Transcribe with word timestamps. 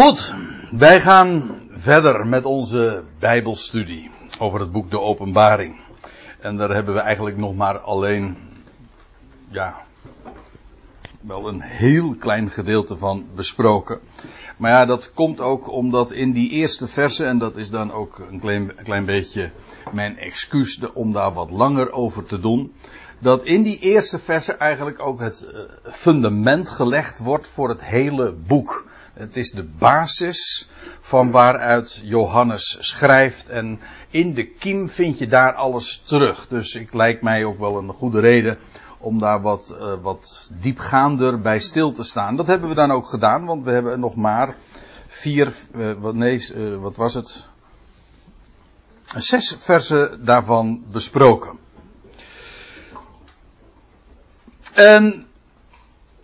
Goed, 0.00 0.34
wij 0.70 1.00
gaan 1.00 1.60
verder 1.70 2.26
met 2.26 2.44
onze 2.44 3.02
Bijbelstudie 3.18 4.10
over 4.38 4.60
het 4.60 4.72
boek 4.72 4.90
De 4.90 5.00
Openbaring. 5.00 5.80
En 6.38 6.56
daar 6.56 6.70
hebben 6.70 6.94
we 6.94 7.00
eigenlijk 7.00 7.36
nog 7.36 7.54
maar 7.54 7.78
alleen, 7.78 8.36
ja, 9.48 9.76
wel 11.20 11.48
een 11.48 11.60
heel 11.60 12.14
klein 12.14 12.50
gedeelte 12.50 12.96
van 12.96 13.26
besproken. 13.34 14.00
Maar 14.56 14.70
ja, 14.70 14.84
dat 14.84 15.12
komt 15.12 15.40
ook 15.40 15.70
omdat 15.70 16.12
in 16.12 16.32
die 16.32 16.50
eerste 16.50 16.88
verse, 16.88 17.24
en 17.24 17.38
dat 17.38 17.56
is 17.56 17.70
dan 17.70 17.92
ook 17.92 18.18
een 18.30 18.40
klein, 18.40 18.72
een 18.76 18.84
klein 18.84 19.04
beetje 19.04 19.50
mijn 19.92 20.18
excuus 20.18 20.80
om 20.94 21.12
daar 21.12 21.32
wat 21.32 21.50
langer 21.50 21.92
over 21.92 22.24
te 22.24 22.40
doen. 22.40 22.74
Dat 23.18 23.44
in 23.44 23.62
die 23.62 23.78
eerste 23.78 24.18
verse 24.18 24.52
eigenlijk 24.52 25.00
ook 25.00 25.20
het 25.20 25.42
eh, 25.42 25.60
fundament 25.82 26.70
gelegd 26.70 27.18
wordt 27.18 27.48
voor 27.48 27.68
het 27.68 27.84
hele 27.84 28.32
boek. 28.32 28.88
Het 29.12 29.36
is 29.36 29.50
de 29.50 29.64
basis 29.64 30.68
van 31.00 31.30
waaruit 31.30 32.00
Johannes 32.04 32.76
schrijft. 32.80 33.48
En 33.48 33.80
in 34.10 34.34
de 34.34 34.46
kiem 34.46 34.88
vind 34.88 35.18
je 35.18 35.26
daar 35.26 35.54
alles 35.54 36.02
terug. 36.04 36.48
Dus 36.48 36.74
ik 36.74 36.92
lijkt 36.92 37.22
mij 37.22 37.44
ook 37.44 37.58
wel 37.58 37.78
een 37.78 37.92
goede 37.92 38.20
reden 38.20 38.58
om 38.98 39.18
daar 39.18 39.40
wat, 39.40 39.76
uh, 39.80 39.94
wat 40.02 40.50
diepgaander 40.60 41.40
bij 41.40 41.60
stil 41.60 41.92
te 41.92 42.02
staan. 42.02 42.36
Dat 42.36 42.46
hebben 42.46 42.68
we 42.68 42.74
dan 42.74 42.90
ook 42.90 43.06
gedaan, 43.06 43.44
want 43.44 43.64
we 43.64 43.70
hebben 43.70 44.00
nog 44.00 44.16
maar 44.16 44.56
vier, 45.06 45.52
uh, 45.74 45.92
wat, 45.98 46.14
nee, 46.14 46.48
uh, 46.54 46.76
wat 46.76 46.96
was 46.96 47.14
het? 47.14 47.46
Zes 49.16 49.56
versen 49.58 50.24
daarvan 50.24 50.84
besproken. 50.90 51.58
En 54.72 55.26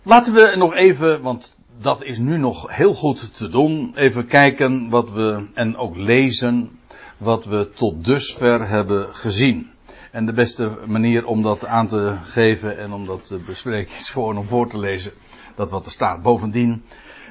laten 0.03 0.33
we 0.33 0.53
nog 0.57 0.73
even, 0.73 1.21
want 1.21 1.56
dat 1.81 2.03
is 2.03 2.17
nu 2.17 2.37
nog 2.37 2.75
heel 2.75 2.93
goed 2.93 3.37
te 3.37 3.49
doen. 3.49 3.91
Even 3.95 4.25
kijken 4.25 4.89
wat 4.89 5.11
we, 5.11 5.47
en 5.53 5.77
ook 5.77 5.95
lezen, 5.95 6.79
wat 7.17 7.45
we 7.45 7.69
tot 7.75 8.05
dusver 8.05 8.67
hebben 8.67 9.15
gezien. 9.15 9.71
En 10.11 10.25
de 10.25 10.33
beste 10.33 10.77
manier 10.85 11.25
om 11.25 11.41
dat 11.41 11.65
aan 11.65 11.87
te 11.87 12.17
geven 12.23 12.77
en 12.77 12.93
om 12.93 13.05
dat 13.05 13.25
te 13.25 13.37
bespreken 13.37 13.95
is 13.95 14.09
gewoon 14.09 14.37
om 14.37 14.47
voor 14.47 14.69
te 14.69 14.79
lezen 14.79 15.11
dat 15.55 15.69
wat 15.69 15.85
er 15.85 15.91
staat. 15.91 16.21
Bovendien, 16.21 16.83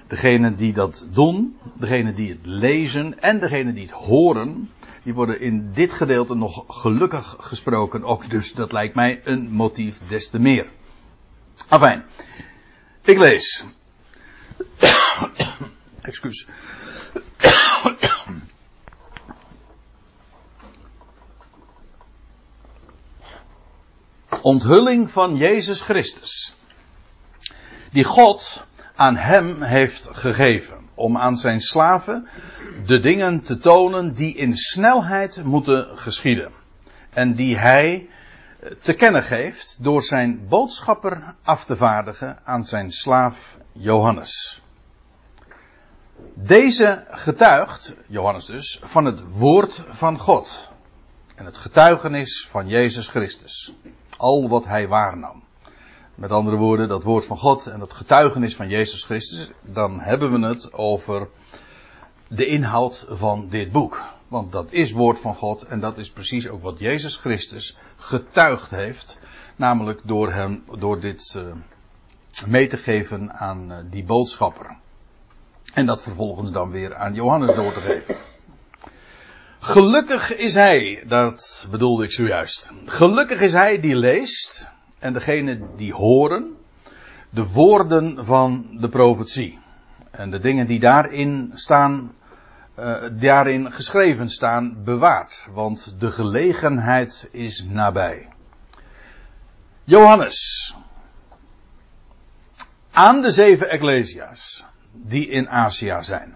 degenen 0.07 0.57
die 0.57 0.73
dat 0.73 1.07
doen, 1.11 1.57
degenen 1.75 2.15
die 2.15 2.29
het 2.29 2.39
lezen 2.43 3.21
en 3.21 3.41
degenen 3.41 3.75
die 3.75 3.83
het 3.83 3.93
horen, 3.93 4.71
die 5.03 5.15
worden 5.15 5.41
in 5.41 5.71
dit 5.73 5.93
gedeelte 5.93 6.35
nog 6.35 6.65
gelukkig 6.69 7.37
gesproken 7.39 8.05
ook. 8.05 8.31
Dus 8.31 8.53
dat 8.53 8.73
lijkt 8.73 8.95
mij 8.95 9.21
een 9.25 9.51
motief 9.51 10.01
des 10.09 10.29
te 10.29 10.39
meer. 10.39 10.67
Afijn, 11.69 12.05
ik 13.03 13.19
lees 13.19 13.65
Excuus. 16.03 16.47
Onthulling 24.43 25.11
van 25.11 25.37
Jezus 25.37 25.81
Christus. 25.81 26.55
Die 27.93 28.05
God 28.05 28.65
aan 28.95 29.17
hem 29.17 29.63
heeft 29.63 30.09
gegeven. 30.13 30.77
Om 30.95 31.17
aan 31.17 31.39
zijn 31.39 31.61
slaven 31.61 32.29
de 32.87 33.01
dingen 33.01 33.41
te 33.41 33.59
tonen 33.59 34.13
die 34.13 34.37
in 34.37 34.57
snelheid 34.57 35.45
moeten 35.45 35.99
geschieden. 35.99 36.53
En 37.11 37.35
die 37.35 37.59
hij 37.59 38.09
te 38.81 38.93
kennen 38.93 39.23
geeft 39.23 39.77
door 39.81 40.03
zijn 40.03 40.49
boodschapper 40.49 41.35
af 41.43 41.65
te 41.65 41.77
vaardigen 41.77 42.39
aan 42.45 42.65
zijn 42.65 42.93
slaaf 42.93 43.59
Johannes. 43.73 44.63
Deze 46.35 47.05
getuigt, 47.11 47.95
Johannes 48.07 48.45
dus, 48.45 48.81
van 48.83 49.05
het 49.05 49.39
woord 49.39 49.85
van 49.89 50.19
God. 50.19 50.69
En 51.35 51.45
het 51.45 51.59
getuigenis 51.59 52.47
van 52.51 52.69
Jezus 52.69 53.09
Christus. 53.09 53.75
Al 54.17 54.49
wat 54.49 54.67
hij 54.67 54.89
waarnam. 54.89 55.43
Met 56.15 56.31
andere 56.31 56.57
woorden, 56.57 56.89
dat 56.89 57.03
woord 57.03 57.25
van 57.25 57.39
God 57.39 57.67
en 57.67 57.81
het 57.81 57.93
getuigenis 57.93 58.57
van 58.57 58.69
Jezus 58.69 59.05
Christus, 59.05 59.51
dan 59.63 60.01
hebben 60.01 60.41
we 60.41 60.47
het 60.47 60.73
over 60.73 61.29
de 62.29 62.47
inhoud 62.47 63.07
van 63.09 63.49
dit 63.49 63.73
boek. 63.73 64.05
Want 64.29 64.53
dat 64.53 64.73
is 64.73 64.93
woord 64.93 65.21
van 65.21 65.35
God 65.35 65.63
en 65.63 65.81
dat 65.81 65.99
is 65.99 66.11
precies 66.11 66.49
ook 66.49 66.63
wat 66.63 66.79
Jezus 66.79 67.17
Christus 67.17 67.77
getuigd 67.97 68.71
heeft. 68.71 69.19
Namelijk 69.57 70.01
door 70.05 70.33
hem, 70.33 70.65
door 70.79 71.01
dit 71.01 71.35
uh, 71.37 71.55
mee 72.47 72.67
te 72.67 72.77
geven 72.77 73.33
aan 73.33 73.73
uh, 73.73 73.79
die 73.91 74.05
boodschapper. 74.05 74.77
En 75.77 75.87
dat 75.87 76.03
vervolgens 76.03 76.53
dan 76.53 76.71
weer 76.71 76.95
aan 76.95 77.15
Johannes 77.15 77.55
door 77.55 77.73
te 77.73 77.81
geven. 77.81 78.17
Gelukkig 79.59 80.37
is 80.37 80.55
hij, 80.55 81.05
dat 81.07 81.67
bedoelde 81.71 82.05
ik 82.05 82.13
zojuist. 82.13 82.73
Gelukkig 82.85 83.41
is 83.41 83.53
hij 83.53 83.81
die 83.81 83.97
leest 83.97 84.71
en 84.99 85.13
degene 85.13 85.61
die 85.77 85.93
horen 85.93 86.57
de 87.31 87.47
woorden 87.47 88.25
van 88.25 88.67
de 88.81 88.89
profetie. 88.89 89.59
En 90.11 90.31
de 90.31 90.39
dingen 90.39 90.67
die 90.67 90.81
daarin 90.81 91.51
staan, 91.55 92.13
uh, 92.79 93.03
daarin 93.13 93.73
geschreven 93.73 94.29
staan, 94.29 94.85
bewaard. 94.85 95.49
Want 95.53 96.01
de 96.01 96.11
gelegenheid 96.11 97.29
is 97.33 97.65
nabij. 97.65 98.29
Johannes. 99.85 100.75
Aan 102.91 103.23
de 103.23 103.31
zeven 103.31 103.71
Ecclesia's 103.71 104.65
die 105.03 105.29
in 105.29 105.49
Azië 105.49 105.97
zijn. 106.01 106.35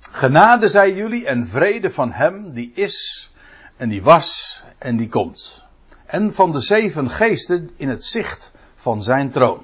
Genade 0.00 0.68
zij 0.68 0.94
jullie 0.94 1.26
en 1.26 1.46
vrede 1.46 1.90
van 1.90 2.12
hem 2.12 2.52
die 2.52 2.72
is 2.74 3.30
en 3.76 3.88
die 3.88 4.02
was 4.02 4.62
en 4.78 4.96
die 4.96 5.08
komt. 5.08 5.64
En 6.06 6.34
van 6.34 6.52
de 6.52 6.60
zeven 6.60 7.10
geesten 7.10 7.70
in 7.76 7.88
het 7.88 8.04
zicht 8.04 8.52
van 8.74 9.02
zijn 9.02 9.30
troon. 9.30 9.60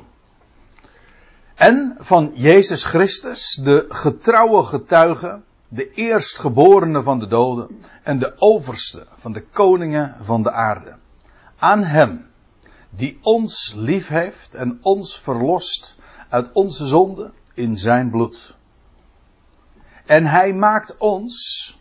En 1.55 1.97
van 1.99 2.33
Jezus 2.35 2.85
Christus, 2.85 3.61
de 3.63 3.87
getrouwe 3.89 4.63
getuige, 4.63 5.41
de 5.69 5.91
eerstgeborene 5.93 7.03
van 7.03 7.19
de 7.19 7.27
doden 7.27 7.85
en 8.03 8.19
de 8.19 8.35
overste 8.39 9.07
van 9.15 9.33
de 9.33 9.43
koningen 9.43 10.17
van 10.21 10.43
de 10.43 10.53
aarde. 10.53 10.97
Aan 11.57 11.85
hem, 11.85 12.27
die 12.91 13.19
ons 13.23 13.73
lief 13.77 14.09
heeft 14.09 14.55
en 14.55 14.79
ons 14.83 15.21
verlost 15.21 15.97
uit 16.29 16.53
onze 16.53 16.87
zonde 16.87 17.31
in 17.55 17.79
zijn 17.79 18.11
bloed. 18.11 18.57
En 20.07 20.27
hij 20.27 20.53
maakt 20.53 20.97
ons 20.97 21.79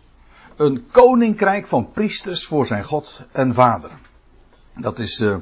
een 0.55 0.87
koninkrijk 0.91 1.67
van 1.67 1.91
priesters 1.91 2.45
voor 2.45 2.65
zijn 2.65 2.83
God 2.83 3.21
en 3.31 3.53
Vader. 3.53 3.91
Dat 4.75 4.99
is 4.99 5.19
uh, 5.19 5.37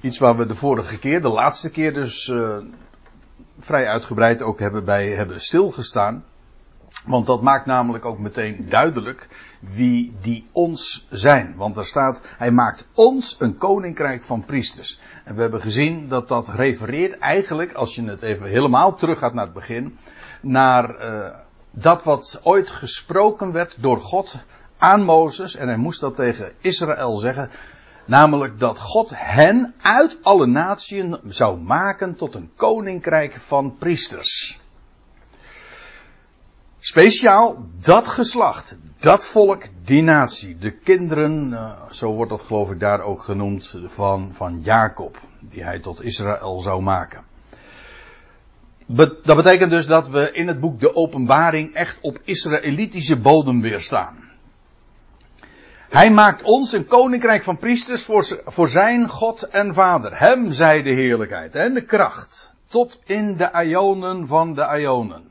iets 0.00 0.18
waar 0.18 0.36
we 0.36 0.46
de 0.46 0.54
vorige 0.54 0.98
keer, 0.98 1.22
de 1.22 1.28
laatste 1.28 1.70
keer 1.70 1.94
dus 1.94 2.26
uh, 2.28 2.56
vrij 3.58 3.88
uitgebreid 3.88 4.42
ook 4.42 4.58
hebben 4.58 4.84
bij 4.84 5.08
hebben 5.08 5.40
stilgestaan. 5.40 6.24
Want 7.06 7.26
dat 7.26 7.42
maakt 7.42 7.66
namelijk 7.66 8.04
ook 8.04 8.18
meteen 8.18 8.66
duidelijk 8.68 9.28
wie 9.60 10.16
die 10.20 10.46
ons 10.52 11.06
zijn. 11.10 11.54
Want 11.56 11.76
er 11.76 11.86
staat, 11.86 12.20
hij 12.24 12.50
maakt 12.50 12.88
ons 12.94 13.36
een 13.38 13.56
koninkrijk 13.56 14.22
van 14.24 14.44
priesters. 14.44 15.00
En 15.24 15.34
we 15.34 15.40
hebben 15.40 15.60
gezien 15.60 16.08
dat 16.08 16.28
dat 16.28 16.48
refereert 16.48 17.18
eigenlijk, 17.18 17.72
als 17.72 17.94
je 17.94 18.04
het 18.04 18.22
even 18.22 18.48
helemaal 18.48 18.94
terug 18.94 19.18
gaat 19.18 19.34
naar 19.34 19.44
het 19.44 19.54
begin, 19.54 19.98
naar 20.40 21.00
uh, 21.00 21.34
dat 21.70 22.02
wat 22.02 22.40
ooit 22.42 22.70
gesproken 22.70 23.52
werd 23.52 23.76
door 23.80 24.00
God 24.00 24.36
aan 24.78 25.02
Mozes. 25.02 25.56
En 25.56 25.68
hij 25.68 25.76
moest 25.76 26.00
dat 26.00 26.16
tegen 26.16 26.52
Israël 26.60 27.16
zeggen. 27.16 27.50
Namelijk 28.04 28.58
dat 28.58 28.78
God 28.78 29.10
hen 29.14 29.74
uit 29.82 30.18
alle 30.22 30.46
naties 30.46 31.04
zou 31.24 31.60
maken 31.60 32.16
tot 32.16 32.34
een 32.34 32.50
koninkrijk 32.56 33.36
van 33.36 33.76
priesters. 33.78 34.60
Speciaal 36.86 37.66
dat 37.82 38.08
geslacht, 38.08 38.76
dat 38.98 39.26
volk, 39.26 39.62
die 39.84 40.02
natie, 40.02 40.58
de 40.58 40.70
kinderen, 40.70 41.50
uh, 41.50 41.70
zo 41.90 42.12
wordt 42.12 42.30
dat 42.30 42.42
geloof 42.42 42.70
ik 42.70 42.80
daar 42.80 43.00
ook 43.00 43.22
genoemd, 43.22 43.74
van, 43.84 44.30
van 44.34 44.60
Jacob, 44.60 45.18
die 45.40 45.64
hij 45.64 45.78
tot 45.78 46.02
Israël 46.02 46.60
zou 46.60 46.82
maken. 46.82 47.24
Dat 48.86 49.36
betekent 49.36 49.70
dus 49.70 49.86
dat 49.86 50.08
we 50.08 50.32
in 50.32 50.48
het 50.48 50.60
boek 50.60 50.80
De 50.80 50.94
Openbaring 50.94 51.74
echt 51.74 51.98
op 52.00 52.18
Israëlitische 52.24 53.16
bodem 53.16 53.60
weer 53.60 53.80
staan. 53.80 54.16
Hij 55.88 56.10
maakt 56.10 56.42
ons 56.42 56.72
een 56.72 56.86
koninkrijk 56.86 57.42
van 57.42 57.58
priesters 57.58 58.04
voor, 58.04 58.40
voor 58.44 58.68
zijn 58.68 59.08
God 59.08 59.42
en 59.42 59.74
Vader. 59.74 60.18
Hem 60.18 60.52
zij 60.52 60.82
de 60.82 60.90
heerlijkheid 60.90 61.54
en 61.54 61.74
de 61.74 61.84
kracht 61.84 62.50
tot 62.66 63.00
in 63.04 63.36
de 63.36 63.52
aionen 63.52 64.26
van 64.26 64.54
de 64.54 64.64
aionen. 64.64 65.24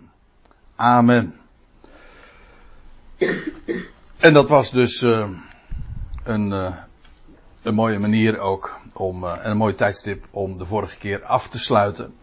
Amen. 0.75 1.43
En 4.19 4.33
dat 4.33 4.49
was 4.49 4.71
dus 4.71 5.01
uh, 5.01 5.29
een, 6.23 6.51
uh, 6.51 6.75
een 7.61 7.73
mooie 7.73 7.99
manier 7.99 8.39
ook 8.39 8.79
om, 8.93 9.23
uh, 9.23 9.31
en 9.43 9.51
een 9.51 9.57
mooi 9.57 9.73
tijdstip 9.73 10.25
om 10.31 10.57
de 10.57 10.65
vorige 10.65 10.97
keer 10.97 11.23
af 11.23 11.47
te 11.47 11.59
sluiten. 11.59 12.13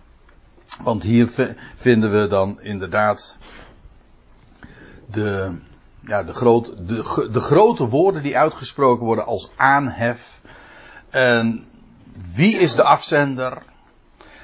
Want 0.83 1.03
hier 1.03 1.57
vinden 1.75 2.21
we 2.21 2.27
dan 2.27 2.61
inderdaad 2.63 3.37
de, 5.07 5.59
ja, 6.01 6.23
de, 6.23 6.35
groot, 6.35 6.89
de, 6.89 7.29
de 7.33 7.41
grote 7.41 7.89
woorden 7.89 8.23
die 8.23 8.39
uitgesproken 8.39 9.07
worden 9.07 9.27
als 9.27 9.51
aanhef. 9.57 10.41
En 11.11 11.65
wie 12.35 12.59
is 12.59 12.75
de 12.75 12.83
afzender? 12.83 13.63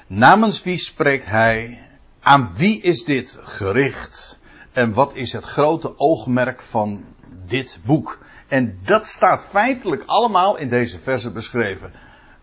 Namens 0.07 0.63
wie 0.63 0.79
spreekt 0.79 1.27
hij? 1.27 1.83
Aan 2.21 2.51
wie 2.55 2.81
is 2.81 3.05
dit 3.05 3.41
gericht? 3.43 4.41
En 4.73 4.93
wat 4.93 5.15
is 5.15 5.33
het 5.33 5.45
grote 5.45 5.99
oogmerk 5.99 6.63
van 6.63 7.05
dit 7.47 7.79
boek? 7.85 8.19
En 8.49 8.79
dat 8.85 9.07
staat 9.07 9.43
feitelijk 9.43 10.03
allemaal 10.07 10.57
in 10.57 10.69
deze 10.69 10.99
verse 10.99 11.31
beschreven. 11.31 11.93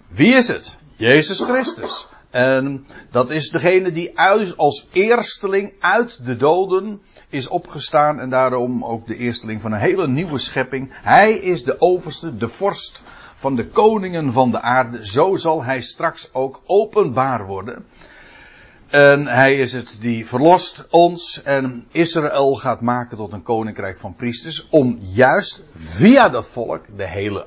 Wie 0.07 0.33
is 0.33 0.47
het? 0.47 0.77
Jezus 0.95 1.39
Christus. 1.39 2.07
En 2.29 2.85
dat 3.11 3.29
is 3.31 3.49
degene 3.49 3.91
die 3.91 4.19
als 4.55 4.87
eersteling 4.91 5.73
uit 5.79 6.25
de 6.25 6.35
doden 6.35 7.01
is 7.29 7.47
opgestaan 7.47 8.19
en 8.19 8.29
daarom 8.29 8.85
ook 8.85 9.07
de 9.07 9.17
eersteling 9.17 9.61
van 9.61 9.71
een 9.71 9.79
hele 9.79 10.07
nieuwe 10.07 10.37
schepping. 10.37 10.89
Hij 10.91 11.33
is 11.33 11.63
de 11.63 11.81
overste, 11.81 12.37
de 12.37 12.49
vorst 12.49 13.03
van 13.33 13.55
de 13.55 13.67
koningen 13.67 14.33
van 14.33 14.51
de 14.51 14.61
aarde. 14.61 15.07
Zo 15.07 15.35
zal 15.35 15.63
hij 15.63 15.81
straks 15.81 16.33
ook 16.33 16.61
openbaar 16.65 17.45
worden. 17.45 17.85
En 18.89 19.27
hij 19.27 19.55
is 19.55 19.73
het 19.73 19.97
die 19.99 20.27
verlost 20.27 20.85
ons 20.89 21.41
en 21.43 21.87
Israël 21.91 22.55
gaat 22.55 22.81
maken 22.81 23.17
tot 23.17 23.31
een 23.31 23.43
koninkrijk 23.43 23.97
van 23.97 24.15
priesters. 24.15 24.67
Om 24.69 24.99
juist 25.01 25.63
via 25.75 26.29
dat 26.29 26.47
volk 26.47 26.85
de 26.97 27.07
hele, 27.07 27.45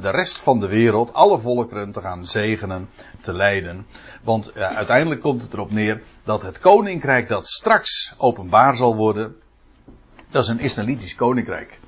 de 0.00 0.10
rest 0.10 0.38
van 0.38 0.60
de 0.60 0.68
wereld, 0.68 1.12
alle 1.12 1.38
volkeren 1.38 1.92
te 1.92 2.00
gaan 2.00 2.26
zegenen, 2.26 2.88
te 3.20 3.32
leiden. 3.32 3.86
Want 4.22 4.54
uiteindelijk 4.54 5.20
komt 5.20 5.42
het 5.42 5.52
erop 5.52 5.70
neer 5.70 6.02
dat 6.24 6.42
het 6.42 6.58
koninkrijk 6.58 7.28
dat 7.28 7.46
straks 7.46 8.14
openbaar 8.16 8.76
zal 8.76 8.96
worden, 8.96 9.36
dat 10.30 10.42
is 10.42 10.48
een 10.48 10.60
Israëlitisch 10.60 11.14
koninkrijk. 11.14 11.80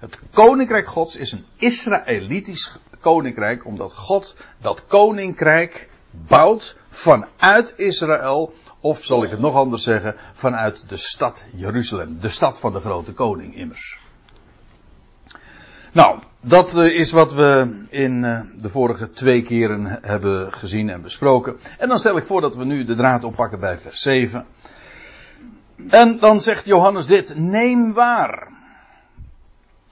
Het 0.00 0.18
koninkrijk 0.30 0.88
Gods 0.88 1.16
is 1.16 1.32
een 1.32 1.44
Israëlitisch 1.56 2.72
koninkrijk, 3.00 3.66
omdat 3.66 3.94
God 3.94 4.36
dat 4.58 4.84
koninkrijk 4.86 5.88
bouwt 6.10 6.76
vanuit 6.98 7.74
Israël, 7.76 8.54
of 8.80 9.04
zal 9.04 9.22
ik 9.24 9.30
het 9.30 9.40
nog 9.40 9.54
anders 9.54 9.82
zeggen, 9.82 10.14
vanuit 10.32 10.88
de 10.88 10.96
stad 10.96 11.44
Jeruzalem, 11.54 12.20
de 12.20 12.28
stad 12.28 12.58
van 12.58 12.72
de 12.72 12.80
grote 12.80 13.12
koning 13.12 13.54
immers. 13.54 13.98
Nou, 15.92 16.20
dat 16.40 16.76
eh, 16.76 16.98
is 16.98 17.10
wat 17.10 17.34
we 17.34 17.84
in 17.90 18.24
eh, 18.24 18.40
de 18.56 18.68
vorige 18.68 19.10
twee 19.10 19.42
keren 19.42 19.98
hebben 20.02 20.52
gezien 20.52 20.90
en 20.90 21.02
besproken. 21.02 21.56
En 21.78 21.88
dan 21.88 21.98
stel 21.98 22.16
ik 22.16 22.24
voor 22.24 22.40
dat 22.40 22.56
we 22.56 22.64
nu 22.64 22.84
de 22.84 22.94
draad 22.94 23.24
oppakken 23.24 23.60
bij 23.60 23.78
vers 23.78 24.00
7. 24.00 24.46
En 25.88 26.18
dan 26.18 26.40
zegt 26.40 26.66
Johannes 26.66 27.06
dit, 27.06 27.36
neem 27.36 27.92
waar. 27.92 28.48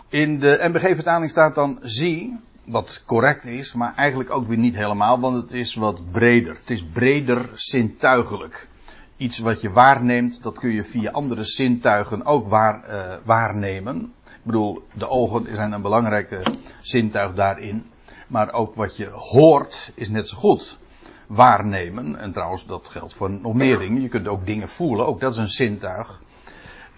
In 0.09 0.39
de 0.41 0.59
MBG-vertaling 0.63 1.31
staat 1.31 1.55
dan 1.55 1.79
zie, 1.83 2.39
wat 2.67 3.03
correct 3.05 3.45
is, 3.45 3.75
maar 3.75 3.95
eigenlijk 3.95 4.31
ook 4.31 4.47
weer 4.47 4.59
niet 4.59 4.75
helemaal, 4.75 5.21
want 5.21 5.43
het 5.43 5.53
is 5.53 5.75
wat 5.75 6.11
breder. 6.11 6.55
Het 6.55 6.71
is 6.71 6.85
breder 6.85 7.49
zintuigelijk. 7.55 8.69
Iets 9.17 9.39
wat 9.39 9.61
je 9.61 9.71
waarneemt, 9.71 10.43
dat 10.43 10.59
kun 10.59 10.71
je 10.71 10.85
via 10.85 11.11
andere 11.11 11.43
zintuigen 11.43 12.25
ook 12.25 12.49
waar, 12.49 12.91
uh, 12.91 13.15
waarnemen. 13.25 14.13
Ik 14.25 14.43
bedoel, 14.43 14.87
de 14.93 15.09
ogen 15.09 15.55
zijn 15.55 15.73
een 15.73 15.83
belangrijke 15.83 16.43
zintuig 16.81 17.35
daarin. 17.35 17.91
Maar 18.27 18.53
ook 18.53 18.75
wat 18.75 18.97
je 18.97 19.09
hoort 19.09 19.93
is 19.95 20.09
net 20.09 20.29
zo 20.29 20.37
goed 20.37 20.79
waarnemen. 21.27 22.17
En 22.17 22.33
trouwens, 22.33 22.67
dat 22.67 22.89
geldt 22.89 23.15
voor 23.15 23.31
nog 23.31 23.55
meer 23.55 23.79
dingen. 23.79 24.03
Je 24.03 24.09
kunt 24.09 24.29
ook 24.29 24.47
dingen 24.47 24.69
voelen, 24.69 25.07
ook 25.07 25.21
dat 25.21 25.33
is 25.33 25.39
een 25.39 25.49
zintuig. 25.49 26.23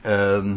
Uh, 0.03 0.57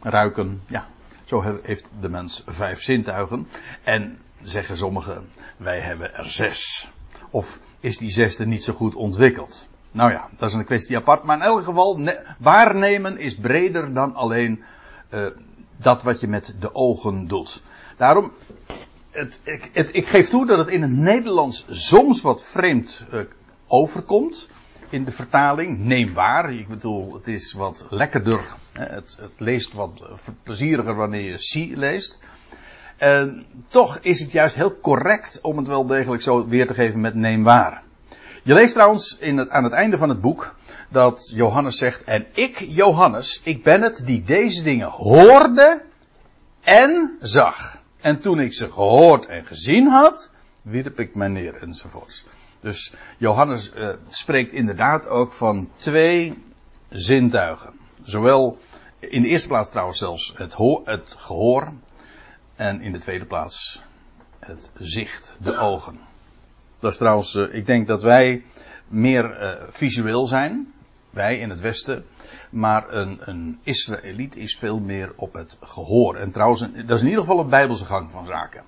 ruiken, 0.00 0.60
ja, 0.66 0.86
zo 1.30 1.58
heeft 1.62 1.90
de 2.00 2.08
mens 2.08 2.42
vijf 2.46 2.82
zintuigen. 2.82 3.48
En 3.82 4.18
zeggen 4.42 4.76
sommigen, 4.76 5.28
wij 5.56 5.80
hebben 5.80 6.14
er 6.14 6.30
zes. 6.30 6.88
Of 7.30 7.58
is 7.80 7.98
die 7.98 8.10
zesde 8.10 8.46
niet 8.46 8.64
zo 8.64 8.72
goed 8.72 8.94
ontwikkeld? 8.94 9.68
Nou 9.92 10.10
ja, 10.10 10.28
dat 10.36 10.48
is 10.48 10.54
een 10.54 10.64
kwestie 10.64 10.96
apart. 10.96 11.22
Maar 11.22 11.36
in 11.36 11.42
elk 11.42 11.64
geval, 11.64 12.00
waarnemen 12.38 13.18
is 13.18 13.36
breder 13.36 13.92
dan 13.92 14.14
alleen 14.14 14.62
uh, 15.10 15.26
dat 15.76 16.02
wat 16.02 16.20
je 16.20 16.28
met 16.28 16.54
de 16.60 16.74
ogen 16.74 17.26
doet. 17.26 17.62
Daarom, 17.96 18.32
het, 19.10 19.40
ik, 19.44 19.88
ik, 19.92 20.06
geef 20.06 20.28
toe 20.28 20.46
dat 20.46 20.58
het 20.58 20.68
in 20.68 20.82
het 20.82 20.90
Nederlands 20.90 21.64
soms 21.68 22.20
wat 22.20 22.42
vreemd 22.42 23.04
uh, 23.12 23.20
overkomt 23.66 24.48
in 24.90 25.04
de 25.04 25.12
vertaling. 25.12 25.78
Neem 25.78 26.14
waar. 26.14 26.52
Ik 26.52 26.68
bedoel, 26.68 27.14
het 27.14 27.28
is 27.28 27.52
wat 27.52 27.86
lekkerder. 27.90 28.40
Het, 28.72 29.16
het 29.20 29.32
leest 29.36 29.72
wat 29.72 30.02
plezieriger 30.42 30.94
wanneer 30.94 31.30
je 31.30 31.38
zie 31.38 31.76
leest. 31.76 32.20
En 32.96 33.46
toch 33.68 33.98
is 34.00 34.20
het 34.20 34.32
juist 34.32 34.54
heel 34.54 34.80
correct 34.80 35.38
om 35.42 35.56
het 35.56 35.66
wel 35.66 35.86
degelijk 35.86 36.22
zo 36.22 36.48
weer 36.48 36.66
te 36.66 36.74
geven 36.74 37.00
met 37.00 37.14
neem 37.14 37.42
waar. 37.42 37.82
Je 38.42 38.54
leest 38.54 38.72
trouwens 38.72 39.18
in 39.18 39.50
aan 39.50 39.64
het 39.64 39.72
einde 39.72 39.98
van 39.98 40.08
het 40.08 40.20
boek 40.20 40.54
dat 40.88 41.30
Johannes 41.34 41.76
zegt, 41.76 42.04
en 42.04 42.26
ik, 42.32 42.58
Johannes, 42.68 43.40
ik 43.44 43.62
ben 43.62 43.82
het 43.82 44.02
die 44.06 44.22
deze 44.22 44.62
dingen 44.62 44.88
hoorde 44.88 45.82
en 46.60 47.16
zag. 47.20 47.78
En 48.00 48.20
toen 48.20 48.40
ik 48.40 48.54
ze 48.54 48.72
gehoord 48.72 49.26
en 49.26 49.46
gezien 49.46 49.86
had, 49.86 50.30
wierp 50.62 50.98
ik 51.00 51.14
mij 51.14 51.28
neer 51.28 51.62
enzovoorts. 51.62 52.24
Dus 52.60 52.92
Johannes 53.18 53.72
uh, 53.72 53.88
spreekt 54.08 54.52
inderdaad 54.52 55.06
ook 55.06 55.32
van 55.32 55.70
twee 55.76 56.42
zintuigen. 56.88 57.72
Zowel 58.02 58.58
in 58.98 59.22
de 59.22 59.28
eerste 59.28 59.48
plaats 59.48 59.70
trouwens 59.70 59.98
zelfs 59.98 60.32
het, 60.36 60.56
het 60.84 61.14
gehoor. 61.18 61.72
En 62.56 62.80
in 62.80 62.92
de 62.92 62.98
tweede 62.98 63.26
plaats 63.26 63.82
het 64.38 64.70
zicht, 64.78 65.36
de 65.38 65.58
ogen. 65.58 65.98
Dat 66.78 66.92
is 66.92 66.98
trouwens, 66.98 67.34
uh, 67.34 67.54
ik 67.54 67.66
denk 67.66 67.86
dat 67.86 68.02
wij 68.02 68.44
meer 68.88 69.42
uh, 69.42 69.62
visueel 69.70 70.26
zijn. 70.26 70.72
Wij 71.10 71.38
in 71.38 71.50
het 71.50 71.60
Westen. 71.60 72.06
Maar 72.50 72.92
een, 72.92 73.20
een 73.20 73.58
Israëliet 73.62 74.36
is 74.36 74.56
veel 74.56 74.80
meer 74.80 75.12
op 75.16 75.32
het 75.32 75.56
gehoor. 75.60 76.16
En 76.16 76.30
trouwens, 76.30 76.60
dat 76.60 76.96
is 76.96 77.00
in 77.00 77.08
ieder 77.08 77.20
geval 77.20 77.40
een 77.40 77.48
bijbelse 77.48 77.84
gang 77.84 78.10
van 78.10 78.26
zaken. 78.26 78.64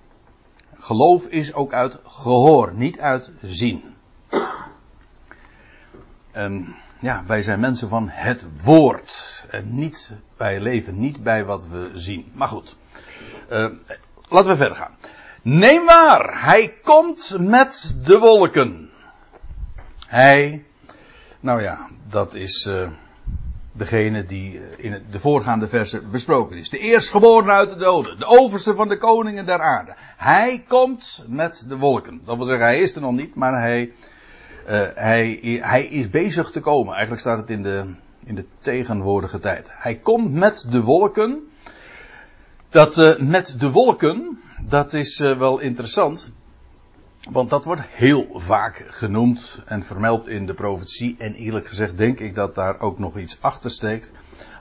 Geloof 0.82 1.26
is 1.26 1.54
ook 1.54 1.72
uit 1.72 1.98
gehoor, 2.04 2.72
niet 2.74 2.98
uit 2.98 3.30
zien. 3.42 3.94
En 6.30 6.74
ja, 7.00 7.24
wij 7.26 7.42
zijn 7.42 7.60
mensen 7.60 7.88
van 7.88 8.08
het 8.08 8.46
woord. 8.62 9.44
En 9.50 9.74
niet, 9.74 10.12
wij 10.36 10.60
leven 10.60 11.00
niet 11.00 11.22
bij 11.22 11.44
wat 11.44 11.66
we 11.66 11.90
zien. 11.94 12.30
Maar 12.34 12.48
goed, 12.48 12.76
uh, 13.50 13.68
laten 14.28 14.50
we 14.50 14.56
verder 14.56 14.76
gaan. 14.76 14.96
Neem 15.42 15.84
waar, 15.84 16.44
hij 16.44 16.74
komt 16.82 17.36
met 17.38 17.98
de 18.04 18.18
wolken. 18.18 18.90
Hij, 20.06 20.64
nou 21.40 21.62
ja, 21.62 21.88
dat 22.08 22.34
is 22.34 22.64
uh, 22.64 22.90
degene 23.72 24.24
die 24.24 24.60
eh, 24.60 24.84
in 24.84 25.02
de 25.10 25.20
voorgaande 25.20 25.68
versen 25.68 26.10
besproken 26.10 26.56
is. 26.56 26.70
De 26.70 26.78
eerstgeboren 26.78 27.54
uit 27.54 27.70
de 27.70 27.76
doden. 27.76 28.18
De 28.18 28.26
overste 28.26 28.74
van 28.74 28.88
de 28.88 28.98
koningen 28.98 29.46
der 29.46 29.60
aarde. 29.60 29.94
Hij 30.16 30.64
komt 30.68 31.24
met 31.26 31.64
de 31.68 31.76
wolken. 31.76 32.20
Dat 32.24 32.36
wil 32.36 32.46
zeggen, 32.46 32.64
hij 32.64 32.80
is 32.80 32.94
er 32.94 33.00
nog 33.00 33.12
niet, 33.12 33.34
maar 33.34 33.60
hij, 33.60 33.92
uh, 34.64 34.82
hij, 34.94 35.38
hij 35.62 35.84
is 35.84 36.10
bezig 36.10 36.50
te 36.50 36.60
komen. 36.60 36.92
Eigenlijk 36.92 37.20
staat 37.20 37.38
het 37.38 37.50
in 37.50 37.62
de, 37.62 37.94
in 38.24 38.34
de 38.34 38.44
tegenwoordige 38.58 39.38
tijd. 39.38 39.70
Hij 39.72 39.94
komt 39.94 40.32
met 40.32 40.66
de 40.70 40.82
wolken. 40.82 41.50
Dat 42.68 42.96
uh, 42.96 43.18
met 43.18 43.54
de 43.58 43.70
wolken, 43.70 44.38
dat 44.60 44.92
is 44.92 45.18
wel 45.18 45.58
interessant. 45.58 46.32
Want 47.30 47.50
dat 47.50 47.64
wordt 47.64 47.82
heel 47.88 48.26
vaak 48.34 48.86
genoemd 48.88 49.60
en 49.64 49.82
vermeld 49.82 50.28
in 50.28 50.46
de 50.46 50.54
profetie. 50.54 51.16
En 51.18 51.34
eerlijk 51.34 51.66
gezegd 51.66 51.96
denk 51.96 52.20
ik 52.20 52.34
dat 52.34 52.54
daar 52.54 52.80
ook 52.80 52.98
nog 52.98 53.18
iets 53.18 53.38
achter 53.40 53.70
steekt. 53.70 54.12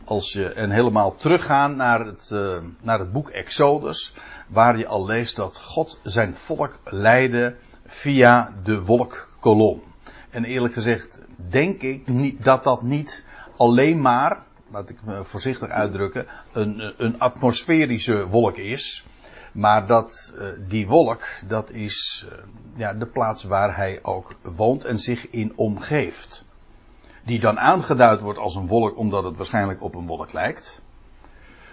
Als 0.03 0.31
je 0.33 0.53
en 0.53 0.69
helemaal 0.69 1.15
teruggaan 1.15 1.75
naar 1.75 2.05
het, 2.05 2.29
uh, 2.33 2.57
naar 2.81 2.99
het 2.99 3.11
boek 3.11 3.29
Exodus. 3.29 4.13
Waar 4.47 4.77
je 4.77 4.87
al 4.87 5.05
leest 5.05 5.35
dat 5.35 5.59
God 5.59 5.99
zijn 6.03 6.35
volk 6.35 6.79
leidde 6.83 7.55
via 7.85 8.53
de 8.63 8.83
wolkkolom. 8.83 9.81
En 10.29 10.45
eerlijk 10.45 10.73
gezegd 10.73 11.19
denk 11.49 11.81
ik 11.81 12.07
niet, 12.07 12.43
dat 12.43 12.63
dat 12.63 12.81
niet 12.81 13.25
alleen 13.57 14.01
maar, 14.01 14.43
laat 14.71 14.89
ik 14.89 14.97
me 15.03 15.23
voorzichtig 15.23 15.69
uitdrukken, 15.69 16.27
een, 16.51 16.93
een 16.97 17.19
atmosferische 17.19 18.27
wolk 18.27 18.57
is. 18.57 19.05
Maar 19.51 19.87
dat, 19.87 20.33
uh, 20.37 20.47
die 20.67 20.87
wolk, 20.87 21.27
dat 21.47 21.69
is 21.69 22.27
uh, 22.31 22.37
ja, 22.75 22.93
de 22.93 23.05
plaats 23.05 23.43
waar 23.43 23.75
hij 23.75 23.99
ook 24.01 24.35
woont 24.41 24.85
en 24.85 24.99
zich 24.99 25.29
in 25.29 25.53
omgeeft. 25.55 26.45
Die 27.23 27.39
dan 27.39 27.59
aangeduid 27.59 28.21
wordt 28.21 28.39
als 28.39 28.55
een 28.55 28.67
wolk 28.67 28.97
omdat 28.97 29.23
het 29.23 29.37
waarschijnlijk 29.37 29.83
op 29.83 29.95
een 29.95 30.07
wolk 30.07 30.33
lijkt. 30.33 30.81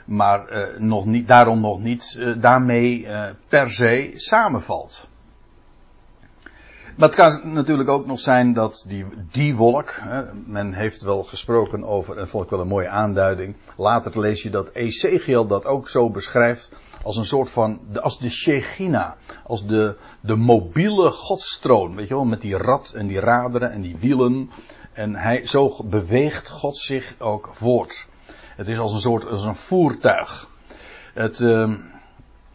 Maar 0.04 0.52
uh, 0.52 0.78
nog 0.78 1.04
niet, 1.04 1.26
daarom 1.26 1.60
nog 1.60 1.80
niet 1.80 2.34
daarmee 2.38 3.06
per 3.48 3.70
se 3.70 4.12
samenvalt. 4.14 5.08
Maar 6.98 7.08
het 7.08 7.16
kan 7.16 7.52
natuurlijk 7.52 7.88
ook 7.88 8.06
nog 8.06 8.20
zijn 8.20 8.52
dat 8.52 8.84
die, 8.88 9.06
die 9.32 9.56
wolk, 9.56 9.94
hè, 10.00 10.22
men 10.46 10.72
heeft 10.72 11.02
wel 11.02 11.22
gesproken 11.22 11.84
over, 11.84 12.18
en 12.18 12.28
vond 12.28 12.44
ik 12.44 12.50
wel 12.50 12.60
een 12.60 12.68
mooie 12.68 12.88
aanduiding. 12.88 13.56
Later 13.76 14.20
lees 14.20 14.42
je 14.42 14.50
dat 14.50 14.70
Ezekiel 14.72 15.46
dat 15.46 15.64
ook 15.64 15.88
zo 15.88 16.10
beschrijft 16.10 16.70
als 17.02 17.16
een 17.16 17.24
soort 17.24 17.50
van, 17.50 17.80
als 18.00 18.18
de 18.18 18.30
Shechina, 18.30 19.16
als 19.44 19.66
de, 19.66 19.96
de 20.20 20.34
mobiele 20.34 21.10
godstroon, 21.10 21.94
weet 21.94 22.08
je 22.08 22.14
wel, 22.14 22.24
met 22.24 22.40
die 22.40 22.56
rad 22.56 22.92
en 22.96 23.06
die 23.06 23.20
raderen 23.20 23.72
en 23.72 23.80
die 23.80 23.96
wielen. 23.96 24.50
En 24.92 25.14
hij, 25.14 25.46
zo 25.46 25.76
beweegt 25.84 26.48
God 26.48 26.76
zich 26.76 27.14
ook 27.18 27.50
voort. 27.52 28.06
Het 28.56 28.68
is 28.68 28.78
als 28.78 28.92
een 28.92 29.00
soort, 29.00 29.26
als 29.26 29.44
een 29.44 29.56
voertuig. 29.56 30.48
Het, 31.14 31.38
uh, 31.38 31.74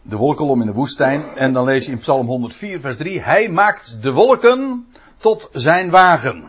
de 0.06 0.16
wolkolom 0.16 0.60
in 0.60 0.66
de 0.66 0.72
woestijn. 0.72 1.36
En 1.36 1.52
dan 1.52 1.64
lees 1.64 1.86
je 1.86 1.92
in 1.92 1.98
Psalm 1.98 2.26
104, 2.26 2.80
vers 2.80 2.96
3. 2.96 3.22
Hij 3.22 3.48
maakt 3.48 4.02
de 4.02 4.12
wolken 4.12 4.86
tot 5.16 5.48
zijn 5.52 5.90
wagen. 5.90 6.44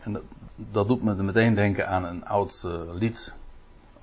En 0.00 0.12
dat, 0.12 0.24
dat 0.54 0.88
doet 0.88 1.02
me 1.02 1.14
meteen 1.14 1.54
denken 1.54 1.88
aan 1.88 2.04
een 2.04 2.24
oud 2.24 2.62
uh, 2.66 2.72
lied. 2.92 3.36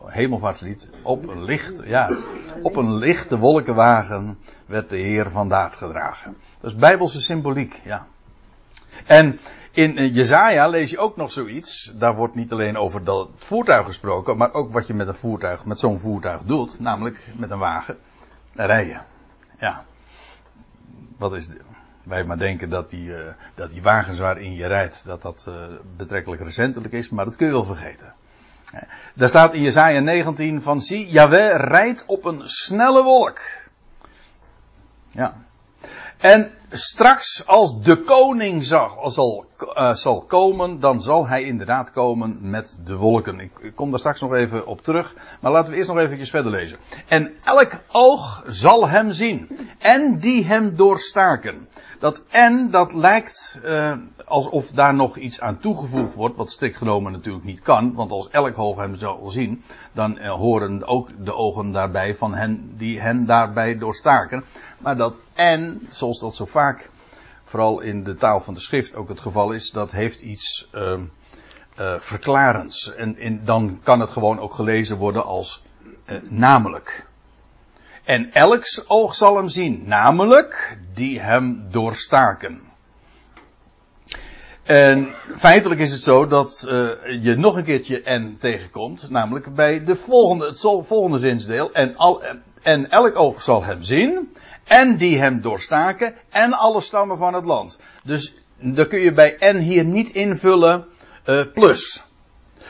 Hemelvaartslied. 0.05 0.89
Op 1.03 1.27
een 1.27 1.43
licht, 1.43 1.81
ja. 1.85 2.09
Op 2.61 2.75
een 2.75 2.95
lichte 2.95 3.37
wolkenwagen 3.37 4.37
werd 4.65 4.89
de 4.89 4.97
Heer 4.97 5.29
vandaag 5.29 5.77
gedragen. 5.77 6.37
Dat 6.59 6.71
is 6.71 6.77
bijbelse 6.77 7.21
symboliek, 7.21 7.81
ja. 7.83 8.07
En 9.05 9.39
in 9.71 10.13
Jezaja 10.13 10.67
lees 10.67 10.89
je 10.89 10.97
ook 10.97 11.15
nog 11.15 11.31
zoiets. 11.31 11.93
Daar 11.95 12.15
wordt 12.15 12.35
niet 12.35 12.51
alleen 12.51 12.77
over 12.77 13.03
dat 13.03 13.29
voertuig 13.35 13.85
gesproken, 13.85 14.37
maar 14.37 14.53
ook 14.53 14.71
wat 14.71 14.87
je 14.87 14.93
met 14.93 15.07
een 15.07 15.15
voertuig, 15.15 15.65
met 15.65 15.79
zo'n 15.79 15.99
voertuig 15.99 16.41
doet, 16.41 16.79
namelijk 16.79 17.33
met 17.35 17.51
een 17.51 17.59
wagen 17.59 17.97
rijden. 18.55 19.01
Ja. 19.59 19.83
Wat 21.17 21.33
is 21.33 21.49
wij 22.05 22.23
maar 22.23 22.37
denken 22.37 22.69
dat 22.69 22.89
die, 22.89 23.07
uh, 23.07 23.17
dat 23.55 23.69
die 23.69 23.81
wagens 23.81 24.19
waarin 24.19 24.53
je 24.53 24.67
rijdt, 24.67 25.05
dat 25.05 25.21
dat 25.21 25.45
uh, 25.49 25.55
betrekkelijk 25.97 26.41
recentelijk 26.41 26.93
is, 26.93 27.09
maar 27.09 27.25
dat 27.25 27.35
kun 27.35 27.45
je 27.45 27.51
wel 27.51 27.65
vergeten. 27.65 28.13
Daar 29.13 29.29
staat 29.29 29.53
in 29.53 29.61
Jesaja 29.61 29.99
19 29.99 30.61
van, 30.61 30.81
zie, 30.81 31.07
Yahweh 31.07 31.55
rijdt 31.55 32.03
op 32.05 32.25
een 32.25 32.41
snelle 32.43 33.03
wolk. 33.03 33.39
Ja. 35.09 35.35
En 36.17 36.51
straks 36.69 37.47
als 37.47 37.81
de 37.81 38.01
koning 38.01 38.63
zal, 38.63 39.45
uh, 39.77 39.93
zal 39.93 40.21
komen, 40.27 40.79
dan 40.79 41.01
zal 41.01 41.27
hij 41.27 41.43
inderdaad 41.43 41.91
komen 41.91 42.49
met 42.49 42.79
de 42.85 42.95
wolken. 42.95 43.39
Ik, 43.39 43.51
kom 43.75 43.89
daar 43.89 43.99
straks 43.99 44.21
nog 44.21 44.33
even 44.33 44.67
op 44.67 44.81
terug, 44.81 45.15
maar 45.41 45.51
laten 45.51 45.71
we 45.71 45.77
eerst 45.77 45.89
nog 45.89 45.97
eventjes 45.97 46.29
verder 46.29 46.51
lezen. 46.51 46.77
En 47.07 47.33
elk 47.43 47.71
oog 47.91 48.43
zal 48.47 48.87
hem 48.87 49.11
zien 49.11 49.49
en 49.79 50.19
die 50.19 50.45
hem 50.45 50.75
doorstaken. 50.75 51.67
Dat 51.99 52.23
en, 52.29 52.69
dat 52.71 52.93
lijkt 52.93 53.61
uh, 53.65 53.91
alsof 54.25 54.71
daar 54.71 54.93
nog 54.93 55.17
iets 55.17 55.41
aan 55.41 55.59
toegevoegd 55.59 56.13
wordt, 56.13 56.35
wat 56.35 56.51
strikt 56.51 56.77
genomen 56.77 57.11
natuurlijk 57.11 57.45
niet 57.45 57.61
kan, 57.61 57.93
want 57.93 58.11
als 58.11 58.29
elk 58.29 58.57
oog 58.57 58.77
hem 58.77 58.95
zal 58.95 59.29
zien, 59.29 59.63
dan 59.91 60.17
uh, 60.17 60.31
horen 60.31 60.87
ook 60.87 61.09
de 61.25 61.33
ogen 61.33 61.71
daarbij 61.71 62.15
van 62.15 62.33
hen 62.33 62.73
die 62.77 63.01
hen 63.01 63.25
daarbij 63.25 63.77
doorstaken. 63.77 64.43
Maar 64.77 64.97
dat 64.97 65.19
en, 65.33 65.87
zoals 65.89 66.19
dat 66.19 66.35
zo 66.35 66.45
vaak, 66.55 66.89
vooral 67.43 67.81
in 67.81 68.03
de 68.03 68.15
taal 68.15 68.39
van 68.39 68.53
de 68.53 68.59
schrift 68.59 68.95
ook 68.95 69.09
het 69.09 69.19
geval 69.19 69.51
is, 69.51 69.71
dat 69.71 69.91
heeft 69.91 70.21
iets 70.21 70.69
uh, 70.73 70.99
verklarends. 71.97 72.95
En, 72.95 73.41
dan 73.43 73.79
kan 73.83 73.99
het 73.99 74.09
gewoon 74.09 74.39
ook 74.39 74.53
gelezen 74.53 74.97
worden 74.97 75.25
als 75.25 75.63
uh, 76.09 76.17
namelijk. 76.29 77.07
En 78.03 78.31
elks 78.33 78.89
oog 78.89 79.15
zal 79.15 79.35
hem 79.35 79.49
zien, 79.49 79.83
namelijk 79.85 80.77
die 80.93 81.19
hem 81.19 81.67
doorstaken. 81.71 82.61
En 84.63 85.13
feitelijk 85.35 85.81
is 85.81 85.91
het 85.91 86.01
zo 86.01 86.27
dat 86.27 86.65
uh, 86.67 86.89
je 87.23 87.35
nog 87.35 87.57
een 87.57 87.63
keertje 87.63 88.01
en 88.01 88.37
tegenkomt, 88.39 89.09
namelijk 89.09 89.55
bij 89.55 89.83
de 89.83 89.95
volgende, 89.95 90.45
het 90.45 90.59
volgende 90.59 91.19
zinsdeel. 91.19 91.71
En, 91.73 91.95
al, 91.95 92.23
en 92.61 92.89
elk 92.89 93.19
oog 93.19 93.41
zal 93.41 93.63
hem 93.63 93.83
zien, 93.83 94.35
en 94.65 94.97
die 94.97 95.19
hem 95.19 95.41
doorstaken, 95.41 96.15
en 96.29 96.53
alle 96.53 96.81
stammen 96.81 97.17
van 97.17 97.33
het 97.33 97.45
land. 97.45 97.79
Dus 98.03 98.35
dan 98.59 98.87
kun 98.87 98.99
je 98.99 99.13
bij 99.13 99.37
en 99.37 99.57
hier 99.57 99.85
niet 99.85 100.09
invullen 100.09 100.85
uh, 101.25 101.41
plus. 101.53 102.03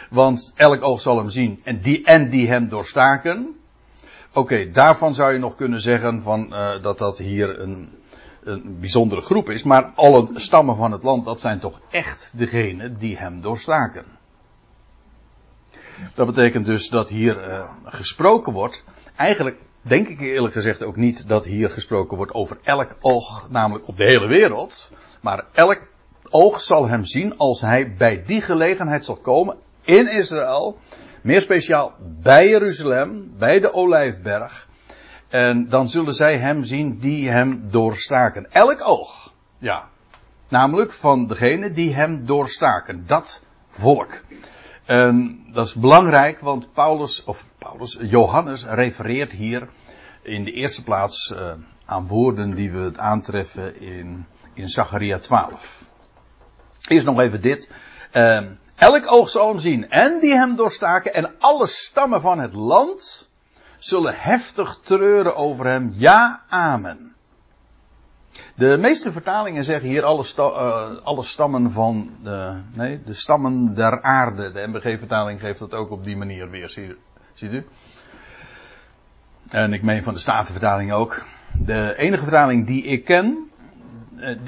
Want 0.10 0.54
elk 0.56 0.84
oog 0.84 1.02
zal 1.02 1.18
hem 1.18 1.30
zien 1.30 1.62
en 1.64 1.80
die, 1.80 2.04
en 2.04 2.30
die 2.30 2.48
hem 2.48 2.70
doorstaken. 2.70 3.60
Oké, 4.34 4.72
daarvan 4.72 5.16
zou 5.16 5.34
je 5.34 5.40
nog 5.40 5.56
kunnen 5.56 5.82
zeggen 5.82 6.22
van, 6.22 6.48
uh, 6.54 6.82
dat 6.82 6.98
dat 6.98 7.18
hier 7.18 7.60
een, 7.60 7.90
een 8.44 8.80
bijzondere 8.80 9.22
groep 9.22 9.50
is. 9.50 9.64
Maar 9.64 9.92
alle 9.96 10.30
stammen 10.34 10.76
van 10.76 10.92
het 10.92 11.04
land, 11.04 11.26
dat 11.26 11.42
zijn 11.42 11.60
toch 11.60 11.80
echt 11.90 12.32
degenen 12.36 12.98
die 12.98 13.18
hem 13.18 13.42
doorstaken. 13.42 14.06
Dat 16.16 16.26
betekent 16.26 16.66
dus 16.66 16.90
dat 16.90 17.10
hier 17.10 17.48
uh, 17.48 17.70
gesproken 17.86 18.54
wordt. 18.54 18.84
Eigenlijk 19.16 19.58
denk 19.88 20.08
ik 20.08 20.20
eerlijk 20.20 20.54
gezegd 20.54 20.84
ook 20.84 20.96
niet 20.96 21.28
dat 21.28 21.46
hier 21.46 21.70
gesproken 21.70 22.18
wordt 22.18 22.34
over 22.34 22.58
elk 22.64 22.96
oog, 23.02 23.48
namelijk 23.50 23.88
op 23.88 23.98
de 23.98 24.04
hele 24.04 24.28
wereld. 24.28 24.92
Maar 25.22 25.46
elk 25.54 25.82
oog 26.30 26.62
zal 26.62 26.88
hem 26.88 27.06
zien 27.06 27.38
als 27.38 27.62
hij 27.62 27.94
bij 27.94 28.24
die 28.26 28.42
gelegenheid 28.42 29.06
zal 29.06 29.16
komen 29.16 29.58
in 29.82 30.12
Israël. 30.12 30.78
Meer 31.22 31.42
speciaal 31.42 31.94
bij 32.22 32.50
Jeruzalem, 32.50 33.34
bij 33.38 33.60
de 33.60 33.74
Olijfberg. 33.74 34.68
En 35.28 35.70
dan 35.70 35.90
zullen 35.90 36.14
zij 36.14 36.38
hem 36.38 36.64
zien 36.64 36.98
die 36.98 37.30
hem 37.30 37.72
doorstaken. 37.72 38.52
Elk 38.52 38.88
oog. 38.88 39.34
Ja. 39.58 39.90
Namelijk 40.48 40.92
van 40.92 41.28
degene 41.28 41.72
die 41.72 41.96
hem 41.96 42.26
doorstaken. 42.26 43.04
Dat 43.08 43.42
volk. 43.70 44.22
En 44.86 45.46
dat 45.52 45.66
is 45.66 45.74
belangrijk, 45.74 46.40
want 46.40 46.74
Paulus, 46.74 47.24
of 47.24 47.48
Paulus, 47.58 47.98
Johannes 48.00 48.66
refereert 48.66 49.32
hier 49.32 49.68
in 50.22 50.44
de 50.44 50.52
eerste 50.52 50.84
plaats 50.84 51.34
uh, 51.36 51.52
aan 51.86 52.08
woorden 52.08 52.56
die 52.56 52.72
we 52.72 52.80
het 52.80 52.98
aantreffen 52.98 53.82
in, 53.82 54.26
in 54.54 54.70
Zacharia 54.70 55.20
12. 55.20 55.84
Eerst 56.88 57.06
nog 57.06 57.20
even 57.20 57.42
dit. 57.42 57.72
Uh, 58.14 58.42
elk 58.76 59.12
oog 59.12 59.30
zal 59.30 59.50
hem 59.50 59.60
zien 59.60 59.90
en 59.90 60.20
die 60.20 60.34
hem 60.34 60.56
doorstaken 60.56 61.14
en 61.14 61.40
alle 61.40 61.68
stammen 61.68 62.22
van 62.22 62.40
het 62.40 62.54
land 62.54 63.30
zullen 63.78 64.16
heftig 64.18 64.80
treuren 64.84 65.36
over 65.36 65.66
hem. 65.66 65.94
Ja, 65.94 66.44
amen. 66.50 67.15
De 68.56 68.78
meeste 68.78 69.12
vertalingen 69.12 69.64
zeggen 69.64 69.90
hier 69.90 70.04
alle, 70.04 70.26
uh, 70.38 71.04
alle 71.04 71.24
stammen 71.24 71.72
van 71.72 72.10
de, 72.24 72.54
nee, 72.74 73.02
de 73.06 73.14
stammen 73.14 73.74
der 73.74 74.02
aarde. 74.02 74.52
De 74.52 74.68
MBG-vertaling 74.68 75.40
geeft 75.40 75.60
dat 75.60 75.74
ook 75.74 75.92
op 75.92 76.04
die 76.04 76.18
manier 76.18 76.50
weer. 76.50 76.70
Zie, 76.70 76.96
ziet 77.34 77.52
u? 77.52 77.66
En 79.50 79.74
ik 79.74 79.84
meen 79.84 80.04
van 80.04 80.14
de 80.14 80.20
Statenvertaling 80.20 80.92
ook. 80.92 81.26
De 81.66 81.96
enige 81.98 82.24
vertaling 82.24 82.68
die 82.68 82.84
ik 82.84 83.06
ken, 83.06 83.50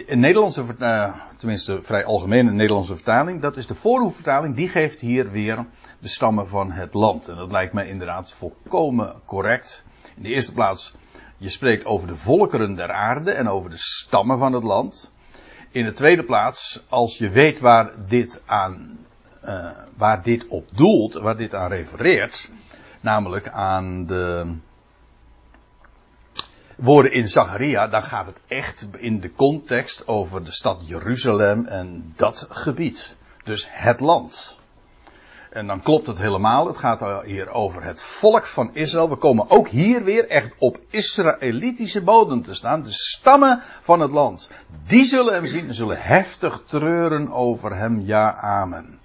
een 0.06 0.20
Nederlandse, 0.20 0.64
uh, 0.80 1.14
tenminste 1.38 1.80
vrij 1.82 2.06
algemene 2.06 2.52
Nederlandse 2.52 2.96
vertaling, 2.96 3.42
dat 3.42 3.58
is 3.58 3.68
de 3.68 3.76
voorhoefvertaling. 3.76 4.56
Die 4.56 4.70
geeft 4.70 5.00
hier 5.00 5.32
weer 5.32 5.66
de 6.00 6.08
stammen 6.08 6.48
van 6.48 6.72
het 6.72 6.94
land. 6.94 7.28
En 7.28 7.36
dat 7.36 7.52
lijkt 7.52 7.74
mij 7.74 7.88
inderdaad 7.88 8.34
volkomen 8.34 9.16
correct. 9.26 9.86
In 10.16 10.24
de 10.24 10.30
eerste 10.30 10.54
plaats 10.54 10.96
je 11.38 11.50
spreekt 11.50 11.86
over 11.86 12.08
de 12.08 12.16
volkeren 12.16 12.76
der 12.76 12.92
aarde 12.92 13.32
en 13.32 13.50
over 13.50 13.70
de 13.70 13.78
stammen 13.78 14.40
van 14.40 14.54
het 14.54 14.64
land. 14.64 15.12
In 15.72 15.84
de 15.84 15.92
tweede 15.92 16.24
plaats, 16.24 16.84
als 16.90 17.18
je 17.18 17.30
weet 17.30 17.60
waar 17.60 17.92
dit 18.08 18.42
aan, 18.46 19.06
uh, 19.46 19.70
waar 19.96 20.24
dit 20.24 20.48
op 20.48 20.68
doelt, 20.72 21.14
waar 21.14 21.38
dit 21.38 21.56
aan 21.56 21.70
refereert, 21.70 22.50
namelijk 23.02 23.48
aan 23.48 24.06
de 24.06 24.58
woorden 26.76 27.12
in 27.12 27.30
Zacharia, 27.30 27.88
dan 27.88 28.04
gaat 28.04 28.26
het 28.26 28.40
echt 28.48 28.88
in 28.98 29.20
de 29.20 29.34
context 29.34 30.08
over 30.08 30.44
de 30.44 30.52
stad 30.52 30.82
Jeruzalem 30.86 31.66
en 31.66 32.14
dat 32.16 32.48
gebied. 32.50 33.16
Dus 33.44 33.68
het 33.72 34.00
land. 34.00 34.57
En 35.58 35.68
dan 35.68 35.82
klopt 35.82 36.08
het 36.08 36.18
helemaal. 36.18 36.68
Het 36.68 36.78
gaat 36.78 37.24
hier 37.26 37.50
over 37.50 37.84
het 37.84 38.02
volk 38.02 38.46
van 38.46 38.70
Israël. 38.74 39.10
We 39.10 39.16
komen 39.16 39.50
ook 39.50 39.68
hier 39.68 40.04
weer 40.04 40.28
echt 40.28 40.54
op 40.58 40.80
Israëlitische 40.90 42.02
bodem 42.02 42.44
te 42.44 42.54
staan. 42.54 42.84
De 42.84 42.92
stammen 42.92 43.62
van 43.82 44.00
het 44.00 44.12
land. 44.12 44.50
Die 44.88 45.06
zullen 45.06 45.34
hem 45.34 45.46
zien 45.46 45.68
en 45.68 45.74
zullen 45.74 46.02
heftig 46.02 46.64
treuren 46.66 47.32
over 47.32 47.76
hem. 47.76 48.02
Ja, 48.02 48.36
amen. 48.36 49.00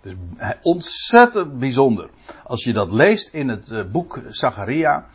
Dus 0.00 0.14
ontzettend 0.62 1.58
bijzonder. 1.58 2.10
Als 2.44 2.64
je 2.64 2.72
dat 2.72 2.92
leest 2.92 3.34
in 3.34 3.48
het 3.48 3.70
eh, 3.70 3.84
boek 3.92 4.20
Zacharia 4.28 5.06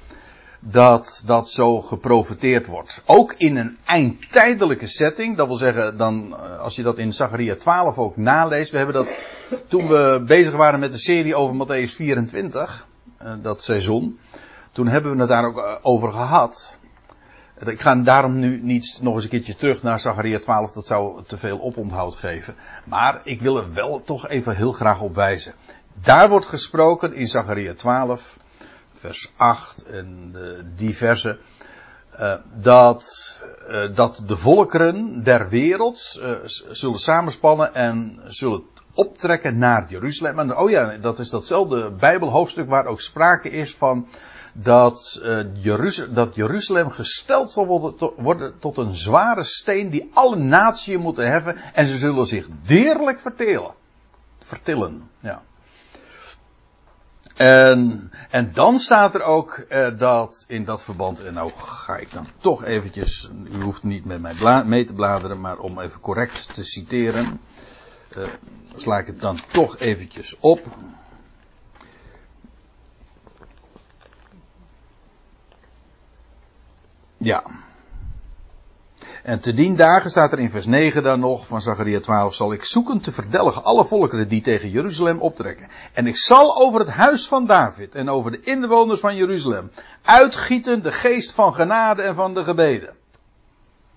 dat 0.71 1.23
dat 1.25 1.49
zo 1.49 1.81
geprofiteerd 1.81 2.65
wordt. 2.65 3.01
Ook 3.05 3.33
in 3.37 3.57
een 3.57 3.77
eindtijdelijke 3.85 4.87
setting. 4.87 5.37
Dat 5.37 5.47
wil 5.47 5.55
zeggen, 5.55 5.97
dan, 5.97 6.37
eh, 6.37 6.59
als 6.59 6.75
je 6.75 6.83
dat 6.83 6.97
in 6.97 7.13
Zacharia 7.13 7.55
12 7.55 7.97
ook 7.97 8.17
naleest. 8.17 8.71
We 8.71 8.77
hebben 8.77 8.95
dat 8.95 9.19
toen 9.67 9.87
we 9.87 10.23
bezig 10.25 10.53
waren 10.53 10.79
met 10.79 10.91
de 10.91 10.97
serie 10.97 11.35
over 11.35 11.65
Matthäus 11.65 11.91
24. 11.95 12.87
Eh, 13.17 13.33
dat 13.41 13.63
seizoen. 13.63 14.19
Toen 14.71 14.87
hebben 14.87 15.11
we 15.11 15.19
het 15.19 15.29
daar 15.29 15.45
ook 15.45 15.57
eh, 15.57 15.75
over 15.81 16.11
gehad. 16.11 16.79
Ik 17.65 17.79
ga 17.79 17.95
daarom 17.95 18.39
nu 18.39 18.59
niet 18.61 18.99
nog 19.01 19.13
eens 19.13 19.23
een 19.23 19.29
keertje 19.29 19.55
terug 19.55 19.83
naar 19.83 19.99
Zachariah 19.99 20.41
12, 20.41 20.71
dat 20.71 20.87
zou 20.87 21.23
te 21.27 21.37
veel 21.37 21.61
oponthoud 21.61 22.15
geven. 22.15 22.55
Maar 22.85 23.19
ik 23.23 23.41
wil 23.41 23.57
er 23.57 23.73
wel 23.73 24.01
toch 24.01 24.27
even 24.27 24.55
heel 24.55 24.71
graag 24.71 25.01
op 25.01 25.15
wijzen. 25.15 25.53
Daar 26.01 26.29
wordt 26.29 26.45
gesproken 26.45 27.13
in 27.13 27.27
Zachariah 27.27 27.75
12, 27.75 28.36
vers 28.99 29.33
8 29.37 29.85
en 29.85 30.31
de 30.31 30.63
diverse. 30.75 31.37
Uh, 32.19 32.33
dat, 32.53 33.05
uh, 33.69 33.95
dat 33.95 34.23
de 34.27 34.37
volkeren 34.37 35.23
der 35.23 35.49
wereld 35.49 35.99
zullen 36.71 36.99
samenspannen 36.99 37.73
en 37.73 38.21
zullen 38.25 38.63
optrekken 38.93 39.57
naar 39.57 39.85
Jeruzalem. 39.89 40.39
En 40.39 40.57
oh 40.57 40.69
ja, 40.69 40.97
dat 40.97 41.19
is 41.19 41.29
datzelfde 41.29 41.91
Bijbelhoofdstuk 41.91 42.69
waar 42.69 42.85
ook 42.85 43.01
sprake 43.01 43.49
is 43.49 43.75
van 43.75 44.07
dat, 44.53 45.21
Jeruzalem, 45.53 46.13
dat 46.13 46.35
Jeruzalem 46.35 46.89
gesteld 46.89 47.51
zal 47.51 47.65
worden, 48.17 48.59
tot 48.59 48.77
een 48.77 48.93
zware 48.93 49.43
steen 49.43 49.89
die 49.89 50.09
alle 50.13 50.35
naties 50.35 50.97
moeten 50.97 51.31
heffen 51.31 51.57
en 51.73 51.87
ze 51.87 51.97
zullen 51.97 52.25
zich 52.25 52.47
deerlijk 52.65 53.19
vertelen. 53.19 53.73
Vertillen, 54.39 55.09
ja. 55.19 55.41
En, 57.37 58.11
en 58.29 58.53
dan 58.53 58.79
staat 58.79 59.15
er 59.15 59.21
ook 59.21 59.65
uh, 59.69 59.87
dat 59.97 60.45
in 60.47 60.65
dat 60.65 60.83
verband, 60.83 61.23
en 61.23 61.33
nou 61.33 61.51
ga 61.57 61.97
ik 61.97 62.11
dan 62.11 62.25
toch 62.37 62.63
eventjes, 62.63 63.29
u 63.51 63.61
hoeft 63.61 63.83
niet 63.83 64.05
met 64.05 64.21
mij 64.21 64.63
mee 64.65 64.83
te 64.83 64.93
bladeren, 64.93 65.41
maar 65.41 65.57
om 65.57 65.79
even 65.79 65.99
correct 65.99 66.53
te 66.53 66.63
citeren, 66.63 67.41
uh, 68.17 68.23
sla 68.75 68.97
ik 68.97 69.07
het 69.07 69.21
dan 69.21 69.39
toch 69.51 69.77
eventjes 69.77 70.37
op. 70.39 70.65
Ja. 77.17 77.43
En 79.27 79.39
te 79.39 79.53
dien 79.53 79.75
dagen 79.75 80.09
staat 80.09 80.31
er 80.31 80.39
in 80.39 80.49
vers 80.49 80.65
9 80.65 81.03
dan 81.03 81.19
nog 81.19 81.47
van 81.47 81.61
Zachariah 81.61 82.01
12, 82.01 82.35
zal 82.35 82.53
ik 82.53 82.65
zoeken 82.65 82.99
te 82.99 83.11
verdelgen 83.11 83.63
alle 83.63 83.85
volkeren 83.85 84.27
die 84.27 84.41
tegen 84.41 84.69
Jeruzalem 84.69 85.19
optrekken. 85.19 85.67
En 85.93 86.07
ik 86.07 86.17
zal 86.17 86.57
over 86.57 86.79
het 86.79 86.89
huis 86.89 87.27
van 87.27 87.45
David 87.45 87.95
en 87.95 88.09
over 88.09 88.31
de 88.31 88.41
inwoners 88.41 88.99
van 88.99 89.15
Jeruzalem 89.15 89.71
uitgieten 90.01 90.83
de 90.83 90.91
geest 90.91 91.31
van 91.31 91.53
genade 91.53 92.01
en 92.01 92.15
van 92.15 92.33
de 92.33 92.43
gebeden. 92.43 92.95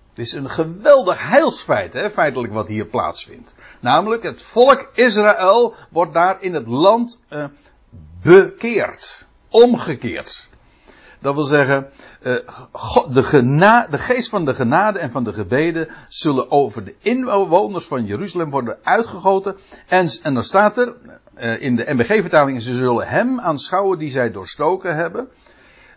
Het 0.09 0.19
is 0.25 0.33
een 0.33 0.49
geweldig 0.49 1.29
heilsfeit, 1.29 1.93
hè, 1.93 2.09
feitelijk 2.09 2.53
wat 2.53 2.67
hier 2.67 2.85
plaatsvindt. 2.85 3.55
Namelijk, 3.79 4.23
het 4.23 4.43
volk 4.43 4.89
Israël 4.93 5.75
wordt 5.89 6.13
daar 6.13 6.37
in 6.41 6.53
het 6.53 6.67
land 6.67 7.19
uh, 7.29 7.43
bekeerd. 8.21 9.25
Omgekeerd. 9.49 10.49
Dat 11.21 11.35
wil 11.35 11.43
zeggen, 11.43 11.89
uh, 12.23 12.35
de, 13.09 13.87
de 13.89 13.97
geest 13.97 14.29
van 14.29 14.45
de 14.45 14.53
genade 14.53 14.99
en 14.99 15.11
van 15.11 15.23
de 15.23 15.33
gebeden 15.33 15.87
zullen 16.07 16.51
over 16.51 16.83
de 16.83 16.95
inwoners 16.99 17.85
van 17.85 18.05
Jeruzalem 18.05 18.49
worden 18.49 18.77
uitgegoten. 18.83 19.55
En, 19.87 20.09
en 20.23 20.33
dan 20.33 20.43
staat 20.43 20.77
er 20.77 20.93
uh, 21.37 21.61
in 21.61 21.75
de 21.75 21.93
MBG-vertaling, 21.93 22.61
ze 22.61 22.75
zullen 22.75 23.07
hem 23.07 23.39
aanschouwen 23.39 23.99
die 23.99 24.11
zij 24.11 24.31
doorstoken 24.31 24.95
hebben. 24.95 25.27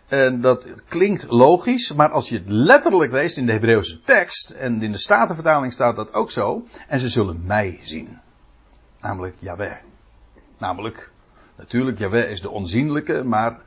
En 0.07 0.41
dat 0.41 0.67
klinkt 0.87 1.25
logisch, 1.29 1.93
maar 1.93 2.09
als 2.09 2.29
je 2.29 2.35
het 2.35 2.47
letterlijk 2.47 3.11
leest 3.11 3.37
in 3.37 3.45
de 3.45 3.51
Hebreeuwse 3.51 4.01
tekst, 4.01 4.49
en 4.49 4.81
in 4.81 4.91
de 4.91 4.97
Statenvertaling 4.97 5.73
staat 5.73 5.95
dat 5.95 6.13
ook 6.13 6.31
zo, 6.31 6.65
en 6.87 6.99
ze 6.99 7.09
zullen 7.09 7.45
mij 7.45 7.79
zien. 7.83 8.19
Namelijk 9.01 9.35
Yahweh. 9.39 9.75
Namelijk, 10.57 11.11
natuurlijk, 11.57 11.99
Yahweh 11.99 12.31
is 12.31 12.41
de 12.41 12.49
onzienlijke, 12.49 13.23
maar 13.23 13.59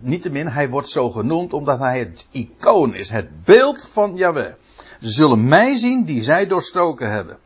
niettemin, 0.00 0.46
hij 0.46 0.68
wordt 0.68 0.88
zo 0.88 1.10
genoemd 1.10 1.52
omdat 1.52 1.78
hij 1.78 1.98
het 1.98 2.26
icoon 2.30 2.94
is, 2.94 3.10
het 3.10 3.44
beeld 3.44 3.88
van 3.88 4.16
Yahweh. 4.16 4.52
Ze 5.00 5.10
zullen 5.10 5.48
mij 5.48 5.76
zien 5.76 6.04
die 6.04 6.22
zij 6.22 6.46
doorstoken 6.46 7.10
hebben. 7.10 7.38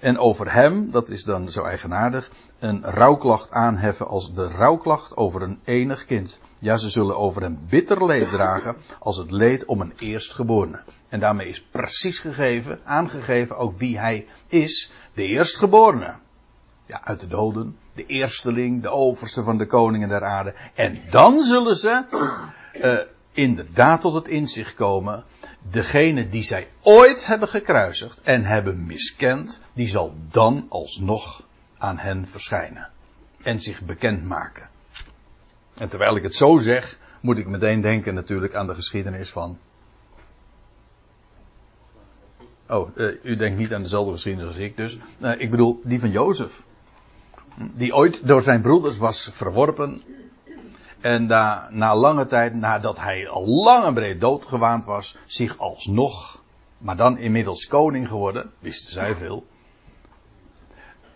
En 0.00 0.18
over 0.18 0.52
hem, 0.52 0.90
dat 0.90 1.08
is 1.08 1.24
dan 1.24 1.50
zo 1.50 1.64
eigenaardig, 1.64 2.30
een 2.58 2.84
rouwklacht 2.84 3.50
aanheffen 3.50 4.08
als 4.08 4.34
de 4.34 4.48
rouwklacht 4.48 5.16
over 5.16 5.42
een 5.42 5.60
enig 5.64 6.04
kind. 6.04 6.38
Ja, 6.58 6.76
ze 6.76 6.90
zullen 6.90 7.16
over 7.16 7.42
hem 7.42 7.58
bitter 7.68 8.06
leed 8.06 8.28
dragen 8.28 8.76
als 8.98 9.16
het 9.16 9.30
leed 9.30 9.64
om 9.64 9.80
een 9.80 9.92
eerstgeborene. 9.98 10.82
En 11.08 11.20
daarmee 11.20 11.48
is 11.48 11.62
precies 11.62 12.18
gegeven, 12.18 12.80
aangegeven 12.84 13.56
ook 13.56 13.78
wie 13.78 13.98
hij 13.98 14.26
is, 14.46 14.92
de 15.14 15.22
eerstgeborene 15.22 16.14
ja, 16.86 17.00
uit 17.04 17.20
de 17.20 17.26
doden, 17.26 17.76
de 17.98 18.06
eersteling, 18.06 18.82
de 18.82 18.90
overste 18.90 19.42
van 19.42 19.58
de 19.58 19.66
koningen 19.66 20.08
der 20.08 20.24
aarde. 20.24 20.54
En 20.74 21.00
dan 21.10 21.42
zullen 21.42 21.76
ze 21.76 22.04
uh, 22.74 22.98
inderdaad 23.32 24.00
tot 24.00 24.14
het 24.14 24.28
inzicht 24.28 24.74
komen. 24.74 25.24
Degene 25.70 26.28
die 26.28 26.42
zij 26.42 26.68
ooit 26.82 27.26
hebben 27.26 27.48
gekruisigd 27.48 28.20
en 28.20 28.44
hebben 28.44 28.86
miskend, 28.86 29.60
die 29.72 29.88
zal 29.88 30.14
dan 30.30 30.66
alsnog 30.68 31.46
aan 31.78 31.98
hen 31.98 32.28
verschijnen. 32.28 32.88
En 33.42 33.60
zich 33.60 33.80
bekendmaken. 33.80 34.68
En 35.74 35.88
terwijl 35.88 36.16
ik 36.16 36.22
het 36.22 36.34
zo 36.34 36.58
zeg, 36.58 36.98
moet 37.20 37.38
ik 37.38 37.46
meteen 37.46 37.80
denken 37.80 38.14
natuurlijk 38.14 38.54
aan 38.54 38.66
de 38.66 38.74
geschiedenis 38.74 39.30
van. 39.30 39.58
Oh, 42.68 42.96
uh, 42.96 43.14
u 43.22 43.36
denkt 43.36 43.58
niet 43.58 43.74
aan 43.74 43.82
dezelfde 43.82 44.12
geschiedenis 44.12 44.48
als 44.48 44.56
ik 44.56 44.76
dus. 44.76 44.98
Uh, 45.20 45.40
ik 45.40 45.50
bedoel 45.50 45.80
die 45.84 46.00
van 46.00 46.10
Jozef 46.10 46.66
die 47.58 47.94
ooit 47.94 48.26
door 48.26 48.42
zijn 48.42 48.60
broeders 48.60 48.98
was 48.98 49.30
verworpen. 49.32 50.02
En 51.00 51.26
na, 51.26 51.68
na 51.70 51.96
lange 51.96 52.26
tijd, 52.26 52.54
nadat 52.54 52.98
hij 52.98 53.28
al 53.28 53.46
lang 53.46 53.84
en 53.84 53.94
breed 53.94 54.20
doodgewaand 54.20 54.84
was, 54.84 55.16
zich 55.26 55.58
alsnog, 55.58 56.42
maar 56.78 56.96
dan 56.96 57.18
inmiddels 57.18 57.66
koning 57.66 58.08
geworden, 58.08 58.50
wisten 58.58 58.92
zij 58.92 59.14
veel, 59.14 59.46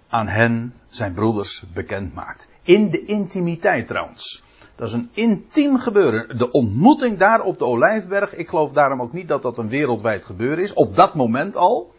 aan 0.09 0.29
hen, 0.29 0.75
zijn 0.89 1.13
broeders, 1.13 1.65
bekend 1.73 2.15
maakt. 2.15 2.49
In 2.63 2.91
de 2.91 3.05
intimiteit 3.05 3.87
trouwens. 3.87 4.43
Dat 4.75 4.89
is 4.89 4.93
een 4.93 5.11
intiem 5.13 5.79
gebeuren. 5.79 6.39
De 6.39 6.51
ontmoeting 6.51 7.19
daar 7.19 7.41
op 7.41 7.59
de 7.59 7.65
Olijfberg, 7.65 8.35
ik 8.35 8.49
geloof 8.49 8.73
daarom 8.73 9.03
ook 9.03 9.13
niet 9.13 9.29
dat 9.29 9.43
dat 9.43 9.59
een 9.59 9.69
wereldwijd 9.69 10.25
gebeuren 10.25 10.65
is, 10.65 10.73
op 10.73 10.97
dat 10.97 11.15
moment 11.15 11.57
al. 11.57 11.95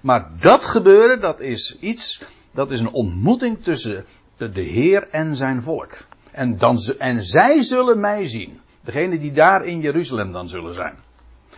Maar 0.00 0.30
dat 0.40 0.64
gebeuren, 0.64 1.20
dat 1.20 1.40
is 1.40 1.78
iets 1.80 2.22
dat 2.52 2.70
is 2.70 2.80
een 2.80 2.92
ontmoeting 2.92 3.62
tussen 3.62 4.04
de 4.36 4.60
Heer 4.60 5.08
en 5.10 5.36
zijn 5.36 5.62
volk. 5.62 5.96
En, 6.30 6.58
dan, 6.58 6.78
en 6.98 7.22
zij 7.22 7.62
zullen 7.62 8.00
mij 8.00 8.28
zien. 8.28 8.60
Degene 8.80 9.18
die 9.18 9.32
daar 9.32 9.64
in 9.64 9.80
Jeruzalem 9.80 10.32
dan 10.32 10.48
zullen 10.48 10.74
zijn. 10.74 10.96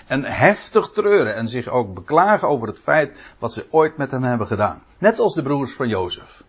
En 0.07 0.25
heftig 0.25 0.91
treuren 0.91 1.35
en 1.35 1.49
zich 1.49 1.69
ook 1.69 1.95
beklagen 1.95 2.49
over 2.49 2.67
het 2.67 2.81
feit 2.81 3.15
wat 3.39 3.53
ze 3.53 3.67
ooit 3.71 3.97
met 3.97 4.11
hem 4.11 4.23
hebben 4.23 4.47
gedaan. 4.47 4.83
Net 4.99 5.19
als 5.19 5.35
de 5.35 5.43
broers 5.43 5.73
van 5.73 5.89
Jozef. 5.89 6.43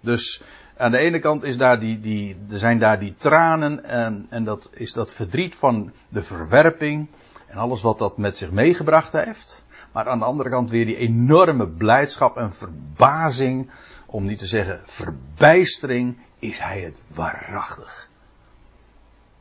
Dus 0.00 0.42
aan 0.76 0.90
de 0.90 0.98
ene 0.98 1.18
kant 1.18 1.42
is 1.42 1.56
daar 1.56 1.80
die, 1.80 2.00
die, 2.00 2.36
er 2.50 2.58
zijn 2.58 2.78
daar 2.78 2.98
die 2.98 3.14
tranen 3.14 3.84
en, 3.84 4.26
en 4.28 4.44
dat 4.44 4.70
is 4.72 4.92
dat 4.92 5.14
verdriet 5.14 5.54
van 5.54 5.92
de 6.08 6.22
verwerping 6.22 7.08
en 7.46 7.58
alles 7.58 7.82
wat 7.82 7.98
dat 7.98 8.16
met 8.16 8.36
zich 8.36 8.50
meegebracht 8.50 9.12
heeft. 9.12 9.62
Maar 9.98 10.08
aan 10.08 10.18
de 10.18 10.24
andere 10.24 10.50
kant 10.50 10.70
weer 10.70 10.86
die 10.86 10.96
enorme 10.96 11.68
blijdschap 11.68 12.36
en 12.36 12.52
verbazing, 12.52 13.70
om 14.06 14.24
niet 14.24 14.38
te 14.38 14.46
zeggen 14.46 14.80
verbijstering, 14.84 16.18
is 16.38 16.58
hij 16.58 16.80
het 16.80 17.00
waarachtig. 17.06 18.08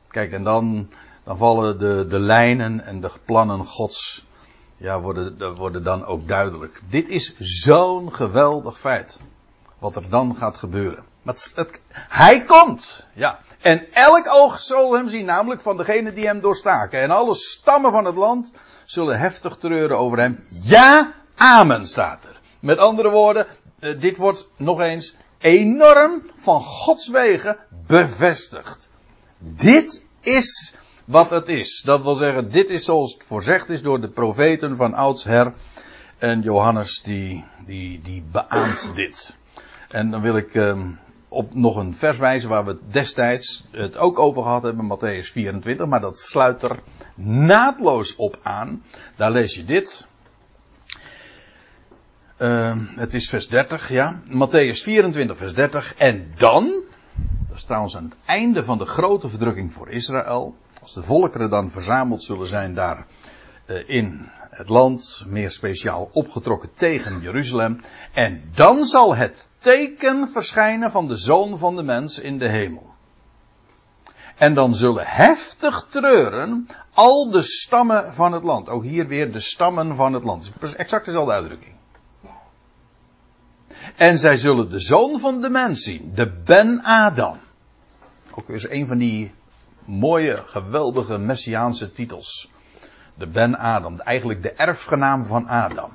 Kijk, 0.08 0.32
en 0.32 0.44
dan, 0.44 0.90
dan 1.24 1.38
vallen 1.38 1.80
de, 1.80 2.06
de 2.10 2.20
lijnen 2.20 2.86
en 2.86 3.02
de 3.02 3.12
plannen 3.26 3.66
Gods, 3.66 4.26
ja, 4.78 5.00
worden, 5.00 5.56
worden 5.56 5.84
dan 5.84 6.06
ook 6.06 6.28
duidelijk. 6.28 6.82
Dit 6.90 7.10
is 7.10 7.36
zo'n 7.40 8.14
geweldig 8.14 8.80
feit. 8.80 9.22
Wat 9.80 9.96
er 9.96 10.10
dan 10.10 10.36
gaat 10.36 10.58
gebeuren. 10.58 11.04
Maar 11.28 11.36
het, 11.36 11.52
het, 11.56 11.82
hij 11.94 12.44
komt, 12.44 13.08
ja. 13.14 13.40
En 13.62 13.94
elk 13.94 14.28
oog 14.30 14.60
zal 14.60 14.94
hem 14.94 15.10
zien, 15.10 15.26
namelijk 15.26 15.62
van 15.62 15.78
degene 15.78 16.14
die 16.14 16.26
hem 16.26 16.40
doorstaken. 16.40 17.02
En 17.02 17.10
alle 17.10 17.36
stammen 17.36 17.92
van 17.92 18.06
het 18.06 18.16
land 18.16 18.54
zullen 18.86 19.20
heftig 19.20 19.58
treuren 19.58 19.98
over 19.98 20.18
hem. 20.18 20.44
Ja, 20.64 21.14
amen 21.36 21.88
staat 21.88 22.24
er. 22.24 22.40
Met 22.60 22.78
andere 22.78 23.10
woorden, 23.10 23.48
eh, 23.80 24.00
dit 24.00 24.18
wordt 24.18 24.50
nog 24.58 24.82
eens 24.82 25.16
enorm 25.38 26.32
van 26.36 26.62
Gods 26.62 27.10
wegen 27.10 27.58
bevestigd. 27.88 28.90
Dit 29.40 30.06
is 30.22 30.76
wat 31.06 31.30
het 31.30 31.50
is. 31.50 31.82
Dat 31.86 32.02
wil 32.02 32.16
zeggen, 32.16 32.52
dit 32.52 32.70
is 32.70 32.86
zoals 32.86 33.14
het 33.14 33.24
voorzegd 33.24 33.70
is 33.70 33.82
door 33.82 34.02
de 34.02 34.10
profeten 34.10 34.76
van 34.76 34.94
oudsher. 34.94 35.54
En 36.18 36.42
Johannes 36.42 37.02
die, 37.04 37.46
die, 37.66 38.02
die 38.02 38.24
beaamt 38.32 38.92
dit. 38.96 39.36
En 39.90 40.12
dan 40.12 40.22
wil 40.22 40.38
ik 40.38 40.54
uh, 40.54 40.88
op 41.28 41.54
nog 41.54 41.76
een 41.76 41.96
vers 41.96 42.18
wijzen 42.18 42.50
waar 42.50 42.66
we 42.66 42.78
destijds 42.88 43.66
het 43.72 43.98
ook 43.98 44.20
over 44.20 44.44
gehad 44.44 44.64
hebben, 44.64 44.98
Matthäus 44.98 45.32
24, 45.32 45.86
maar 45.86 46.02
dat 46.02 46.20
sluit 46.20 46.64
er 46.64 46.80
naadloos 47.16 48.16
op 48.16 48.40
aan. 48.44 48.84
Daar 49.16 49.32
lees 49.32 49.56
je 49.56 49.66
dit. 49.66 50.08
Uh, 52.38 52.76
het 52.96 53.14
is 53.14 53.30
vers 53.30 53.48
30, 53.48 53.90
ja. 53.90 54.22
Matthäus 54.28 54.82
24, 54.84 55.38
vers 55.38 55.54
30. 55.54 55.96
En 55.96 56.32
dan, 56.36 56.74
dat 57.48 57.58
is 57.58 57.64
trouwens 57.64 57.98
aan 57.98 58.04
het 58.04 58.16
einde 58.26 58.64
van 58.64 58.78
de 58.78 58.86
grote 58.86 59.30
verdrukking 59.30 59.74
voor 59.74 59.90
Israël, 59.90 60.56
Als 60.82 60.94
de 60.94 61.04
volkeren 61.04 61.50
dan 61.50 61.72
verzameld 61.72 62.24
zullen 62.24 62.48
zijn 62.48 62.74
daar 62.74 63.06
uh, 63.66 63.90
in 63.90 64.30
het 64.50 64.70
land, 64.70 65.24
meer 65.28 65.52
speciaal 65.52 66.10
opgetrokken 66.12 66.70
tegen 66.74 67.22
Jeruzalem. 67.22 67.82
En 68.14 68.44
dan 68.54 68.86
zal 68.86 69.16
het 69.16 69.50
teken 69.68 70.30
verschijnen 70.30 70.92
van 70.92 71.08
de 71.08 71.18
zoon 71.18 71.58
van 71.58 71.76
de 71.76 71.84
mens 71.84 72.20
in 72.20 72.38
de 72.38 72.48
hemel. 72.48 72.96
En 74.36 74.54
dan 74.54 74.76
zullen 74.76 75.06
heftig 75.08 75.88
treuren 75.90 76.68
al 76.94 77.30
de 77.30 77.42
stammen 77.42 78.14
van 78.14 78.32
het 78.32 78.44
land. 78.44 78.70
Ook 78.70 78.84
hier 78.84 79.08
weer 79.08 79.32
de 79.32 79.40
stammen 79.40 79.96
van 79.96 80.14
het 80.14 80.24
land. 80.24 80.52
Exact 80.76 81.06
dezelfde 81.06 81.32
uitdrukking. 81.32 81.76
En 83.96 84.20
zij 84.20 84.38
zullen 84.38 84.70
de 84.70 84.80
zoon 84.80 85.20
van 85.20 85.42
de 85.42 85.50
mens 85.50 85.84
zien, 85.84 86.12
de 86.16 86.42
Ben 86.46 86.84
Adam. 86.84 87.38
Ook 88.32 88.50
is 88.50 88.70
een 88.70 88.88
van 88.88 88.98
die 88.98 89.34
mooie, 89.86 90.44
geweldige 90.46 91.18
messiaanse 91.18 91.92
titels. 91.92 92.52
De 93.16 93.28
Ben 93.28 93.58
Adam, 93.58 94.00
eigenlijk 94.00 94.42
de 94.42 94.52
erfgenaam 94.52 95.26
van 95.26 95.48
Adam. 95.48 95.92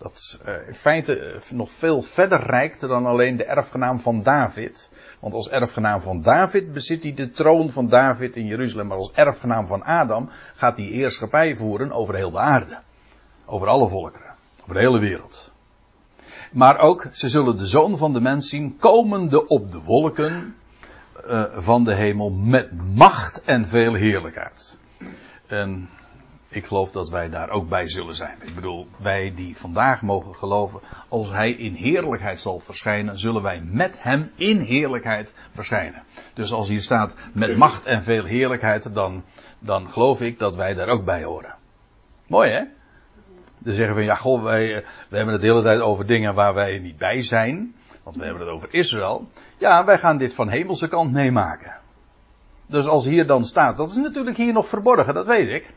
Dat 0.00 0.40
uh, 0.46 0.54
in 0.66 0.74
feite 0.74 1.18
eh, 1.18 1.50
nog 1.50 1.70
veel 1.70 2.02
verder 2.02 2.40
reikt 2.40 2.80
dan 2.80 3.06
alleen 3.06 3.36
de 3.36 3.44
erfgenaam 3.44 4.00
van 4.00 4.22
David. 4.22 4.90
Want 5.18 5.34
als 5.34 5.48
erfgenaam 5.48 6.00
van 6.00 6.22
David 6.22 6.72
bezit 6.72 7.02
hij 7.02 7.14
de 7.14 7.30
troon 7.30 7.70
van 7.70 7.88
David 7.88 8.36
in 8.36 8.46
Jeruzalem. 8.46 8.86
Maar 8.86 8.96
als 8.96 9.12
erfgenaam 9.12 9.66
van 9.66 9.82
Adam 9.82 10.30
gaat 10.54 10.76
hij 10.76 10.86
eerschappij 10.86 11.56
voeren 11.56 11.92
over 11.92 12.14
heel 12.14 12.30
de 12.30 12.38
aarde. 12.38 12.78
Over 13.46 13.68
alle 13.68 13.88
volkeren. 13.88 14.34
Over 14.62 14.74
de 14.74 14.80
hele 14.80 14.98
wereld. 14.98 15.52
Maar 16.52 16.78
ook, 16.78 17.06
ze 17.12 17.28
zullen 17.28 17.56
de 17.56 17.66
zoon 17.66 17.98
van 17.98 18.12
de 18.12 18.20
mens 18.20 18.48
zien 18.48 18.76
komende 18.76 19.46
op 19.46 19.72
de 19.72 19.80
wolken 19.80 20.56
uh, 21.26 21.44
van 21.54 21.84
de 21.84 21.94
hemel 21.94 22.30
met 22.30 22.94
macht 22.94 23.42
en 23.42 23.66
veel 23.66 23.94
heerlijkheid. 23.94 24.78
En 25.46 25.88
ik 26.50 26.64
geloof 26.64 26.90
dat 26.90 27.10
wij 27.10 27.28
daar 27.28 27.50
ook 27.50 27.68
bij 27.68 27.88
zullen 27.88 28.14
zijn. 28.14 28.36
Ik 28.40 28.54
bedoel, 28.54 28.86
wij 28.96 29.32
die 29.36 29.56
vandaag 29.56 30.02
mogen 30.02 30.34
geloven, 30.34 30.80
als 31.08 31.30
hij 31.30 31.50
in 31.50 31.74
heerlijkheid 31.74 32.40
zal 32.40 32.58
verschijnen, 32.58 33.18
zullen 33.18 33.42
wij 33.42 33.60
met 33.64 34.02
hem 34.02 34.30
in 34.34 34.58
heerlijkheid 34.60 35.32
verschijnen. 35.50 36.02
Dus 36.34 36.52
als 36.52 36.68
hier 36.68 36.82
staat 36.82 37.14
met 37.32 37.56
macht 37.56 37.84
en 37.84 38.02
veel 38.02 38.24
heerlijkheid, 38.24 38.94
dan, 38.94 39.24
dan 39.58 39.90
geloof 39.90 40.20
ik 40.20 40.38
dat 40.38 40.54
wij 40.54 40.74
daar 40.74 40.88
ook 40.88 41.04
bij 41.04 41.24
horen. 41.24 41.54
Mooi 42.26 42.50
hè? 42.50 42.62
Dan 43.58 43.74
zeggen 43.74 43.96
we, 43.96 44.02
ja 44.02 44.14
goh, 44.14 44.42
wij, 44.42 44.84
we 45.08 45.16
hebben 45.16 45.32
het 45.34 45.42
de 45.42 45.48
hele 45.48 45.62
tijd 45.62 45.80
over 45.80 46.06
dingen 46.06 46.34
waar 46.34 46.54
wij 46.54 46.78
niet 46.78 46.98
bij 46.98 47.22
zijn. 47.22 47.74
Want 48.02 48.16
we 48.16 48.24
hebben 48.24 48.42
het 48.42 48.50
over 48.50 48.68
Israël. 48.70 49.28
Ja, 49.58 49.84
wij 49.84 49.98
gaan 49.98 50.18
dit 50.18 50.34
van 50.34 50.48
hemelse 50.48 50.88
kant 50.88 51.12
meemaken. 51.12 51.80
Dus 52.66 52.86
als 52.86 53.04
hier 53.04 53.26
dan 53.26 53.44
staat, 53.44 53.76
dat 53.76 53.90
is 53.90 53.96
natuurlijk 53.96 54.36
hier 54.36 54.52
nog 54.52 54.68
verborgen, 54.68 55.14
dat 55.14 55.26
weet 55.26 55.48
ik. 55.48 55.72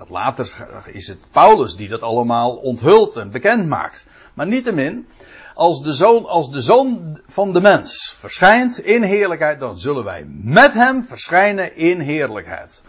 Dat 0.00 0.08
later 0.08 0.68
is 0.86 1.06
het 1.06 1.18
Paulus 1.30 1.76
die 1.76 1.88
dat 1.88 2.00
allemaal 2.00 2.56
onthult 2.56 3.16
en 3.16 3.30
bekend 3.30 3.66
maakt. 3.66 4.06
Maar 4.34 4.46
niettemin, 4.46 5.08
als 5.54 5.82
de 5.82 5.92
zoon, 5.92 6.26
als 6.26 6.50
de 6.50 6.60
zoon 6.60 7.20
van 7.26 7.52
de 7.52 7.60
mens 7.60 8.14
verschijnt 8.18 8.78
in 8.78 9.02
heerlijkheid, 9.02 9.60
dan 9.60 9.78
zullen 9.78 10.04
wij 10.04 10.24
met 10.28 10.72
hem 10.72 11.04
verschijnen 11.04 11.76
in 11.76 12.00
heerlijkheid. 12.00 12.84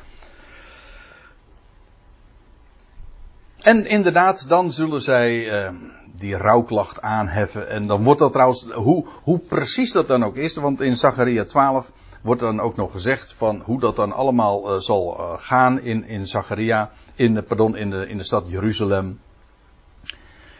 En 3.58 3.86
inderdaad, 3.86 4.50
dan 4.50 4.71
zullen 4.71 5.02
zij 5.02 5.50
eh, 5.50 5.74
die 6.15 6.38
rouwklacht 6.38 7.02
aanheffen. 7.02 7.69
En 7.69 7.88
dan 7.88 8.04
wordt 8.04 8.19
dat 8.19 8.32
trouwens, 8.32 8.65
hoe, 8.74 9.06
hoe 9.24 9.39
precies 9.39 9.91
dat 9.91 10.08
dan 10.08 10.24
ook 10.24 10.36
is, 10.36 10.56
want 10.56 10.82
in 10.82 10.97
Zachariah 10.97 11.45
12 11.45 11.91
wordt 12.21 12.41
dan 12.41 12.60
ook 12.60 12.76
nog 12.76 12.91
gezegd 12.91 13.34
van 13.34 13.62
hoe 13.65 13.80
dat 13.80 13.95
dan 13.95 14.12
allemaal 14.12 14.74
uh, 14.74 14.80
zal 14.80 15.19
uh, 15.19 15.34
gaan 15.38 15.80
in, 15.80 16.06
in 16.06 16.28
Zachariah, 16.28 16.88
in, 17.22 17.44
pardon, 17.44 17.76
in 17.76 17.90
de, 17.90 18.08
in 18.08 18.18
de 18.18 18.24
stad 18.24 18.46
Jeruzalem. 18.48 19.20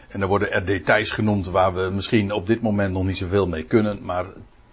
En 0.08 0.20
dan 0.20 0.28
worden 0.28 0.52
er 0.52 0.66
details 0.66 1.10
genoemd 1.10 1.46
waar 1.46 1.74
we 1.74 1.90
misschien 1.90 2.32
op 2.32 2.46
dit 2.46 2.62
moment 2.62 2.92
nog 2.92 3.04
niet 3.04 3.16
zoveel 3.16 3.46
mee 3.46 3.64
kunnen, 3.64 4.04
maar 4.04 4.26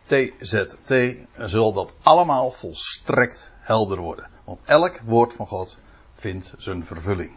TZT 0.04 0.94
zal 1.38 1.74
dat 1.74 1.94
allemaal 2.02 2.52
volstrekt 2.52 3.52
helder 3.60 3.98
worden. 3.98 4.28
Want 4.46 4.60
elk 4.66 5.00
woord 5.06 5.34
van 5.34 5.48
God 5.48 5.80
vindt 6.14 6.54
zijn 6.58 6.84
vervulling. 6.84 7.32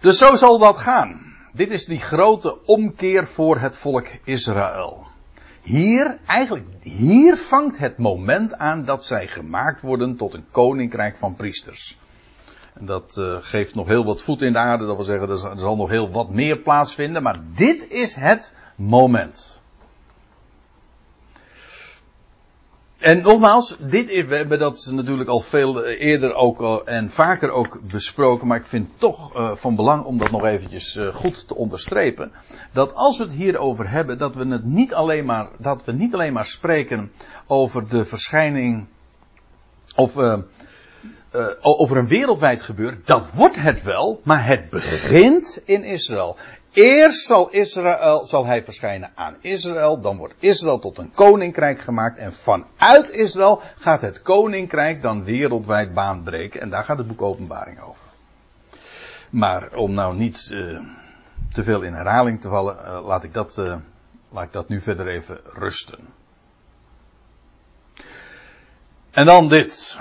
Dus 0.00 0.18
zo 0.18 0.36
zal 0.36 0.58
dat 0.58 0.76
gaan. 0.76 1.36
Dit 1.52 1.70
is 1.70 1.84
die 1.84 2.00
grote 2.00 2.64
omkeer 2.64 3.26
voor 3.26 3.58
het 3.58 3.76
volk 3.76 4.06
Israël. 4.24 5.06
Hier, 5.62 6.18
eigenlijk, 6.26 6.66
hier 6.82 7.36
vangt 7.36 7.78
het 7.78 7.98
moment 7.98 8.54
aan 8.54 8.84
dat 8.84 9.04
zij 9.04 9.26
gemaakt 9.26 9.80
worden 9.80 10.16
tot 10.16 10.34
een 10.34 10.46
koninkrijk 10.50 11.16
van 11.16 11.34
priesters. 11.34 11.98
En 12.74 12.86
dat 12.86 13.16
uh, 13.18 13.36
geeft 13.40 13.74
nog 13.74 13.86
heel 13.86 14.04
wat 14.04 14.22
voet 14.22 14.42
in 14.42 14.52
de 14.52 14.58
aarde, 14.58 14.86
dat 14.86 14.96
wil 14.96 15.04
zeggen, 15.04 15.30
er 15.30 15.58
zal 15.58 15.76
nog 15.76 15.90
heel 15.90 16.10
wat 16.10 16.30
meer 16.30 16.58
plaatsvinden, 16.58 17.22
maar 17.22 17.40
dit 17.54 17.88
is 17.88 18.14
het 18.14 18.54
moment. 18.74 19.60
En 22.98 23.22
nogmaals, 23.22 23.76
dit 23.80 24.10
is, 24.10 24.24
we 24.24 24.36
hebben 24.36 24.58
dat 24.58 24.90
natuurlijk 24.92 25.28
al 25.28 25.40
veel 25.40 25.84
eh, 25.84 26.00
eerder 26.00 26.34
ook 26.34 26.82
en 26.84 27.10
vaker 27.10 27.50
ook 27.50 27.80
besproken, 27.82 28.46
maar 28.46 28.58
ik 28.58 28.66
vind 28.66 28.88
toch 28.98 29.36
uh, 29.36 29.54
van 29.54 29.76
belang 29.76 30.04
om 30.04 30.18
dat 30.18 30.30
nog 30.30 30.44
eventjes 30.44 30.98
goed 31.12 31.48
te 31.48 31.54
onderstrepen. 31.54 32.32
Dat 32.72 32.94
als 32.94 33.18
we 33.18 33.24
het 33.24 33.32
hierover 33.32 33.90
hebben, 33.90 34.18
dat 34.18 34.34
we 34.34 34.46
het 34.46 34.64
niet 34.64 34.94
alleen 34.94 35.24
maar, 35.24 35.48
dat 35.58 35.84
we 35.84 35.92
niet 35.92 36.14
alleen 36.14 36.32
maar 36.32 36.46
spreken 36.46 37.12
over 37.46 37.88
de 37.88 38.04
verschijning, 38.04 38.86
of 39.94 40.16
over 41.60 41.96
een 41.96 42.08
wereldwijd 42.08 42.62
gebeuren, 42.62 43.02
dat 43.04 43.30
wordt 43.32 43.56
het 43.56 43.82
wel, 43.82 44.20
maar 44.24 44.46
het 44.46 44.68
begint 44.68 45.62
in 45.64 45.84
Israël. 45.84 46.36
Eerst 46.72 47.26
zal 47.26 47.50
Israël, 47.50 48.26
zal 48.26 48.46
hij 48.46 48.64
verschijnen 48.64 49.10
aan 49.14 49.36
Israël, 49.40 50.00
dan 50.00 50.16
wordt 50.16 50.34
Israël 50.38 50.78
tot 50.78 50.98
een 50.98 51.10
koninkrijk 51.10 51.80
gemaakt 51.80 52.18
en 52.18 52.32
vanuit 52.32 53.10
Israël 53.10 53.62
gaat 53.78 54.00
het 54.00 54.22
koninkrijk 54.22 55.02
dan 55.02 55.24
wereldwijd 55.24 55.94
baanbreken 55.94 56.60
en 56.60 56.70
daar 56.70 56.84
gaat 56.84 56.98
het 56.98 57.06
boek 57.06 57.22
Openbaring 57.22 57.80
over. 57.80 58.02
Maar 59.30 59.74
om 59.74 59.92
nou 59.92 60.16
niet 60.16 60.48
uh, 60.52 60.80
te 61.52 61.64
veel 61.64 61.82
in 61.82 61.94
herhaling 61.94 62.40
te 62.40 62.48
vallen, 62.48 62.76
uh, 62.84 63.06
laat, 63.06 63.24
ik 63.24 63.34
dat, 63.34 63.56
laat 64.28 64.44
ik 64.44 64.52
dat 64.52 64.68
nu 64.68 64.80
verder 64.80 65.08
even 65.08 65.40
rusten. 65.44 65.98
En 69.10 69.26
dan 69.26 69.48
dit. 69.48 69.98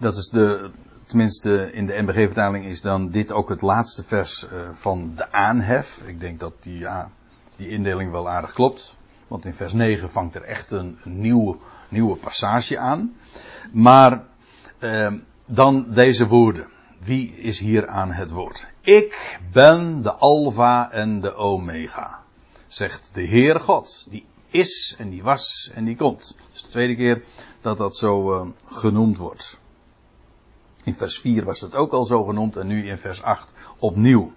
Dat 0.00 0.16
is 0.16 0.28
de, 0.28 0.70
tenminste 1.04 1.72
in 1.72 1.86
de 1.86 2.02
MBG-vertaling 2.02 2.64
is 2.64 2.80
dan 2.80 3.10
dit 3.10 3.32
ook 3.32 3.48
het 3.48 3.62
laatste 3.62 4.04
vers 4.04 4.44
uh, 4.44 4.68
van 4.72 5.12
de 5.16 5.32
aanhef. 5.32 6.02
Ik 6.06 6.20
denk 6.20 6.40
dat 6.40 6.52
die, 6.60 6.86
die 7.56 7.68
indeling 7.68 8.10
wel 8.10 8.28
aardig 8.28 8.52
klopt. 8.52 8.96
Want 9.28 9.44
in 9.44 9.54
vers 9.54 9.72
9 9.72 10.10
vangt 10.10 10.34
er 10.34 10.42
echt 10.42 10.70
een, 10.70 10.98
nieuwe, 11.04 11.56
nieuwe 11.88 12.16
passage 12.16 12.78
aan. 12.78 13.14
Maar 13.72 14.24
uh, 14.78 15.12
dan 15.46 15.86
deze 15.88 16.26
woorden. 16.26 16.66
Wie 16.98 17.36
is 17.36 17.58
hier 17.58 17.88
aan 17.88 18.12
het 18.12 18.30
woord? 18.30 18.66
Ik 18.80 19.38
ben 19.52 20.02
de 20.02 20.12
Alpha 20.12 20.90
en 20.90 21.20
de 21.20 21.34
Omega. 21.34 22.18
Zegt 22.66 23.10
de 23.14 23.22
Heer 23.22 23.60
God. 23.60 24.06
Die 24.10 24.26
is 24.48 24.94
en 24.98 25.10
die 25.10 25.22
was 25.22 25.70
en 25.74 25.84
die 25.84 25.96
komt. 25.96 26.36
Dus 26.52 26.62
de 26.62 26.68
tweede 26.68 26.96
keer 26.96 27.22
dat 27.60 27.78
dat 27.78 27.96
zo 27.96 28.34
eh, 28.34 28.48
genoemd 28.66 29.18
wordt. 29.18 29.58
In 30.84 30.94
vers 30.94 31.18
4 31.18 31.44
was 31.44 31.60
het 31.60 31.74
ook 31.74 31.92
al 31.92 32.04
zo 32.04 32.24
genoemd 32.24 32.56
en 32.56 32.66
nu 32.66 32.88
in 32.88 32.98
vers 32.98 33.22
8 33.22 33.52
opnieuw. 33.78 34.32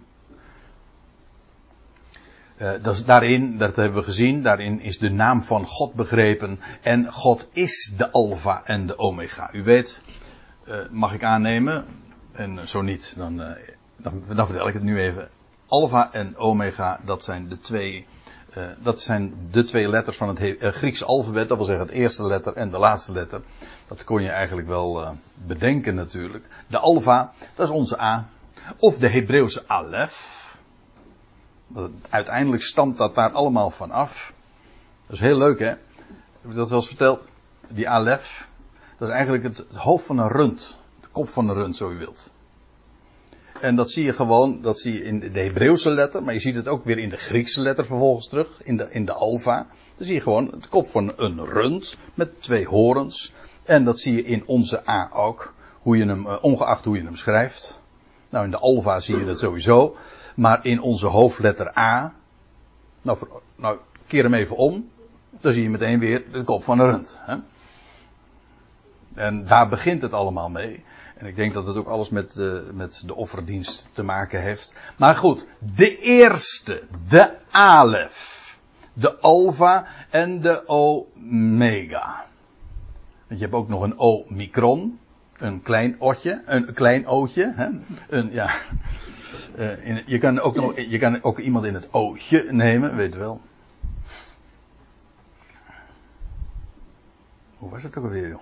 Uh, 2.57 2.71
dat 2.81 3.03
daarin, 3.05 3.57
dat 3.57 3.75
hebben 3.75 3.97
we 3.97 4.03
gezien, 4.03 4.43
daarin 4.43 4.79
is 4.79 4.97
de 4.97 5.11
naam 5.11 5.43
van 5.43 5.65
God 5.65 5.93
begrepen. 5.93 6.59
En 6.81 7.11
God 7.11 7.49
is 7.51 7.93
de 7.97 8.11
Alpha 8.11 8.63
en 8.65 8.87
de 8.87 8.97
Omega. 8.97 9.53
U 9.53 9.63
weet, 9.63 10.01
uh, 10.67 10.75
mag 10.91 11.13
ik 11.13 11.23
aannemen, 11.23 11.85
en 12.33 12.67
zo 12.67 12.81
niet, 12.81 13.13
dan, 13.17 13.41
uh, 13.41 13.49
dan, 13.97 14.23
dan, 14.27 14.45
vertel 14.45 14.67
ik 14.67 14.73
het 14.73 14.83
nu 14.83 14.99
even. 14.99 15.29
Alpha 15.67 16.11
en 16.11 16.37
Omega, 16.37 16.99
dat 17.05 17.23
zijn 17.23 17.49
de 17.49 17.59
twee, 17.59 18.05
dat 18.79 19.01
zijn 19.01 19.33
de 19.51 19.63
twee 19.63 19.89
letters 19.89 20.17
van 20.17 20.35
het 20.35 20.57
Griekse 20.59 21.05
alfabet. 21.05 21.47
Dat 21.47 21.57
wil 21.57 21.65
zeggen 21.65 21.85
het 21.85 21.95
eerste 21.95 22.23
letter 22.23 22.53
en 22.53 22.71
de 22.71 22.77
laatste 22.77 23.11
letter. 23.11 23.41
Dat 23.87 24.03
kon 24.03 24.21
je 24.21 24.29
eigenlijk 24.29 24.67
wel 24.67 25.01
uh, 25.01 25.09
bedenken 25.33 25.95
natuurlijk. 25.95 26.45
De 26.67 26.77
alfa, 26.77 27.31
dat 27.55 27.67
is 27.67 27.73
onze 27.73 28.01
A. 28.01 28.27
Of 28.77 28.97
de 28.97 29.09
Hebreeuwse 29.09 29.63
alef. 29.67 30.41
Uiteindelijk 32.09 32.63
stamt 32.63 32.97
dat 32.97 33.15
daar 33.15 33.31
allemaal 33.31 33.69
van 33.69 33.91
af. 33.91 34.33
Dat 35.05 35.15
is 35.15 35.19
heel 35.19 35.37
leuk 35.37 35.59
hè. 35.59 35.65
Heb 36.41 36.51
ik 36.51 36.55
dat 36.55 36.69
wel 36.69 36.77
eens 36.77 36.87
verteld? 36.87 37.27
Die 37.67 37.89
alef. 37.89 38.47
Dat 38.97 39.07
is 39.07 39.13
eigenlijk 39.13 39.43
het, 39.43 39.57
het 39.57 39.75
hoofd 39.75 40.05
van 40.05 40.17
een 40.17 40.31
rund. 40.31 40.77
De 41.01 41.07
kop 41.11 41.29
van 41.29 41.49
een 41.49 41.55
rund, 41.55 41.75
zo 41.75 41.91
u 41.91 41.97
wilt. 41.97 42.29
En 43.63 43.75
dat 43.75 43.91
zie 43.91 44.05
je 44.05 44.13
gewoon, 44.13 44.61
dat 44.61 44.79
zie 44.79 44.93
je 44.93 45.03
in 45.03 45.19
de 45.19 45.39
Hebreeuwse 45.39 45.89
letter, 45.89 46.23
maar 46.23 46.33
je 46.33 46.39
ziet 46.39 46.55
het 46.55 46.67
ook 46.67 46.85
weer 46.85 46.97
in 46.97 47.09
de 47.09 47.17
Griekse 47.17 47.61
letter 47.61 47.85
vervolgens 47.85 48.27
terug, 48.27 48.63
in 48.63 48.77
de, 48.77 48.87
in 48.91 49.05
de 49.05 49.13
alfa. 49.13 49.67
Dan 49.95 50.05
zie 50.05 50.13
je 50.13 50.21
gewoon 50.21 50.47
het 50.51 50.67
kop 50.67 50.87
van 50.87 51.13
een 51.15 51.45
rund 51.45 51.97
met 52.13 52.41
twee 52.41 52.65
horens. 52.65 53.33
En 53.63 53.83
dat 53.85 53.99
zie 53.99 54.15
je 54.15 54.23
in 54.23 54.43
onze 54.45 54.89
A 54.89 55.09
ook, 55.13 55.53
hoe 55.81 55.97
je 55.97 56.05
hem, 56.05 56.27
eh, 56.27 56.37
ongeacht 56.41 56.85
hoe 56.85 56.97
je 56.97 57.03
hem 57.03 57.15
schrijft. 57.15 57.81
Nou, 58.29 58.45
in 58.45 58.51
de 58.51 58.57
alfa 58.57 58.99
zie 58.99 59.17
je 59.17 59.25
dat 59.25 59.39
sowieso. 59.39 59.95
Maar 60.35 60.65
in 60.65 60.81
onze 60.81 61.07
hoofdletter 61.07 61.77
A, 61.77 62.13
nou, 63.01 63.17
nou 63.55 63.77
keer 64.07 64.23
hem 64.23 64.33
even 64.33 64.55
om, 64.55 64.89
dan 65.29 65.53
zie 65.53 65.63
je 65.63 65.69
meteen 65.69 65.99
weer 65.99 66.23
de 66.31 66.43
kop 66.43 66.63
van 66.63 66.79
een 66.79 66.91
rund. 66.91 67.17
Hè? 67.19 67.35
En 69.13 69.45
daar 69.45 69.69
begint 69.69 70.01
het 70.01 70.13
allemaal 70.13 70.49
mee. 70.49 70.83
En 71.23 71.29
ik 71.29 71.35
denk 71.35 71.53
dat 71.53 71.67
het 71.67 71.75
ook 71.75 71.87
alles 71.87 72.09
met, 72.09 72.35
uh, 72.35 72.59
met 72.71 73.03
de 73.05 73.15
offerdienst 73.15 73.89
te 73.93 74.03
maken 74.03 74.41
heeft. 74.41 74.75
Maar 74.97 75.15
goed, 75.15 75.47
de 75.75 75.97
eerste, 75.97 76.83
de 77.09 77.33
Alef, 77.51 78.57
de 78.93 79.19
Alpha 79.19 79.87
en 80.09 80.41
de 80.41 80.67
Omega. 80.67 82.25
Want 83.27 83.39
je 83.39 83.45
hebt 83.45 83.53
ook 83.53 83.67
nog 83.67 83.81
een 83.81 83.97
Omicron, 83.97 84.99
een 85.37 85.61
klein 85.61 85.95
otje, 85.99 86.41
een 86.45 86.73
klein 86.73 87.07
ootje. 87.07 87.53
Hè? 87.55 87.69
Een, 88.09 88.31
ja. 88.31 88.53
In, 89.83 90.03
je, 90.05 90.17
kan 90.17 90.39
ook 90.39 90.55
nog, 90.55 90.75
je 90.75 90.97
kan 90.97 91.23
ook 91.23 91.39
iemand 91.39 91.65
in 91.65 91.73
het 91.73 91.93
ootje 91.93 92.47
nemen, 92.51 92.95
weet 92.95 93.15
wel. 93.15 93.41
Hoe 97.57 97.69
was 97.69 97.83
het 97.83 97.97
ook 97.97 98.03
alweer, 98.03 98.27
joh? 98.27 98.41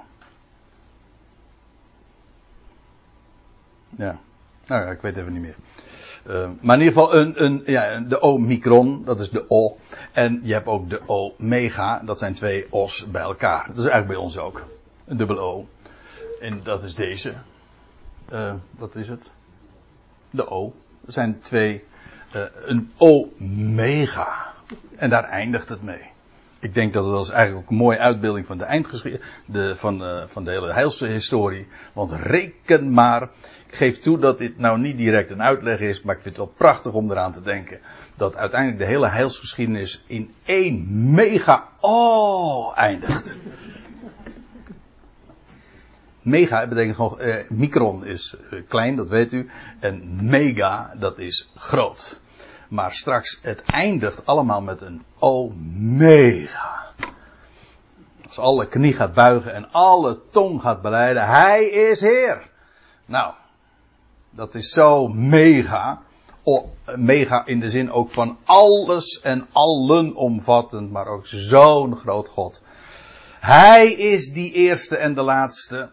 Ja. 3.98 4.20
Nou 4.68 4.86
ja, 4.86 4.92
ik 4.92 5.02
weet 5.02 5.18
even 5.18 5.34
niet 5.34 5.42
meer. 5.42 5.56
Uh, 6.28 6.50
maar 6.62 6.80
in 6.80 6.84
ieder 6.84 7.02
geval 7.02 7.16
een, 7.16 7.44
een, 7.44 7.62
ja, 7.66 8.00
de 8.00 8.20
Omicron, 8.20 9.04
dat 9.06 9.20
is 9.20 9.30
de 9.30 9.46
O. 9.48 9.78
En 10.12 10.42
je 10.44 10.54
hebt 10.54 10.68
ook 10.68 10.90
de 10.90 11.02
Omega, 11.06 12.02
dat 12.06 12.20
zijn 12.20 12.34
twee 12.34 12.68
O's 12.70 13.06
bij 13.12 13.22
elkaar. 13.22 13.68
Dat 13.68 13.78
is 13.78 13.84
eigenlijk 13.84 14.08
bij 14.08 14.22
ons 14.22 14.38
ook. 14.38 14.66
Een 15.06 15.18
dubbel 15.18 15.40
O. 15.40 15.68
En 16.40 16.64
dat 16.64 16.84
is 16.84 16.96
deze. 16.96 17.34
Uh, 18.34 18.54
wat 18.72 18.96
is 18.96 19.08
het? 19.08 19.32
De 20.30 20.50
O. 20.50 20.74
Dat 21.02 21.14
zijn 21.14 21.40
twee, 21.42 21.84
uh, 22.36 22.42
een 22.66 22.92
Omega. 22.98 24.54
En 24.96 25.10
daar 25.10 25.24
eindigt 25.24 25.70
het 25.70 25.82
mee. 25.82 26.12
Ik 26.62 26.74
denk 26.74 26.94
dat 26.94 27.06
het 27.06 27.30
eigenlijk 27.30 27.66
ook 27.66 27.72
een 27.72 27.84
mooie 27.84 27.98
uitbeelding 27.98 28.46
van 28.46 28.58
de 28.58 28.64
eindgeschiedenis, 28.64 29.78
van, 29.80 30.04
uh, 30.04 30.24
van 30.28 30.44
de 30.44 30.52
hele 30.52 30.74
heilshistorie. 30.74 31.68
Want 31.94 32.12
reken 32.12 32.94
maar, 32.94 33.22
ik 33.68 33.76
geef 33.76 34.00
toe 34.00 34.20
dat 34.20 34.38
dit 34.38 34.58
nou 34.58 34.80
niet 34.80 34.98
direct 34.98 35.32
een 35.32 35.42
uitleg 35.42 35.80
is, 35.80 36.02
maar 36.02 36.16
ik 36.16 36.22
vind 36.22 36.36
het 36.36 36.46
wel 36.46 36.54
prachtig 36.58 36.94
om 36.94 37.12
eraan 37.12 37.32
te 37.32 37.42
denken. 37.42 37.80
Dat 38.16 38.36
uiteindelijk 38.36 38.80
de 38.82 38.88
hele 38.88 39.08
heilsgeschiedenis 39.08 40.04
in 40.08 40.34
één 40.46 40.86
mega 41.14 41.70
oh 41.80 42.78
eindigt. 42.78 43.40
Mega 46.22 46.68
betekent 46.68 46.96
gewoon, 46.96 47.20
eh, 47.20 47.50
micron 47.50 48.06
is 48.06 48.36
eh, 48.52 48.60
klein, 48.68 48.96
dat 48.96 49.10
weet 49.10 49.32
u. 49.32 49.50
En 49.80 50.26
mega, 50.30 50.94
dat 51.00 51.20
is 51.20 51.52
groot. 51.56 52.20
Maar 52.72 52.94
straks, 52.94 53.40
het 53.42 53.62
eindigt 53.62 54.26
allemaal 54.26 54.62
met 54.62 54.82
een 54.82 55.04
omega. 55.20 56.86
Als 58.28 58.40
alle 58.40 58.68
knie 58.68 58.94
gaat 58.94 59.14
buigen 59.14 59.54
en 59.54 59.72
alle 59.72 60.20
tong 60.32 60.62
gaat 60.62 60.82
beleiden, 60.82 61.28
hij 61.28 61.66
is 61.66 62.02
Heer. 62.02 62.50
Nou, 63.06 63.34
dat 64.30 64.56
is 64.56 64.70
zo 64.70 65.08
mega. 65.08 66.02
Mega 66.96 67.46
in 67.46 67.60
de 67.60 67.70
zin 67.70 67.92
ook 67.92 68.10
van 68.10 68.38
alles 68.44 69.22
en 69.22 69.48
allen 69.52 70.16
omvattend, 70.16 70.92
maar 70.92 71.08
ook 71.08 71.28
zo'n 71.28 71.96
groot 71.96 72.28
God. 72.28 72.64
Hij 73.40 73.92
is 73.92 74.34
die 74.34 74.54
eerste 74.54 74.98
en 74.98 75.14
de 75.14 75.22
laatste. 75.22 75.90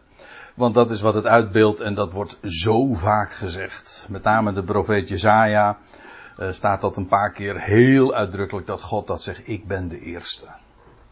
Want 0.55 0.75
dat 0.75 0.91
is 0.91 1.01
wat 1.01 1.14
het 1.14 1.27
uitbeeldt 1.27 1.81
en 1.81 1.95
dat 1.95 2.12
wordt 2.12 2.38
zo 2.43 2.95
vaak 2.95 3.33
gezegd. 3.33 4.07
Met 4.09 4.23
name 4.23 4.53
de 4.53 4.62
profeet 4.62 5.09
Jezaja 5.09 5.79
staat 6.51 6.81
dat 6.81 6.96
een 6.96 7.07
paar 7.07 7.33
keer 7.33 7.61
heel 7.61 8.14
uitdrukkelijk 8.14 8.66
dat 8.66 8.83
God 8.83 9.07
dat 9.07 9.22
zegt, 9.22 9.48
ik 9.48 9.66
ben 9.66 9.88
de 9.88 10.01
eerste. 10.01 10.46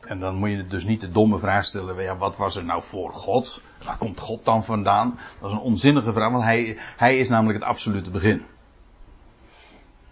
En 0.00 0.20
dan 0.20 0.34
moet 0.34 0.50
je 0.50 0.66
dus 0.66 0.84
niet 0.84 1.00
de 1.00 1.10
domme 1.10 1.38
vraag 1.38 1.64
stellen, 1.64 2.02
ja, 2.02 2.16
wat 2.16 2.36
was 2.36 2.56
er 2.56 2.64
nou 2.64 2.82
voor 2.82 3.12
God? 3.12 3.60
Waar 3.84 3.96
komt 3.96 4.20
God 4.20 4.44
dan 4.44 4.64
vandaan? 4.64 5.18
Dat 5.40 5.50
is 5.50 5.56
een 5.56 5.62
onzinnige 5.62 6.12
vraag, 6.12 6.30
want 6.30 6.44
hij, 6.44 6.78
hij 6.96 7.18
is 7.18 7.28
namelijk 7.28 7.58
het 7.58 7.68
absolute 7.68 8.10
begin. 8.10 8.44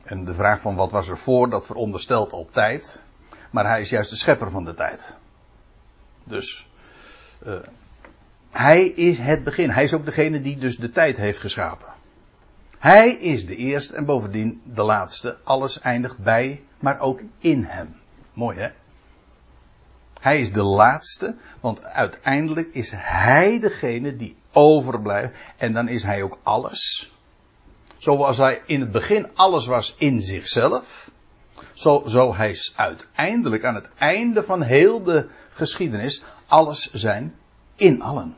En 0.05 0.25
de 0.25 0.35
vraag 0.35 0.61
van 0.61 0.75
wat 0.75 0.91
was 0.91 1.09
er 1.09 1.19
voor, 1.19 1.51
dat 1.51 1.67
veronderstelt 1.67 2.33
altijd. 2.33 3.05
Maar 3.51 3.67
hij 3.67 3.81
is 3.81 3.91
juist 3.91 4.11
de 4.11 4.17
schepper 4.17 4.51
van 4.51 4.65
de 4.65 4.75
tijd. 4.75 5.15
Dus, 6.25 6.67
uh, 7.47 7.55
hij 8.51 8.87
is 8.87 9.19
het 9.19 9.45
begin. 9.45 9.71
Hij 9.71 9.83
is 9.83 9.95
ook 9.95 10.05
degene 10.05 10.41
die 10.41 10.59
dus 10.59 10.77
de 10.77 10.91
tijd 10.91 11.17
heeft 11.17 11.39
geschapen. 11.39 11.94
Hij 12.85 13.11
is 13.11 13.47
de 13.47 13.57
eerste 13.57 13.97
en 13.97 14.05
bovendien 14.05 14.63
de 14.65 14.83
laatste. 14.83 15.39
Alles 15.45 15.81
eindigt 15.81 16.19
bij, 16.19 16.63
maar 16.79 17.01
ook 17.01 17.21
in 17.39 17.65
hem. 17.65 17.97
Mooi 18.33 18.59
hè? 18.59 18.69
Hij 20.21 20.41
is 20.41 20.53
de 20.53 20.63
laatste, 20.63 21.37
want 21.61 21.85
uiteindelijk 21.85 22.75
is 22.75 22.91
hij 22.95 23.59
degene 23.59 24.17
die 24.17 24.37
overblijft. 24.53 25.35
En 25.57 25.73
dan 25.73 25.89
is 25.89 26.03
hij 26.03 26.23
ook 26.23 26.39
alles. 26.43 27.13
Zoals 27.97 28.37
hij 28.37 28.63
in 28.67 28.81
het 28.81 28.91
begin 28.91 29.29
alles 29.35 29.67
was 29.67 29.95
in 29.99 30.23
zichzelf. 30.23 31.11
Zo, 31.73 32.03
zo 32.07 32.35
hij 32.35 32.57
uiteindelijk 32.77 33.65
aan 33.65 33.75
het 33.75 33.91
einde 33.95 34.43
van 34.43 34.63
heel 34.63 35.03
de 35.03 35.29
geschiedenis 35.53 36.23
alles 36.47 36.93
zijn 36.93 37.35
in 37.75 38.03
allen. 38.03 38.37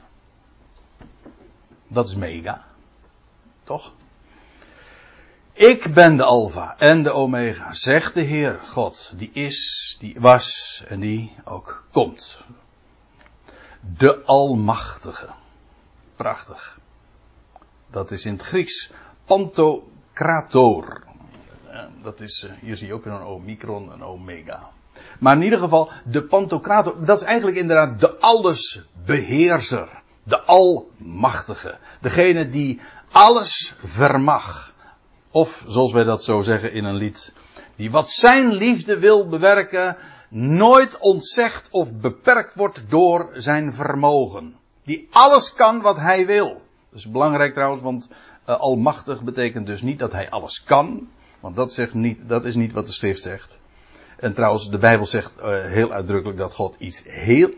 Dat 1.88 2.09
is 2.09 2.14
mega. 2.14 2.64
Toch? 3.64 3.94
Ik 5.57 5.95
ben 5.95 6.16
de 6.16 6.23
Alpha 6.23 6.75
en 6.79 7.03
de 7.03 7.12
Omega, 7.12 7.73
zegt 7.73 8.14
de 8.14 8.21
Heer 8.21 8.61
God, 8.66 9.12
die 9.14 9.31
is, 9.33 9.97
die 10.01 10.16
was 10.21 10.83
en 10.88 11.01
die 11.01 11.35
ook 11.45 11.85
komt. 11.92 12.45
De 13.99 14.23
Almachtige. 14.25 15.29
Prachtig. 16.16 16.79
Dat 17.90 18.11
is 18.11 18.25
in 18.25 18.33
het 18.33 18.42
Grieks 18.42 18.90
Pantokrator. 19.25 21.03
Dat 22.03 22.21
is, 22.21 22.42
eh, 22.42 22.51
hier 22.61 22.77
zie 22.77 22.87
je 22.87 22.95
ook 22.95 23.05
een 23.05 23.23
Omicron 23.23 23.92
en 23.92 24.05
Omega. 24.05 24.71
Maar 25.19 25.37
in 25.37 25.42
ieder 25.42 25.59
geval, 25.59 25.90
de 26.05 26.23
Pantokrator, 26.23 27.05
dat 27.05 27.21
is 27.21 27.27
eigenlijk 27.27 27.57
inderdaad 27.57 28.01
de 28.01 28.16
allesbeheerser. 28.16 29.88
De 30.23 30.40
Almachtige. 30.40 31.79
Degene 32.01 32.49
die 32.49 32.81
alles 33.11 33.75
vermag. 33.85 34.75
Of, 35.37 35.64
zoals 35.66 35.92
wij 35.92 36.05
dat 36.05 36.25
zo 36.25 36.42
zeggen 36.42 36.72
in 36.72 36.85
een 36.85 36.94
lied, 36.94 37.35
die 37.77 37.90
wat 37.90 38.11
zijn 38.11 38.53
liefde 38.53 38.99
wil 38.99 39.29
bewerken, 39.29 39.96
nooit 40.31 40.99
ontzegd 40.99 41.68
of 41.70 41.94
beperkt 41.94 42.55
wordt 42.55 42.85
door 42.88 43.31
zijn 43.35 43.75
vermogen. 43.75 44.57
Die 44.85 45.09
alles 45.11 45.53
kan 45.53 45.81
wat 45.81 45.96
hij 45.96 46.27
wil. 46.27 46.49
Dat 46.88 46.99
is 46.99 47.11
belangrijk 47.11 47.53
trouwens, 47.55 47.83
want 47.83 48.09
uh, 48.49 48.57
almachtig 48.57 49.22
betekent 49.22 49.66
dus 49.66 49.83
niet 49.83 49.99
dat 49.99 50.12
hij 50.12 50.31
alles 50.31 50.62
kan. 50.64 51.09
Want 51.40 51.57
dat, 51.57 51.72
zegt 51.72 51.94
niet, 51.94 52.29
dat 52.29 52.44
is 52.44 52.55
niet 52.55 52.72
wat 52.72 52.87
de 52.87 52.92
schrift 52.92 53.22
zegt. 53.22 53.59
En 54.16 54.35
trouwens, 54.35 54.70
de 54.70 54.79
Bijbel 54.79 55.07
zegt 55.07 55.33
uh, 55.38 55.44
heel 55.64 55.92
uitdrukkelijk 55.92 56.38
dat 56.38 56.55
God 56.55 56.77
iets 56.79 57.03
heel 57.05 57.51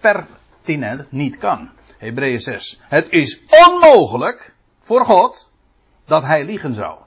pertinent 0.00 1.12
niet 1.12 1.38
kan. 1.38 1.70
Hebreeën 1.98 2.40
6. 2.40 2.80
Het 2.82 3.08
is 3.10 3.40
onmogelijk 3.66 4.54
voor 4.80 5.04
God 5.04 5.52
dat 6.04 6.22
hij 6.22 6.44
liegen 6.44 6.74
zou. 6.74 7.04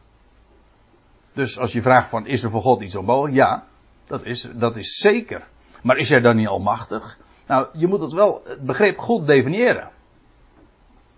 Dus 1.39 1.59
als 1.59 1.71
je 1.71 1.81
vraagt 1.81 2.09
van 2.09 2.25
is 2.25 2.43
er 2.43 2.49
voor 2.49 2.61
God 2.61 2.81
iets 2.81 2.95
onmogelijk? 2.95 3.35
Ja, 3.35 3.63
dat 4.05 4.25
is, 4.25 4.47
dat 4.53 4.77
is 4.77 4.97
zeker. 4.97 5.47
Maar 5.81 5.97
is 5.97 6.09
hij 6.09 6.21
dan 6.21 6.35
niet 6.35 6.47
almachtig? 6.47 7.19
Nou, 7.47 7.67
je 7.73 7.87
moet 7.87 7.99
het 7.99 8.11
wel, 8.11 8.41
het 8.45 8.61
begrip 8.61 8.97
goed 8.97 9.27
definiëren. 9.27 9.89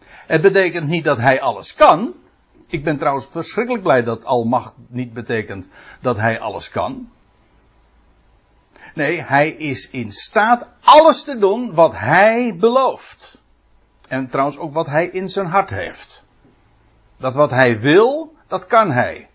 Het 0.05 0.41
betekent 0.41 0.87
niet 0.87 1.03
dat 1.03 1.17
hij 1.17 1.41
alles 1.41 1.73
kan. 1.73 2.13
Ik 2.67 2.83
ben 2.83 2.97
trouwens 2.97 3.25
verschrikkelijk 3.25 3.83
blij 3.83 4.03
dat 4.03 4.25
almacht 4.25 4.73
niet 4.87 5.13
betekent 5.13 5.69
dat 6.01 6.17
hij 6.17 6.39
alles 6.39 6.69
kan. 6.69 7.09
Nee, 8.93 9.21
hij 9.21 9.49
is 9.49 9.89
in 9.89 10.11
staat 10.11 10.67
alles 10.83 11.23
te 11.23 11.37
doen 11.37 11.73
wat 11.73 11.93
hij 11.95 12.55
belooft. 12.55 13.37
En 14.07 14.27
trouwens 14.27 14.57
ook 14.57 14.73
wat 14.73 14.87
hij 14.87 15.05
in 15.05 15.29
zijn 15.29 15.47
hart 15.47 15.69
heeft. 15.69 16.23
Dat 17.17 17.33
wat 17.33 17.49
hij 17.49 17.79
wil, 17.79 18.35
dat 18.47 18.65
kan 18.65 18.91
hij. 18.91 19.29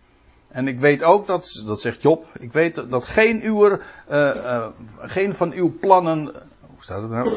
En 0.57 0.69
ik 0.69 0.81
weet 0.81 1.03
ook 1.03 1.27
dat, 1.27 1.63
dat 1.67 1.81
zegt 1.81 2.03
Job, 2.03 2.27
ik 2.39 2.53
weet 2.53 2.91
dat 2.91 3.05
geen, 3.05 3.47
uwer, 3.47 3.87
uh, 4.11 4.35
uh, 4.35 4.67
geen 4.99 5.35
van 5.35 5.53
uw 5.53 5.79
plannen, 5.79 6.25
hoe 6.61 6.83
staat 6.83 7.03
het 7.03 7.11
nou? 7.11 7.31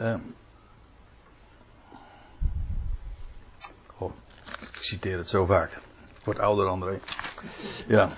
Uh, 0.00 0.14
Ik 4.78 4.86
citeer 4.86 5.18
het 5.18 5.28
zo 5.28 5.44
vaak. 5.44 5.70
Ik 6.18 6.24
word 6.24 6.38
ouder, 6.38 6.66
André. 6.66 7.00
Ja. 7.86 8.08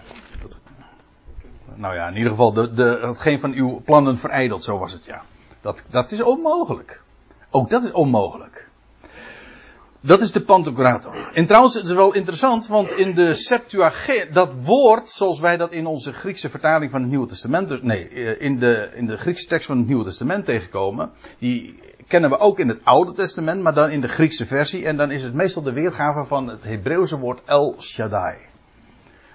Nou 1.74 1.94
ja, 1.94 2.08
in 2.08 2.16
ieder 2.16 2.30
geval, 2.30 2.52
de, 2.52 2.72
de, 2.72 2.98
hetgeen 3.02 3.40
van 3.40 3.52
uw 3.52 3.80
plannen 3.84 4.18
verijdeld, 4.18 4.64
zo 4.64 4.78
was 4.78 4.92
het 4.92 5.04
ja. 5.04 5.22
Dat, 5.60 5.82
dat 5.90 6.10
is 6.10 6.22
onmogelijk. 6.22 7.02
Ook 7.50 7.70
dat 7.70 7.84
is 7.84 7.92
onmogelijk. 7.92 8.68
Dat 10.04 10.20
is 10.20 10.32
de 10.32 10.42
Pantocrator. 10.42 11.30
En 11.34 11.46
trouwens, 11.46 11.74
het 11.74 11.84
is 11.84 11.92
wel 11.92 12.14
interessant, 12.14 12.66
want 12.66 12.92
in 12.92 13.14
de 13.14 13.34
Septuagint, 13.34 14.34
dat 14.34 14.52
woord, 14.64 15.10
zoals 15.10 15.40
wij 15.40 15.56
dat 15.56 15.72
in 15.72 15.86
onze 15.86 16.12
Griekse 16.12 16.48
vertaling 16.48 16.90
van 16.90 17.00
het 17.00 17.10
Nieuwe 17.10 17.26
Testament, 17.26 17.68
dus, 17.68 17.82
nee, 17.82 18.08
eh, 18.08 18.40
in 18.40 18.58
de, 18.58 18.90
in 18.94 19.06
de 19.06 19.16
Griekse 19.16 19.46
tekst 19.46 19.66
van 19.66 19.76
het 19.78 19.86
Nieuwe 19.86 20.04
Testament 20.04 20.44
tegenkomen, 20.44 21.10
die 21.38 21.80
kennen 22.06 22.30
we 22.30 22.38
ook 22.38 22.58
in 22.58 22.68
het 22.68 22.80
Oude 22.84 23.12
Testament, 23.12 23.62
maar 23.62 23.74
dan 23.74 23.90
in 23.90 24.00
de 24.00 24.08
Griekse 24.08 24.46
versie, 24.46 24.86
en 24.86 24.96
dan 24.96 25.10
is 25.10 25.22
het 25.22 25.34
meestal 25.34 25.62
de 25.62 25.72
weergave 25.72 26.24
van 26.24 26.48
het 26.48 26.64
Hebreeuwse 26.64 27.18
woord 27.18 27.40
El 27.44 27.76
Shaddai. 27.80 28.36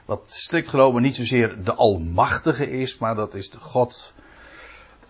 Wat 0.06 0.22
strikt 0.26 0.70
genomen 0.70 1.02
niet 1.02 1.16
zozeer 1.16 1.64
de 1.64 1.74
Almachtige 1.74 2.80
is, 2.80 2.98
maar 2.98 3.16
dat 3.16 3.34
is 3.34 3.50
de 3.50 3.60
God 3.60 4.14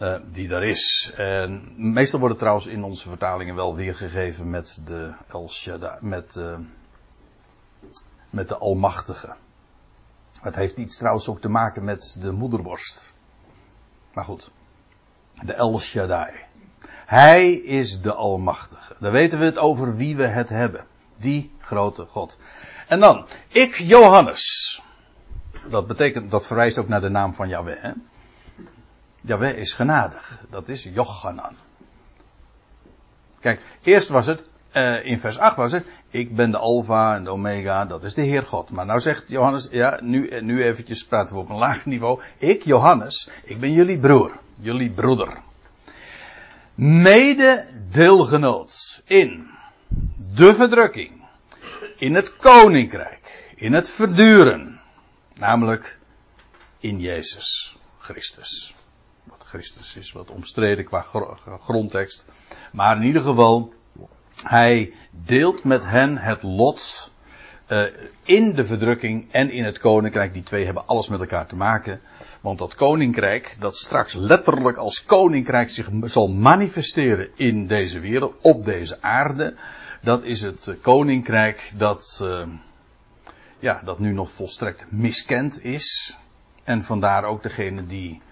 uh, 0.02 0.16
die 0.32 0.48
daar 0.48 0.64
is. 0.64 1.12
En 1.16 1.74
meestal 1.78 2.20
worden 2.20 2.38
trouwens 2.38 2.66
in 2.66 2.84
onze 2.84 3.10
vertalingen 3.10 3.56
wel 3.56 3.76
weergegeven 3.76 4.50
met 4.50 4.82
de 4.86 5.14
El 5.28 5.50
Shaddai, 5.50 5.98
met, 6.02 6.36
uh, 6.36 6.58
met 8.30 8.48
de 8.48 8.58
Almachtige. 8.58 9.36
Het 10.42 10.56
heeft 10.56 10.78
iets 10.78 10.98
trouwens 10.98 11.28
ook 11.28 11.42
te 11.42 11.50
maken 11.50 11.84
met 11.84 12.18
de 12.20 12.32
moederborst. 12.32 13.14
Maar 14.14 14.24
goed, 14.24 14.52
de 15.46 15.54
El 15.54 15.80
Shaddai. 15.80 16.34
Hij 17.06 17.52
is 17.52 18.02
de 18.02 18.14
Almachtige. 18.14 18.96
Dan 19.00 19.12
weten 19.12 19.40
we 19.40 19.46
het 19.46 19.58
over 19.58 19.96
wie 19.96 20.16
we 20.16 20.28
het 20.28 20.50
hebben. 20.50 20.86
Die 21.16 21.52
grote 21.60 22.06
God. 22.06 22.38
En 22.88 23.00
dan, 23.00 23.28
ik 23.48 23.76
Johannes. 23.76 24.82
Dat 25.70 25.88
betekent, 25.88 26.32
dat 26.32 26.48
verwijst 26.48 26.78
ook 26.78 26.88
naar 26.88 27.02
de 27.02 27.10
naam 27.10 27.34
van 27.34 27.48
Yahweh. 27.48 27.82
Hè? 27.82 27.92
Yahweh 29.22 29.58
is 29.58 29.74
genadig. 29.74 30.42
Dat 30.50 30.70
is 30.70 30.84
Jochanan. 30.84 31.56
Kijk, 33.40 33.62
eerst 33.84 34.10
was 34.10 34.26
het, 34.26 34.44
uh, 34.74 35.06
in 35.06 35.20
vers 35.20 35.38
8 35.38 35.56
was 35.56 35.72
het, 35.72 35.86
ik 36.10 36.36
ben 36.36 36.52
de 36.52 36.58
Alpha 36.58 37.16
en 37.16 37.24
de 37.24 37.30
Omega, 37.30 37.86
dat 37.86 38.04
is 38.04 38.14
de 38.14 38.22
Heer 38.22 38.44
God. 38.44 38.72
Maar 38.72 38.86
nou 38.86 39.00
zegt 39.00 39.24
Johannes, 39.28 39.68
ja, 39.72 40.00
nu, 40.02 40.42
nu 40.42 40.64
eventjes 40.64 41.06
praten 41.06 41.36
we 41.36 41.42
op 41.42 41.50
een 41.50 41.56
laag 41.56 41.86
niveau. 41.86 42.22
Ik, 42.38 42.64
Johannes, 42.64 43.30
ik 43.44 43.60
ben 43.60 43.72
jullie 43.72 44.00
broer, 44.00 44.40
jullie 44.60 44.90
broeder. 44.90 45.38
Mede 46.76 47.70
deelgenoot 47.90 49.02
in 49.06 49.50
de 50.36 50.56
verdrukking, 50.56 51.24
in 51.98 52.16
het 52.16 52.36
koninkrijk, 52.36 53.52
in 53.56 53.74
het 53.74 53.90
verduren, 53.90 54.80
namelijk 55.36 56.00
in 56.80 57.00
Jezus 57.00 57.78
Christus. 57.98 58.77
Christus 59.48 59.96
is 59.96 60.12
wat 60.12 60.32
omstreden 60.32 60.86
qua 60.86 61.06
grondtekst. 61.60 62.26
Maar 62.72 62.98
in 62.98 63.04
ieder 63.04 63.22
geval, 63.22 63.74
hij 64.44 64.94
deelt 65.12 65.64
met 65.64 65.86
hen 65.86 66.18
het 66.18 66.44
lot 66.44 67.12
uh, 67.68 67.84
in 68.24 68.56
de 68.56 68.66
verdrukking 68.66 69.32
en 69.32 69.52
in 69.52 69.64
het 69.64 69.80
koninkrijk. 69.80 70.34
Die 70.34 70.44
twee 70.44 70.66
hebben 70.66 70.88
alles 70.88 71.08
met 71.08 71.20
elkaar 71.20 71.48
te 71.48 71.56
maken. 71.56 72.02
Want 72.42 72.60
dat 72.60 72.76
koninkrijk, 72.76 73.56
dat 73.60 73.76
straks 73.76 74.14
letterlijk 74.14 74.78
als 74.78 75.06
koninkrijk 75.06 75.70
zich 75.70 75.90
zal 76.02 76.28
manifesteren 76.28 77.30
in 77.36 77.68
deze 77.68 78.00
wereld, 78.00 78.36
op 78.42 78.66
deze 78.66 79.02
aarde, 79.02 79.56
dat 80.02 80.24
is 80.24 80.42
het 80.42 80.76
koninkrijk 80.82 81.72
dat, 81.78 82.20
uh, 82.24 82.48
ja, 83.60 83.82
dat 83.86 84.00
nu 84.00 84.14
nog 84.14 84.32
volstrekt 84.32 84.92
miskend 84.92 85.64
is. 85.64 86.18
En 86.64 86.84
vandaar 86.84 87.24
ook 87.24 87.44
degene 87.44 87.86
die 87.86 88.12
eh, 88.12 88.27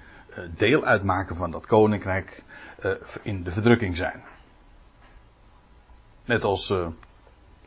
deel 0.57 0.85
uitmaken 0.85 1.35
van 1.35 1.51
dat 1.51 1.65
koninkrijk 1.65 2.43
uh, 2.85 2.91
in 3.21 3.43
de 3.43 3.51
verdrukking 3.51 3.97
zijn. 3.97 4.23
Net 6.25 6.43
als 6.43 6.69
uh, 6.69 6.87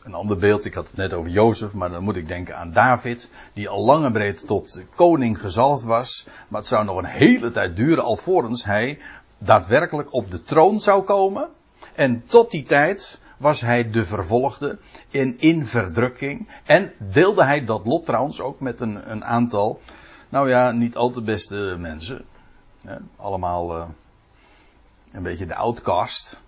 een 0.02 0.14
ander 0.14 0.38
beeld, 0.38 0.64
ik 0.64 0.74
had 0.74 0.86
het 0.86 0.96
net 0.96 1.12
over 1.12 1.30
Jozef, 1.30 1.74
maar 1.74 1.90
dan 1.90 2.02
moet 2.02 2.16
ik 2.16 2.28
denken 2.28 2.56
aan 2.56 2.72
David, 2.72 3.30
die 3.52 3.68
al 3.68 3.84
lang 3.84 4.04
en 4.04 4.12
breed 4.12 4.46
tot 4.46 4.80
koning 4.94 5.40
gezalfd 5.40 5.84
was, 5.84 6.26
maar 6.48 6.60
het 6.60 6.68
zou 6.68 6.84
nog 6.84 6.96
een 6.96 7.04
hele 7.04 7.50
tijd 7.50 7.76
duren 7.76 8.04
alvorens 8.04 8.64
hij 8.64 8.98
daadwerkelijk 9.38 10.12
op 10.12 10.30
de 10.30 10.42
troon 10.42 10.80
zou 10.80 11.02
komen. 11.02 11.48
En 11.94 12.22
tot 12.26 12.50
die 12.50 12.62
tijd 12.62 13.20
was 13.36 13.60
hij 13.60 13.90
de 13.90 14.04
vervolgde 14.04 14.78
in, 15.10 15.38
in 15.38 15.66
verdrukking. 15.66 16.48
En 16.64 16.92
deelde 16.98 17.44
hij 17.44 17.64
dat 17.64 17.86
lot 17.86 18.06
trouwens 18.06 18.40
ook 18.40 18.60
met 18.60 18.80
een, 18.80 19.10
een 19.10 19.24
aantal, 19.24 19.80
nou 20.28 20.48
ja, 20.48 20.70
niet 20.70 20.96
al 20.96 21.10
te 21.10 21.22
beste 21.22 21.76
mensen 21.78 22.24
allemaal 23.16 23.76
uh, 23.76 23.88
een 25.12 25.22
beetje 25.22 25.46
de 25.46 25.54
outcast. 25.54 26.40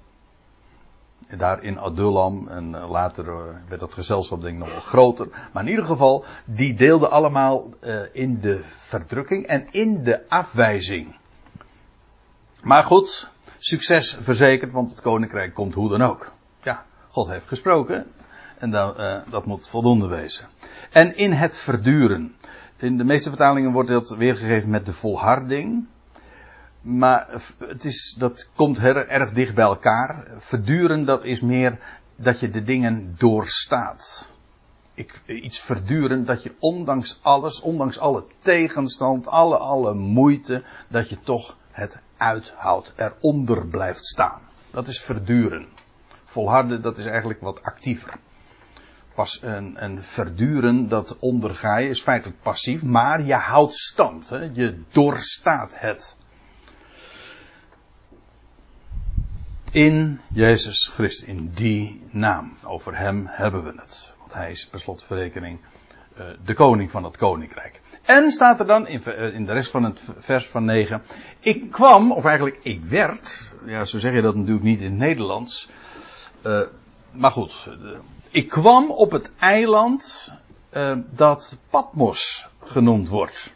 Daar 1.36 1.62
in 1.62 1.78
Adullam 1.78 2.48
en 2.48 2.72
uh, 2.74 2.90
later 2.90 3.26
uh, 3.26 3.34
werd 3.68 3.80
dat 3.80 3.94
gezelschap 3.94 4.40
denk 4.40 4.54
ik 4.54 4.60
nog 4.60 4.70
wel 4.70 4.80
groter. 4.80 5.28
Maar 5.52 5.62
in 5.62 5.68
ieder 5.70 5.84
geval, 5.84 6.24
die 6.44 6.74
deelden 6.74 7.10
allemaal 7.10 7.68
in 8.12 8.40
de 8.40 8.60
verdrukking 8.64 9.46
en 9.46 9.66
in 9.70 10.04
de 10.04 10.28
afwijzing. 10.28 11.16
Maar 12.62 12.84
goed, 12.84 13.30
succes 13.58 14.16
verzekerd, 14.20 14.72
want 14.72 14.90
het 14.90 15.00
koninkrijk 15.00 15.54
komt 15.54 15.74
hoe 15.74 15.88
dan 15.88 16.02
ook. 16.02 16.32
Ja, 16.62 16.84
God 17.08 17.28
heeft 17.28 17.46
gesproken 17.46 18.06
en 18.58 18.70
dat, 18.70 18.96
dat 19.30 19.46
moet 19.46 19.68
voldoende 19.68 20.06
wezen. 20.06 20.48
En 20.90 21.16
in 21.16 21.32
het 21.32 21.56
verduren. 21.56 22.34
In 22.76 22.96
de 22.96 23.04
meeste 23.04 23.28
vertalingen 23.28 23.72
wordt 23.72 23.88
dat 23.88 24.08
weergegeven 24.08 24.70
met 24.70 24.86
de 24.86 24.92
volharding. 24.92 25.86
Maar 26.80 27.28
het 27.58 27.84
is, 27.84 28.14
dat 28.18 28.50
komt 28.54 28.80
heel 28.80 28.96
erg 28.96 29.32
dicht 29.32 29.54
bij 29.54 29.64
elkaar. 29.64 30.24
Verduren, 30.38 31.04
dat 31.04 31.24
is 31.24 31.40
meer 31.40 31.78
dat 32.16 32.40
je 32.40 32.50
de 32.50 32.62
dingen 32.62 33.14
doorstaat. 33.18 34.30
Ik, 34.94 35.22
iets 35.26 35.60
verduren 35.60 36.24
dat 36.24 36.42
je 36.42 36.54
ondanks 36.58 37.18
alles, 37.22 37.60
ondanks 37.60 37.98
alle 37.98 38.24
tegenstand, 38.38 39.26
alle, 39.26 39.58
alle 39.58 39.94
moeite, 39.94 40.62
dat 40.88 41.08
je 41.08 41.20
toch 41.20 41.56
het 41.70 42.00
uithoudt, 42.16 42.92
eronder 42.96 43.66
blijft 43.66 44.04
staan. 44.04 44.40
Dat 44.70 44.88
is 44.88 45.00
verduren. 45.00 45.66
Volharden, 46.24 46.82
dat 46.82 46.98
is 46.98 47.06
eigenlijk 47.06 47.40
wat 47.40 47.62
actiever. 47.62 48.18
Pas 49.14 49.42
een, 49.42 49.84
een 49.84 50.02
verduren, 50.02 50.88
dat 50.88 51.16
onderga 51.18 51.76
je, 51.76 51.88
is 51.88 52.02
feitelijk 52.02 52.42
passief, 52.42 52.82
maar 52.82 53.22
je 53.22 53.34
houdt 53.34 53.74
stand. 53.74 54.28
Hè? 54.28 54.50
Je 54.52 54.82
doorstaat 54.90 55.78
het. 55.78 56.16
In 59.72 60.20
Jezus 60.32 60.90
Christus, 60.94 61.28
in 61.28 61.50
die 61.54 62.02
naam. 62.10 62.56
Over 62.64 62.98
hem 62.98 63.26
hebben 63.28 63.64
we 63.64 63.72
het. 63.76 64.12
Want 64.18 64.32
hij 64.32 64.50
is 64.50 64.66
per 64.66 64.80
slotverrekening 64.80 65.58
uh, 66.18 66.24
de 66.44 66.54
koning 66.54 66.90
van 66.90 67.04
het 67.04 67.16
koninkrijk. 67.16 67.80
En 68.02 68.30
staat 68.30 68.60
er 68.60 68.66
dan 68.66 68.86
in, 68.86 69.02
uh, 69.06 69.34
in, 69.34 69.46
de 69.46 69.52
rest 69.52 69.70
van 69.70 69.84
het 69.84 70.02
vers 70.18 70.46
van 70.46 70.64
9. 70.64 71.02
Ik 71.40 71.70
kwam, 71.70 72.12
of 72.12 72.24
eigenlijk 72.24 72.58
ik 72.62 72.84
werd. 72.84 73.52
Ja, 73.66 73.84
zo 73.84 73.98
zeg 73.98 74.14
je 74.14 74.22
dat 74.22 74.34
natuurlijk 74.34 74.64
niet 74.64 74.80
in 74.80 74.90
het 74.90 74.98
Nederlands. 74.98 75.68
Uh, 76.46 76.60
maar 77.10 77.32
goed. 77.32 77.68
ik 78.30 78.48
kwam 78.48 78.90
op 78.90 79.10
het 79.10 79.32
eiland 79.38 80.34
dat 81.10 81.58
Patmos 81.70 82.48
genoemd 82.62 83.08
wordt. 83.08 83.54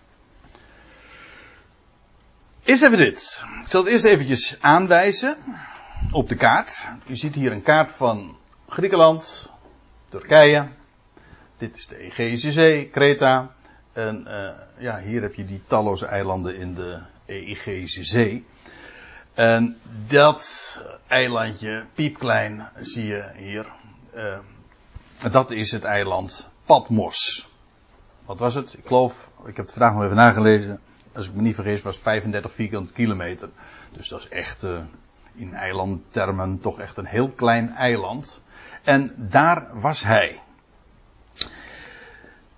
Eerst 2.64 2.82
even 2.82 2.98
dit. 2.98 3.42
Ik 3.62 3.70
zal 3.70 3.80
het 3.82 3.92
eerst 3.92 4.04
eventjes 4.04 4.56
aanwijzen 4.60 5.36
op 6.12 6.28
de 6.28 6.34
kaart. 6.34 6.88
U 7.06 7.16
ziet 7.16 7.34
hier 7.34 7.52
een 7.52 7.62
kaart 7.62 7.92
van 7.92 8.36
Griekenland, 8.68 9.50
Turkije. 10.08 10.68
Dit 11.58 11.76
is 11.76 11.86
de 11.86 11.96
Egeïsche 11.96 12.52
Zee, 12.52 12.88
Kreta. 12.88 13.54
En 13.92 14.24
uh, 14.28 14.50
ja, 14.78 14.98
hier 14.98 15.22
heb 15.22 15.34
je 15.34 15.44
die 15.44 15.62
talloze 15.66 16.06
eilanden 16.06 16.56
in 16.56 16.74
de 16.74 16.98
Egeïsche 17.26 18.04
Zee. 18.04 18.44
En 19.34 19.76
dat 20.06 20.82
eilandje, 21.06 21.84
piepklein, 21.94 22.68
zie 22.80 23.06
je 23.06 23.30
hier. 23.36 23.66
Uh, 24.14 24.38
dat 25.30 25.50
is 25.50 25.70
het 25.70 25.84
eiland 25.84 26.48
Patmos. 26.64 27.48
Wat 28.24 28.38
was 28.38 28.54
het? 28.54 28.74
Ik 28.78 28.86
geloof, 28.86 29.30
ik 29.46 29.56
heb 29.56 29.66
het 29.66 29.74
vandaag 29.74 29.94
nog 29.94 30.02
even 30.02 30.16
nagelezen. 30.16 30.80
Als 31.12 31.26
ik 31.26 31.34
me 31.34 31.42
niet 31.42 31.54
vergis, 31.54 31.82
was 31.82 31.94
het 31.94 32.02
35 32.02 32.52
vierkante 32.52 32.92
kilometer. 32.92 33.48
Dus 33.92 34.08
dat 34.08 34.20
is 34.20 34.28
echt 34.28 34.62
uh, 34.62 34.80
in 35.34 35.54
eilandtermen 35.54 36.60
toch 36.60 36.80
echt 36.80 36.96
een 36.96 37.06
heel 37.06 37.30
klein 37.30 37.74
eiland. 37.74 38.42
En 38.82 39.14
daar 39.16 39.68
was 39.72 40.02
hij. 40.02 40.40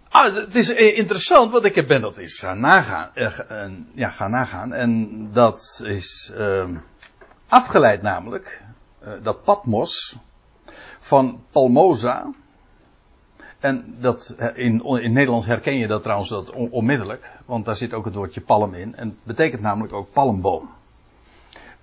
Ah, 0.08 0.34
het 0.34 0.54
is 0.54 0.70
interessant, 0.74 1.52
want 1.52 1.64
ik 1.64 1.86
ben 1.86 2.00
dat 2.00 2.16
eens 2.16 2.38
gaan 2.38 2.60
nagaan. 2.60 3.10
Eh, 3.14 3.70
ja, 3.94 4.08
gaan 4.08 4.30
nagaan. 4.30 4.72
En 4.72 5.28
dat 5.32 5.82
is 5.84 6.32
eh, 6.36 6.68
afgeleid 7.48 8.02
namelijk, 8.02 8.62
uh, 9.04 9.12
dat 9.22 9.42
Patmos, 9.42 10.16
van 10.98 11.44
Palmosa. 11.50 12.30
En 13.58 13.96
dat, 13.98 14.34
in, 14.54 14.84
in 14.84 15.12
Nederlands 15.12 15.46
herken 15.46 15.76
je 15.76 15.86
dat 15.86 16.02
trouwens 16.02 16.28
dat 16.28 16.50
onmiddellijk, 16.50 17.30
want 17.44 17.64
daar 17.64 17.76
zit 17.76 17.94
ook 17.94 18.04
het 18.04 18.14
woordje 18.14 18.40
palm 18.40 18.74
in. 18.74 18.96
En 18.96 19.08
het 19.08 19.24
betekent 19.24 19.62
namelijk 19.62 19.92
ook 19.92 20.12
palmboom. 20.12 20.70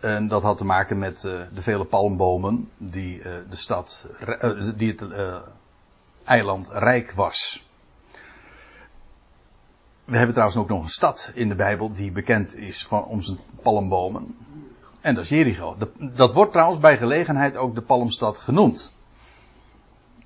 En 0.03 0.27
dat 0.27 0.41
had 0.41 0.57
te 0.57 0.65
maken 0.65 0.99
met 0.99 1.23
uh, 1.23 1.41
de 1.53 1.61
vele 1.61 1.85
palmbomen 1.85 2.69
die 2.77 3.17
uh, 3.17 3.23
de 3.49 3.55
stad, 3.55 4.07
uh, 4.41 4.69
die 4.75 4.95
het 4.97 5.03
eiland 6.23 6.69
rijk 6.71 7.11
was. 7.11 7.67
We 10.05 10.15
hebben 10.15 10.33
trouwens 10.33 10.59
ook 10.59 10.69
nog 10.69 10.83
een 10.83 10.89
stad 10.89 11.31
in 11.33 11.49
de 11.49 11.55
Bijbel 11.55 11.93
die 11.93 12.11
bekend 12.11 12.55
is 12.55 12.85
van, 12.85 13.05
om 13.05 13.21
zijn 13.21 13.37
palmbomen. 13.61 14.35
En 15.01 15.15
dat 15.15 15.23
is 15.23 15.29
Jericho. 15.29 15.77
Dat 15.97 16.33
wordt 16.33 16.51
trouwens 16.51 16.79
bij 16.79 16.97
gelegenheid 16.97 17.57
ook 17.57 17.75
de 17.75 17.81
palmstad 17.81 18.37
genoemd. 18.37 18.93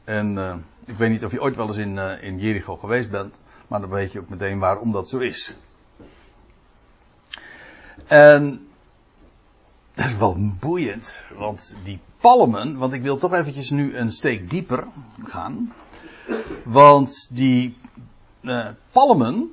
En 0.04 0.38
ik 0.86 0.98
weet 0.98 1.10
niet 1.10 1.26
of 1.26 1.32
je 1.32 1.42
ooit 1.42 1.56
wel 1.56 1.68
eens 1.68 1.78
in, 1.78 1.98
in 1.98 2.40
Jericho 2.40 2.76
geweest 2.76 3.10
bent. 3.10 3.42
Maar 3.68 3.80
dan 3.80 3.90
weet 3.90 4.12
je 4.12 4.20
ook 4.20 4.30
meteen 4.30 4.60
waarom 4.60 4.92
dat 4.92 5.10
zo 5.10 5.18
is. 5.18 5.56
En 8.08 8.67
dat 9.98 10.06
is 10.06 10.18
wel 10.18 10.38
boeiend. 10.60 11.24
Want 11.38 11.76
die 11.84 12.00
palmen. 12.20 12.78
Want 12.78 12.94
ik 12.94 13.02
wil 13.02 13.18
toch 13.18 13.34
eventjes 13.34 13.70
nu 13.70 13.98
een 13.98 14.12
steek 14.12 14.50
dieper 14.50 14.88
gaan. 15.24 15.74
Want 16.64 17.30
die 17.36 17.78
uh, 18.42 18.68
palmen 18.92 19.52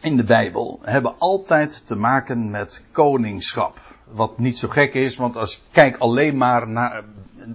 in 0.00 0.16
de 0.16 0.24
Bijbel 0.24 0.80
hebben 0.82 1.14
altijd 1.18 1.86
te 1.86 1.96
maken 1.96 2.50
met 2.50 2.84
koningschap. 2.90 3.78
Wat 4.04 4.38
niet 4.38 4.58
zo 4.58 4.68
gek 4.68 4.94
is, 4.94 5.16
want 5.16 5.36
als 5.36 5.62
kijk 5.70 5.96
alleen 5.96 6.36
maar 6.36 6.68
naar, 6.68 7.04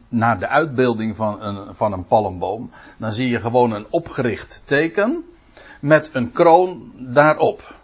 naar 0.10 0.40
de 0.40 0.48
uitbeelding 0.48 1.16
van 1.16 1.42
een, 1.42 1.76
van 1.76 1.94
een 1.94 2.06
palmboom, 2.06 2.72
dan 2.98 3.12
zie 3.12 3.30
je 3.30 3.40
gewoon 3.40 3.72
een 3.72 3.86
opgericht 3.90 4.62
teken 4.66 5.24
met 5.80 6.10
een 6.14 6.32
kroon 6.32 6.92
daarop. 6.96 7.81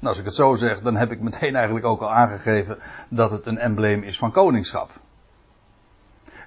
Nou, 0.00 0.10
als 0.10 0.18
ik 0.18 0.24
het 0.24 0.34
zo 0.34 0.56
zeg, 0.56 0.80
dan 0.80 0.96
heb 0.96 1.12
ik 1.12 1.20
meteen 1.20 1.54
eigenlijk 1.54 1.86
ook 1.86 2.00
al 2.00 2.10
aangegeven 2.10 2.78
dat 3.10 3.30
het 3.30 3.46
een 3.46 3.58
embleem 3.58 4.02
is 4.02 4.18
van 4.18 4.30
koningschap. 4.30 4.90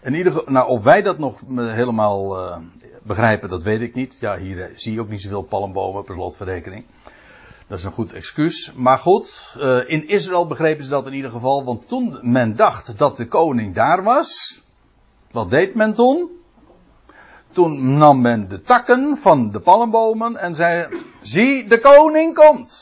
In 0.01 0.13
ieder 0.13 0.31
geval, 0.31 0.51
nou, 0.51 0.69
of 0.69 0.83
wij 0.83 1.01
dat 1.01 1.17
nog 1.17 1.39
helemaal 1.47 2.47
uh, 2.47 2.57
begrijpen, 3.03 3.49
dat 3.49 3.63
weet 3.63 3.81
ik 3.81 3.93
niet. 3.93 4.17
Ja, 4.19 4.37
hier 4.37 4.61
eh, 4.61 4.77
zie 4.77 4.93
je 4.93 4.99
ook 4.99 5.09
niet 5.09 5.21
zoveel 5.21 5.41
palmbomen 5.41 6.03
per 6.03 6.15
slotverrekening. 6.15 6.85
Dat 7.67 7.77
is 7.77 7.83
een 7.85 7.91
goed 7.91 8.13
excuus. 8.13 8.71
Maar 8.75 8.97
goed, 8.97 9.55
in 9.87 10.07
Israël 10.07 10.47
begrepen 10.47 10.83
ze 10.83 10.89
dat 10.89 11.07
in 11.07 11.13
ieder 11.13 11.31
geval. 11.31 11.63
Want 11.63 11.87
toen 11.87 12.19
men 12.21 12.55
dacht 12.55 12.97
dat 12.97 13.17
de 13.17 13.25
koning 13.25 13.75
daar 13.75 14.03
was. 14.03 14.61
Wat 15.31 15.49
deed 15.49 15.75
men 15.75 15.93
toen? 15.93 16.29
Toen 17.49 17.97
nam 17.97 18.21
men 18.21 18.47
de 18.47 18.61
takken 18.61 19.17
van 19.17 19.51
de 19.51 19.59
palmbomen 19.59 20.37
en 20.37 20.55
zei: 20.55 20.87
Zie, 21.21 21.67
de 21.67 21.79
koning 21.79 22.35
komt. 22.35 22.80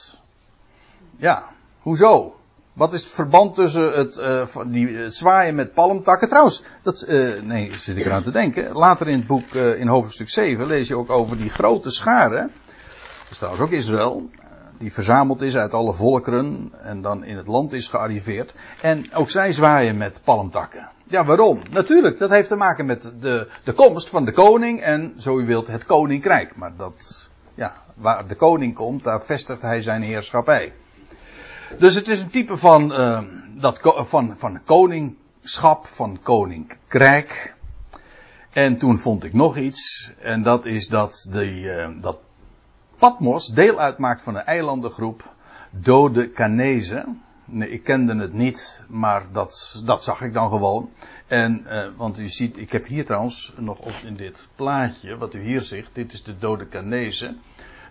Ja, 1.19 1.43
hoezo? 1.79 2.35
Wat 2.73 2.93
is 2.93 3.03
het 3.03 3.11
verband 3.11 3.55
tussen 3.55 3.93
het, 3.93 4.17
uh, 4.17 4.45
die, 4.65 4.97
het 4.97 5.15
zwaaien 5.15 5.55
met 5.55 5.73
palmtakken? 5.73 6.27
Trouwens, 6.27 6.63
dat, 6.81 7.05
uh, 7.07 7.41
nee, 7.41 7.71
zit 7.77 7.97
ik 7.97 8.05
eraan 8.05 8.23
te 8.23 8.31
denken. 8.31 8.71
Later 8.73 9.07
in 9.07 9.17
het 9.17 9.27
boek, 9.27 9.53
uh, 9.53 9.79
in 9.79 9.87
hoofdstuk 9.87 10.29
7, 10.29 10.67
lees 10.67 10.87
je 10.87 10.97
ook 10.97 11.09
over 11.09 11.37
die 11.37 11.49
grote 11.49 11.89
schare. 11.89 12.37
Dat 12.37 13.31
is 13.31 13.37
trouwens 13.37 13.63
ook 13.63 13.71
Israël 13.71 14.29
die 14.77 14.93
verzameld 14.93 15.41
is 15.41 15.55
uit 15.55 15.73
alle 15.73 15.93
volkeren 15.93 16.71
en 16.83 17.01
dan 17.01 17.23
in 17.23 17.37
het 17.37 17.47
land 17.47 17.71
is 17.71 17.87
gearriveerd. 17.87 18.53
En 18.81 19.05
ook 19.13 19.29
zij 19.29 19.53
zwaaien 19.53 19.97
met 19.97 20.21
palmtakken. 20.23 20.89
Ja, 21.03 21.25
waarom? 21.25 21.61
Natuurlijk, 21.69 22.19
dat 22.19 22.29
heeft 22.29 22.47
te 22.47 22.55
maken 22.55 22.85
met 22.85 23.11
de, 23.19 23.47
de 23.63 23.73
komst 23.73 24.09
van 24.09 24.25
de 24.25 24.31
koning 24.31 24.81
en, 24.81 25.13
zo 25.17 25.39
u 25.39 25.45
wilt, 25.45 25.67
het 25.67 25.85
koninkrijk. 25.85 26.55
Maar 26.55 26.71
dat, 26.77 27.29
ja, 27.55 27.73
waar 27.93 28.27
de 28.27 28.35
koning 28.35 28.75
komt, 28.75 29.03
daar 29.03 29.21
vestigt 29.21 29.61
hij 29.61 29.81
zijn 29.81 30.01
heerschappij. 30.01 30.73
Dus 31.77 31.95
het 31.95 32.07
is 32.07 32.21
een 32.21 32.29
type 32.29 32.57
van, 32.57 32.91
uh, 32.91 33.21
dat, 33.55 33.79
van, 33.95 34.37
van 34.37 34.63
koningschap, 34.63 35.85
van 35.85 36.19
koninkrijk. 36.21 37.55
En 38.49 38.77
toen 38.77 38.99
vond 38.99 39.23
ik 39.23 39.33
nog 39.33 39.57
iets, 39.57 40.11
en 40.19 40.43
dat 40.43 40.65
is 40.65 40.87
dat, 40.87 41.27
de, 41.31 41.61
uh, 41.61 42.01
dat 42.01 42.17
Patmos 42.97 43.47
deel 43.47 43.79
uitmaakt 43.79 44.21
van 44.21 44.35
een 44.35 44.43
eilandengroep 44.43 45.33
Dode 45.71 46.31
Canezen. 46.31 47.21
Nee, 47.45 47.69
ik 47.69 47.83
kende 47.83 48.15
het 48.15 48.33
niet, 48.33 48.81
maar 48.87 49.23
dat, 49.31 49.81
dat 49.85 50.03
zag 50.03 50.21
ik 50.21 50.33
dan 50.33 50.49
gewoon. 50.49 50.89
En, 51.27 51.65
uh, 51.67 51.87
want 51.95 52.19
u 52.19 52.29
ziet, 52.29 52.57
ik 52.57 52.71
heb 52.71 52.85
hier 52.85 53.05
trouwens 53.05 53.53
nog 53.57 53.79
op 53.79 53.93
in 54.05 54.15
dit 54.15 54.47
plaatje, 54.55 55.17
wat 55.17 55.33
u 55.33 55.41
hier 55.41 55.61
ziet, 55.61 55.85
dit 55.93 56.13
is 56.13 56.23
de 56.23 56.37
Dode 56.37 56.69
Canezen. 56.69 57.41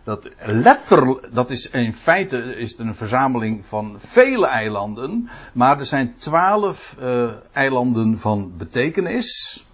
Dat 0.09 0.29
letterlijk, 0.45 1.35
dat 1.35 1.51
is 1.51 1.71
in 1.71 1.95
feite 1.95 2.57
is 2.57 2.71
het 2.71 2.81
een 2.81 2.95
verzameling 2.95 3.67
van 3.67 3.95
vele 4.01 4.47
eilanden, 4.47 5.29
maar 5.53 5.79
er 5.79 5.87
zijn 5.87 6.15
twaalf 6.15 6.97
uh, 7.01 7.31
eilanden 7.53 8.19
van 8.19 8.57
betekenis. 8.57 9.65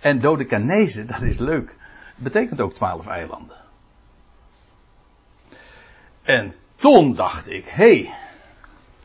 En 0.00 0.20
Dode 0.20 0.46
Canezen, 0.46 1.06
dat 1.12 1.20
is 1.20 1.38
leuk, 1.38 1.76
betekent 2.16 2.60
ook 2.60 2.74
twaalf 2.74 3.06
eilanden. 3.06 3.56
En 6.22 6.54
toen 6.74 7.14
dacht 7.14 7.50
ik, 7.50 7.64
hé, 7.64 7.84
hey, 7.84 8.14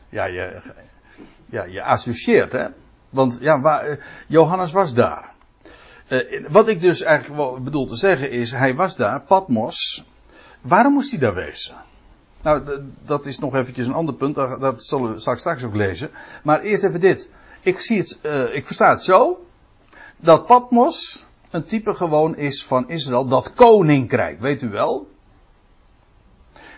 ja, 0.08 0.24
je, 0.24 0.62
ja, 1.46 1.64
je 1.64 1.82
associeert, 1.82 2.52
hè. 2.52 2.66
Want 3.10 3.38
ja, 3.40 3.60
waar, 3.60 3.84
eh, 3.84 3.96
Johannes 4.26 4.72
was 4.72 4.94
daar. 4.94 5.32
Uh, 6.08 6.48
wat 6.48 6.68
ik 6.68 6.80
dus 6.80 7.02
eigenlijk 7.02 7.64
bedoel 7.64 7.86
te 7.86 7.96
zeggen 7.96 8.30
is, 8.30 8.50
hij 8.50 8.74
was 8.74 8.96
daar, 8.96 9.20
Patmos. 9.20 10.04
Waarom 10.66 10.92
moest 10.92 11.10
hij 11.10 11.18
daar 11.18 11.34
wezen? 11.34 11.76
Nou, 12.42 12.82
dat 13.04 13.26
is 13.26 13.38
nog 13.38 13.54
eventjes 13.54 13.86
een 13.86 13.92
ander 13.92 14.14
punt, 14.14 14.34
dat 14.34 14.82
zullen 14.82 15.14
we, 15.14 15.20
straks 15.36 15.64
ook 15.64 15.74
lezen. 15.74 16.10
Maar 16.42 16.60
eerst 16.60 16.84
even 16.84 17.00
dit. 17.00 17.30
Ik 17.60 17.80
zie 17.80 17.98
het, 17.98 18.18
uh, 18.22 18.54
ik 18.54 18.66
versta 18.66 18.90
het 18.90 19.02
zo, 19.02 19.46
dat 20.16 20.46
Patmos 20.46 21.24
een 21.50 21.64
type 21.64 21.94
gewoon 21.94 22.36
is 22.36 22.64
van 22.64 22.88
Israël, 22.88 23.26
dat 23.26 23.54
koninkrijk, 23.54 24.40
weet 24.40 24.62
u 24.62 24.68
wel. 24.68 25.08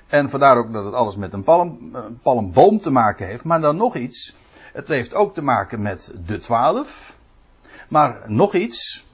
En 0.06 0.30
vandaar 0.30 0.56
ook 0.56 0.72
dat 0.72 0.84
het 0.84 0.94
alles 0.94 1.16
met 1.16 1.32
een, 1.32 1.42
palm, 1.42 1.78
een 1.92 2.18
palmboom 2.22 2.80
te 2.80 2.90
maken 2.90 3.26
heeft. 3.26 3.44
Maar 3.44 3.60
dan 3.60 3.76
nog 3.76 3.96
iets. 3.96 4.36
Het 4.72 4.88
heeft 4.88 5.14
ook 5.14 5.34
te 5.34 5.42
maken 5.42 5.82
met 5.82 6.14
de 6.26 6.38
twaalf. 6.38 7.16
Maar 7.88 8.22
nog 8.26 8.54
iets. 8.54 9.06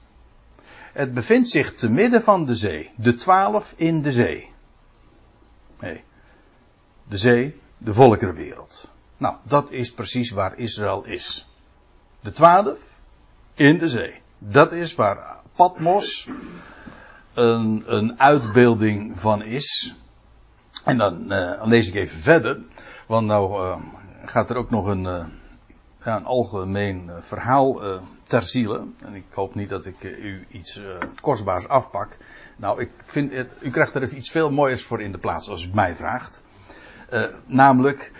Het 0.93 1.13
bevindt 1.13 1.47
zich 1.47 1.73
te 1.73 1.89
midden 1.89 2.23
van 2.23 2.45
de 2.45 2.55
zee. 2.55 2.91
De 2.95 3.13
twaalf 3.13 3.73
in 3.75 4.01
de 4.01 4.11
zee. 4.11 4.53
Nee. 5.85 6.03
De 7.07 7.17
zee, 7.17 7.61
de 7.77 7.93
volkerenwereld. 7.93 8.89
Nou, 9.17 9.35
dat 9.43 9.71
is 9.71 9.93
precies 9.93 10.31
waar 10.31 10.57
Israël 10.57 11.03
is. 11.05 11.47
De 12.19 12.31
twaalf 12.31 12.99
in 13.53 13.77
de 13.77 13.89
zee. 13.89 14.21
Dat 14.37 14.71
is 14.71 14.95
waar 14.95 15.41
Patmos 15.55 16.29
een, 17.33 17.83
een 17.85 18.19
uitbeelding 18.19 19.19
van 19.19 19.43
is. 19.43 19.95
En 20.83 20.97
dan, 20.97 21.33
uh, 21.33 21.61
lees 21.65 21.87
ik 21.87 21.95
even 21.95 22.19
verder. 22.19 22.59
Want 23.07 23.27
nou 23.27 23.63
uh, 23.63 23.77
gaat 24.25 24.49
er 24.49 24.57
ook 24.57 24.69
nog 24.69 24.85
een, 24.85 25.03
uh, 25.03 25.25
ja, 26.03 26.15
een 26.15 26.25
algemeen 26.25 27.11
verhaal 27.19 27.81
ter 28.27 28.41
ziele. 28.41 28.83
En 28.99 29.13
ik 29.13 29.25
hoop 29.33 29.55
niet 29.55 29.69
dat 29.69 29.85
ik 29.85 30.03
u 30.03 30.45
iets 30.49 30.79
kostbaars 31.21 31.67
afpak. 31.67 32.17
Nou, 32.55 32.81
ik 32.81 32.89
vind 33.05 33.31
het, 33.31 33.51
u 33.59 33.69
krijgt 33.69 33.95
er 33.95 34.13
iets 34.13 34.31
veel 34.31 34.51
mooiers 34.51 34.83
voor 34.83 35.01
in 35.01 35.11
de 35.11 35.17
plaats 35.17 35.49
als 35.49 35.65
u 35.65 35.69
mij 35.73 35.95
vraagt. 35.95 36.41
namelijk, 37.45 38.11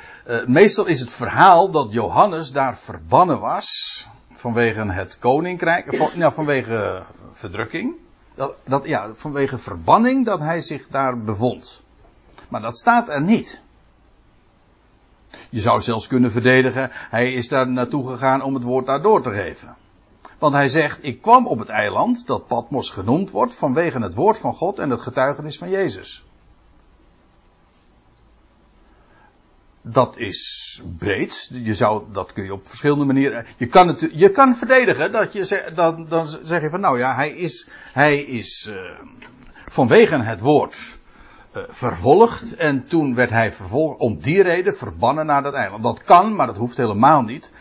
meestal 0.46 0.86
is 0.86 1.00
het 1.00 1.12
verhaal 1.12 1.72
dat 1.72 1.92
Johannes 1.92 2.52
daar 2.52 2.78
verbannen 2.78 3.40
was. 3.40 4.08
Vanwege 4.34 4.92
het 4.92 5.20
koninkrijk, 5.20 6.16
nou, 6.16 6.34
vanwege 6.34 7.04
verdrukking. 7.32 7.96
Dat, 8.36 8.56
dat, 8.66 8.86
ja, 8.86 9.10
vanwege 9.14 9.58
verbanning 9.58 10.26
dat 10.26 10.40
hij 10.40 10.62
zich 10.62 10.88
daar 10.88 11.18
bevond. 11.20 11.84
Maar 12.50 12.62
dat 12.62 12.78
staat 12.78 13.10
er 13.10 13.22
niet. 13.22 13.62
Je 15.50 15.60
zou 15.60 15.82
zelfs 15.82 16.08
kunnen 16.08 16.32
verdedigen, 16.32 16.90
hij 16.92 17.34
is 17.34 17.48
daar 17.48 17.68
naartoe 17.68 18.08
gegaan 18.08 18.42
om 18.42 18.54
het 18.54 18.64
woord 18.64 18.86
daar 18.86 19.02
door 19.02 19.22
te 19.22 19.34
geven. 19.34 19.76
Want 20.40 20.54
hij 20.54 20.70
zegt, 20.70 21.00
ik 21.02 21.22
kwam 21.22 21.48
op 21.48 21.60
het 21.60 21.70
eiland 21.70 22.28
dat 22.28 22.48
Patmos 22.48 22.90
genoemd 22.90 23.32
wordt 23.32 23.56
vanwege 23.56 24.00
het 24.00 24.14
woord 24.14 24.38
van 24.38 24.54
God 24.54 24.80
en 24.80 24.90
het 24.90 25.02
getuigenis 25.02 25.58
van 25.58 25.70
Jezus. 25.70 26.26
Dat 29.82 30.18
is 30.18 30.82
breed. 30.98 31.50
Je 31.54 31.74
zou, 31.74 32.04
dat 32.12 32.34
kun 32.34 32.44
je 32.44 32.54
op 32.54 32.68
verschillende 32.68 33.06
manieren. 33.06 33.46
Je 33.58 33.68
kan 33.68 33.88
het, 33.88 34.10
je 34.12 34.30
kan 34.30 34.56
verdedigen 34.56 35.12
dat 35.12 35.34
je 35.34 35.72
dan, 35.76 36.06
dan 36.10 36.28
zeg 36.44 36.62
je 36.62 36.70
van 36.70 36.80
nou 36.80 36.98
ja, 36.98 37.16
hij 37.16 37.30
is, 37.30 37.70
hij 37.94 38.20
is 38.20 38.68
uh, 38.70 38.76
vanwege 39.66 40.22
het 40.22 40.40
woord 40.40 40.98
uh, 41.56 41.64
vervolgd. 41.70 42.56
En 42.56 42.86
toen 42.86 43.16
werd 43.16 43.30
hij 43.30 43.52
vervolgd 43.52 44.00
om 44.00 44.22
die 44.22 44.42
reden 44.42 44.76
verbannen 44.76 45.26
naar 45.26 45.44
dat 45.44 45.54
eiland. 45.54 45.84
Dat 45.84 46.04
kan, 46.04 46.36
maar 46.36 46.48
dat 46.48 46.58
hoeft 46.58 46.78
helemaal 46.78 47.22
niet. 47.22 47.52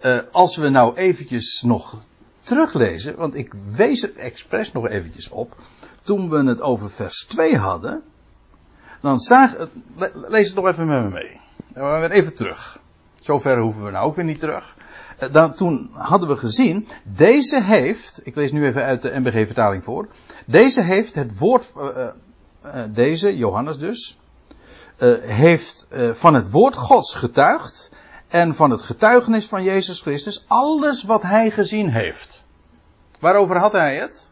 Uh, 0.00 0.18
als 0.32 0.56
we 0.56 0.68
nou 0.68 0.96
eventjes 0.96 1.62
nog 1.62 1.96
teruglezen, 2.44 3.16
want 3.16 3.34
ik 3.34 3.52
wees 3.70 4.02
het 4.02 4.14
expres 4.14 4.72
nog 4.72 4.88
eventjes 4.88 5.28
op. 5.28 5.56
toen 6.02 6.30
we 6.30 6.44
het 6.44 6.60
over 6.60 6.90
vers 6.90 7.24
2 7.24 7.56
hadden, 7.56 8.02
dan 9.00 9.18
zag, 9.18 9.56
lees 10.12 10.46
het 10.46 10.56
nog 10.56 10.66
even 10.66 10.86
met 10.86 11.02
me 11.02 11.10
mee. 11.10 11.40
Dan 11.74 12.00
weer 12.00 12.10
even 12.10 12.34
terug. 12.34 12.78
Zover 13.20 13.58
hoeven 13.58 13.84
we 13.84 13.90
nou 13.90 14.06
ook 14.06 14.16
weer 14.16 14.24
niet 14.24 14.38
terug. 14.38 14.76
Eh, 15.18 15.32
dan, 15.32 15.54
toen 15.54 15.90
hadden 15.92 16.28
we 16.28 16.36
gezien, 16.36 16.88
deze 17.02 17.62
heeft, 17.62 18.20
ik 18.24 18.34
lees 18.34 18.52
nu 18.52 18.66
even 18.66 18.82
uit 18.82 19.02
de 19.02 19.20
MBG 19.20 19.46
vertaling 19.46 19.84
voor, 19.84 20.08
deze 20.46 20.80
heeft 20.80 21.14
het 21.14 21.38
woord, 21.38 21.72
uh, 21.76 22.08
uh, 22.64 22.82
deze, 22.88 23.36
Johannes 23.36 23.78
dus, 23.78 24.18
heeft 25.20 25.86
van 26.12 26.34
het 26.34 26.50
woord 26.50 26.74
Gods 26.74 27.14
getuigd 27.14 27.90
en 28.28 28.54
van 28.54 28.70
het 28.70 28.82
getuigenis 28.82 29.46
van 29.46 29.62
Jezus 29.62 30.00
Christus 30.00 30.44
alles 30.46 31.02
wat 31.02 31.22
hij 31.22 31.50
gezien 31.50 31.90
heeft. 31.90 32.33
Waarover 33.24 33.58
had 33.58 33.72
hij 33.72 33.96
het? 33.96 34.30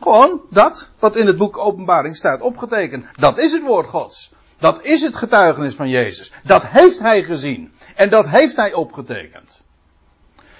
Gewoon 0.00 0.40
dat 0.50 0.90
wat 0.98 1.16
in 1.16 1.26
het 1.26 1.36
boek 1.36 1.58
Openbaring 1.58 2.16
staat 2.16 2.40
opgetekend. 2.40 3.06
Dat 3.16 3.38
is 3.38 3.52
het 3.52 3.62
woord 3.62 3.86
Gods. 3.86 4.32
Dat 4.58 4.84
is 4.84 5.02
het 5.02 5.16
getuigenis 5.16 5.74
van 5.74 5.88
Jezus. 5.88 6.32
Dat 6.42 6.66
heeft 6.66 6.98
hij 6.98 7.22
gezien. 7.22 7.72
En 7.96 8.10
dat 8.10 8.28
heeft 8.28 8.56
hij 8.56 8.72
opgetekend. 8.72 9.62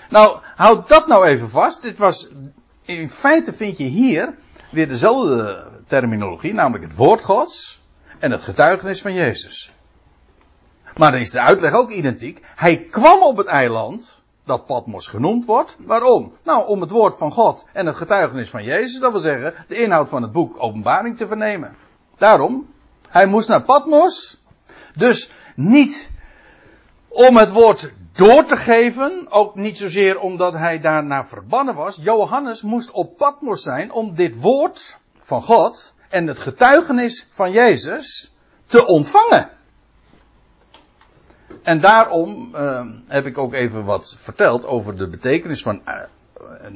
Nou, 0.08 0.38
houd 0.56 0.88
dat 0.88 1.06
nou 1.06 1.26
even 1.26 1.50
vast. 1.50 1.82
Dit 1.82 1.98
was, 1.98 2.28
in 2.82 3.10
feite 3.10 3.52
vind 3.52 3.76
je 3.76 3.84
hier 3.84 4.34
weer 4.70 4.88
dezelfde 4.88 5.66
terminologie, 5.86 6.54
namelijk 6.54 6.84
het 6.84 6.96
woord 6.96 7.22
Gods 7.22 7.80
en 8.18 8.30
het 8.30 8.42
getuigenis 8.42 9.02
van 9.02 9.14
Jezus. 9.14 9.70
Maar 10.96 11.12
dan 11.12 11.20
is 11.20 11.30
de 11.30 11.40
uitleg 11.40 11.72
ook 11.72 11.90
identiek. 11.90 12.40
Hij 12.56 12.76
kwam 12.76 13.22
op 13.22 13.36
het 13.36 13.46
eiland, 13.46 14.19
dat 14.50 14.66
Patmos 14.66 15.06
genoemd 15.06 15.44
wordt. 15.44 15.76
Waarom? 15.78 16.32
Nou, 16.42 16.66
om 16.66 16.80
het 16.80 16.90
woord 16.90 17.16
van 17.16 17.32
God 17.32 17.66
en 17.72 17.86
het 17.86 17.96
getuigenis 17.96 18.50
van 18.50 18.64
Jezus, 18.64 19.00
dat 19.00 19.10
wil 19.12 19.20
zeggen, 19.20 19.54
de 19.68 19.82
inhoud 19.82 20.08
van 20.08 20.22
het 20.22 20.32
boek 20.32 20.62
Openbaring 20.62 21.16
te 21.16 21.26
vernemen. 21.26 21.76
Daarom, 22.18 22.68
hij 23.08 23.26
moest 23.26 23.48
naar 23.48 23.62
Patmos. 23.62 24.42
Dus 24.94 25.30
niet 25.54 26.10
om 27.08 27.36
het 27.36 27.50
woord 27.50 27.92
door 28.12 28.44
te 28.44 28.56
geven, 28.56 29.26
ook 29.28 29.54
niet 29.54 29.78
zozeer 29.78 30.18
omdat 30.18 30.52
hij 30.52 30.80
daarna 30.80 31.26
verbannen 31.26 31.74
was. 31.74 31.98
Johannes 32.02 32.62
moest 32.62 32.90
op 32.90 33.16
Patmos 33.16 33.62
zijn 33.62 33.92
om 33.92 34.14
dit 34.14 34.40
woord 34.40 34.98
van 35.20 35.42
God 35.42 35.92
en 36.08 36.26
het 36.26 36.38
getuigenis 36.38 37.28
van 37.30 37.50
Jezus 37.52 38.34
te 38.66 38.86
ontvangen. 38.86 39.50
En 41.62 41.80
daarom 41.80 42.50
uh, 42.54 42.86
heb 43.06 43.26
ik 43.26 43.38
ook 43.38 43.54
even 43.54 43.84
wat 43.84 44.16
verteld 44.18 44.66
over 44.66 44.96
de 44.96 45.08
betekenis 45.08 45.62
van 45.62 45.82
uh, 45.86 46.02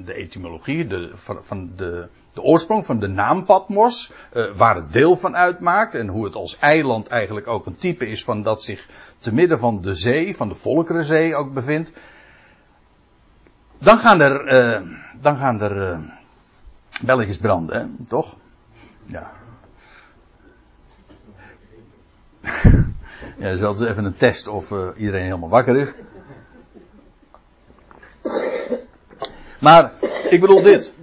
de 0.04 0.14
etymologie, 0.14 0.86
de, 0.86 1.10
van, 1.14 1.38
van 1.42 1.70
de, 1.76 2.08
de, 2.32 2.42
oorsprong 2.42 2.86
van 2.86 2.98
de 2.98 3.08
naam 3.08 3.44
Patmos, 3.44 4.12
uh, 4.32 4.50
waar 4.56 4.76
het 4.76 4.92
deel 4.92 5.16
van 5.16 5.36
uitmaakt 5.36 5.94
en 5.94 6.08
hoe 6.08 6.24
het 6.24 6.34
als 6.34 6.58
eiland 6.58 7.08
eigenlijk 7.08 7.46
ook 7.46 7.66
een 7.66 7.76
type 7.76 8.06
is 8.06 8.24
van 8.24 8.42
dat 8.42 8.62
zich 8.62 8.88
te 9.18 9.34
midden 9.34 9.58
van 9.58 9.80
de 9.80 9.94
zee, 9.94 10.36
van 10.36 10.48
de 10.48 10.54
Volkerenzee 10.54 11.34
ook 11.34 11.52
bevindt. 11.52 11.92
Dan 13.78 13.98
gaan 13.98 14.20
er, 14.20 14.44
dan 15.20 15.36
gaan 15.36 15.60
er 15.60 16.00
belletjes 17.04 17.38
branden, 17.38 17.78
hè? 17.78 18.04
toch? 18.04 18.36
Ja. 19.04 19.30
Ja, 23.44 23.56
dat 23.56 23.80
is 23.80 23.88
even 23.88 24.04
een 24.04 24.16
test 24.16 24.48
of 24.48 24.70
uh, 24.70 24.88
iedereen 24.96 25.24
helemaal 25.24 25.48
wakker 25.48 25.76
is. 25.76 25.88
Maar 29.58 29.92
ik 30.28 30.40
bedoel 30.40 30.62
dit. 30.62 30.94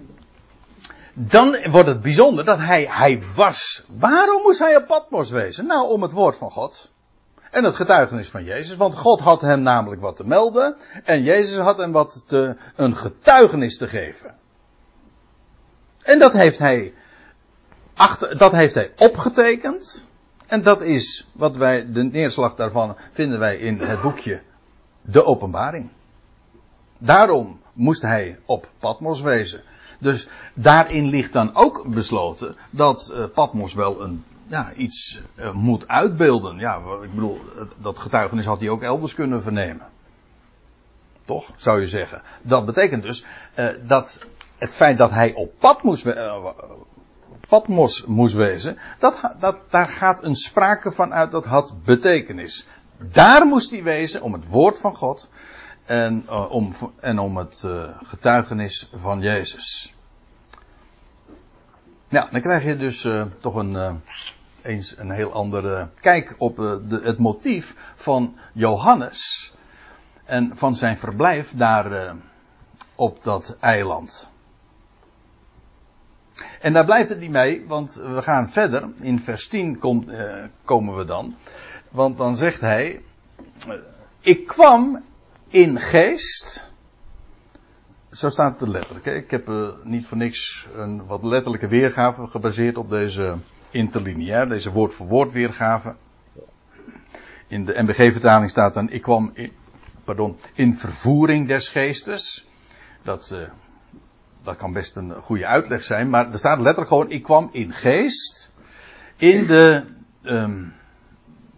Dan 1.13 1.57
wordt 1.69 1.87
het 1.87 2.01
bijzonder 2.01 2.45
dat 2.45 2.57
hij, 2.57 2.87
hij 2.89 3.23
was. 3.35 3.83
Waarom 3.87 4.41
moest 4.41 4.59
hij 4.59 4.75
op 4.75 4.87
Patmos 4.87 5.29
wezen? 5.29 5.65
Nou, 5.65 5.89
om 5.89 6.01
het 6.01 6.11
woord 6.11 6.37
van 6.37 6.51
God. 6.51 6.91
En 7.51 7.63
het 7.63 7.75
getuigenis 7.75 8.29
van 8.29 8.43
Jezus. 8.43 8.75
Want 8.75 8.95
God 8.95 9.19
had 9.19 9.41
hem 9.41 9.61
namelijk 9.61 10.01
wat 10.01 10.15
te 10.15 10.27
melden. 10.27 10.77
En 11.03 11.23
Jezus 11.23 11.57
had 11.57 11.77
hem 11.77 11.91
wat 11.91 12.23
te, 12.27 12.57
een 12.75 12.95
getuigenis 12.95 13.77
te 13.77 13.87
geven. 13.87 14.35
En 16.03 16.19
dat 16.19 16.33
heeft 16.33 16.59
hij, 16.59 16.93
achter, 17.93 18.37
dat 18.37 18.51
heeft 18.51 18.75
hij 18.75 18.93
opgetekend. 18.97 20.09
En 20.51 20.61
dat 20.61 20.81
is 20.81 21.27
wat 21.31 21.55
wij, 21.55 21.91
de 21.91 22.03
neerslag 22.03 22.55
daarvan 22.55 22.95
vinden 23.11 23.39
wij 23.39 23.57
in 23.57 23.79
het 23.79 24.01
boekje 24.01 24.41
De 25.01 25.25
Openbaring. 25.25 25.89
Daarom 26.97 27.59
moest 27.73 28.01
hij 28.01 28.39
op 28.45 28.69
Patmos 28.79 29.21
wezen. 29.21 29.61
Dus 29.99 30.29
daarin 30.53 31.05
ligt 31.05 31.33
dan 31.33 31.55
ook 31.55 31.83
besloten 31.87 32.55
dat 32.69 33.11
uh, 33.13 33.25
Patmos 33.33 33.73
wel 33.73 34.01
een, 34.01 34.23
ja, 34.47 34.73
iets 34.73 35.21
uh, 35.35 35.51
moet 35.53 35.87
uitbeelden. 35.87 36.57
Ja, 36.57 36.81
ik 37.03 37.13
bedoel, 37.13 37.41
dat 37.77 37.99
getuigenis 37.99 38.45
had 38.45 38.59
hij 38.59 38.69
ook 38.69 38.81
elders 38.81 39.13
kunnen 39.13 39.41
vernemen. 39.41 39.87
Toch, 41.25 41.51
zou 41.55 41.79
je 41.79 41.87
zeggen. 41.87 42.21
Dat 42.41 42.65
betekent 42.65 43.03
dus 43.03 43.25
dat 43.83 44.25
het 44.57 44.73
feit 44.73 44.97
dat 44.97 45.11
hij 45.11 45.33
op 45.33 45.53
Patmos 45.59 46.03
Patmos 47.51 48.05
moest 48.05 48.35
wezen, 48.35 48.77
dat, 48.99 49.35
dat, 49.39 49.57
daar 49.69 49.87
gaat 49.87 50.23
een 50.23 50.35
sprake 50.35 50.91
van 50.91 51.13
uit 51.13 51.31
dat 51.31 51.45
had 51.45 51.83
betekenis. 51.83 52.67
Daar 52.97 53.45
moest 53.45 53.71
hij 53.71 53.83
wezen 53.83 54.21
om 54.21 54.33
het 54.33 54.47
woord 54.47 54.79
van 54.79 54.95
God 54.95 55.29
en, 55.85 56.25
uh, 56.29 56.51
om, 56.51 56.73
en 56.99 57.19
om 57.19 57.37
het 57.37 57.63
uh, 57.65 57.97
getuigenis 58.03 58.89
van 58.93 59.21
Jezus. 59.21 59.95
Ja, 62.07 62.27
dan 62.31 62.41
krijg 62.41 62.63
je 62.63 62.77
dus 62.77 63.05
uh, 63.05 63.25
toch 63.39 63.55
een, 63.55 64.01
eens 64.61 64.97
een 64.97 65.11
heel 65.11 65.33
andere 65.33 65.89
kijk 65.99 66.35
op 66.37 66.55
de, 66.57 66.99
het 67.03 67.17
motief 67.17 67.75
van 67.95 68.37
Johannes 68.53 69.53
en 70.25 70.51
van 70.57 70.75
zijn 70.75 70.97
verblijf 70.97 71.53
daar 71.55 72.15
op 72.95 73.23
dat 73.23 73.57
eiland. 73.59 74.30
En 76.61 76.73
daar 76.73 76.85
blijft 76.85 77.09
het 77.09 77.19
niet 77.19 77.31
mee, 77.31 77.65
want 77.67 77.93
we 77.93 78.21
gaan 78.21 78.49
verder. 78.49 78.89
In 78.99 79.19
vers 79.19 79.47
10 79.47 79.77
komt, 79.79 80.09
uh, 80.09 80.33
komen 80.63 80.97
we 80.97 81.05
dan. 81.05 81.35
Want 81.89 82.17
dan 82.17 82.35
zegt 82.35 82.61
hij: 82.61 83.01
Ik 84.19 84.47
kwam 84.47 85.03
in 85.47 85.79
geest. 85.79 86.71
Zo 88.11 88.29
staat 88.29 88.59
het 88.59 88.69
letterlijk. 88.69 89.05
Hè? 89.05 89.13
Ik 89.13 89.31
heb 89.31 89.49
uh, 89.49 89.69
niet 89.83 90.05
voor 90.05 90.17
niks 90.17 90.67
een 90.75 91.05
wat 91.05 91.23
letterlijke 91.23 91.67
weergave 91.67 92.27
gebaseerd 92.27 92.77
op 92.77 92.89
deze 92.89 93.37
interlineair, 93.69 94.49
deze 94.49 94.71
woord 94.71 94.93
voor 94.93 95.07
woord 95.07 95.31
weergave. 95.31 95.95
In 97.47 97.65
de 97.65 97.81
MBG-vertaling 97.81 98.49
staat 98.49 98.73
dan: 98.73 98.89
Ik 98.89 99.01
kwam 99.01 99.31
in, 99.33 99.51
pardon, 100.03 100.37
in 100.53 100.75
vervoering 100.75 101.47
des 101.47 101.67
geestes. 101.67 102.47
Dat 103.03 103.37
dat 104.43 104.55
kan 104.55 104.73
best 104.73 104.95
een 104.95 105.13
goede 105.13 105.45
uitleg 105.45 105.83
zijn, 105.83 106.09
maar 106.09 106.31
er 106.31 106.37
staat 106.37 106.59
letterlijk 106.59 106.87
gewoon: 106.87 107.09
ik 107.09 107.23
kwam 107.23 107.49
in 107.51 107.73
geest 107.73 108.51
in 109.15 109.45
de 109.45 109.83
um, 110.23 110.73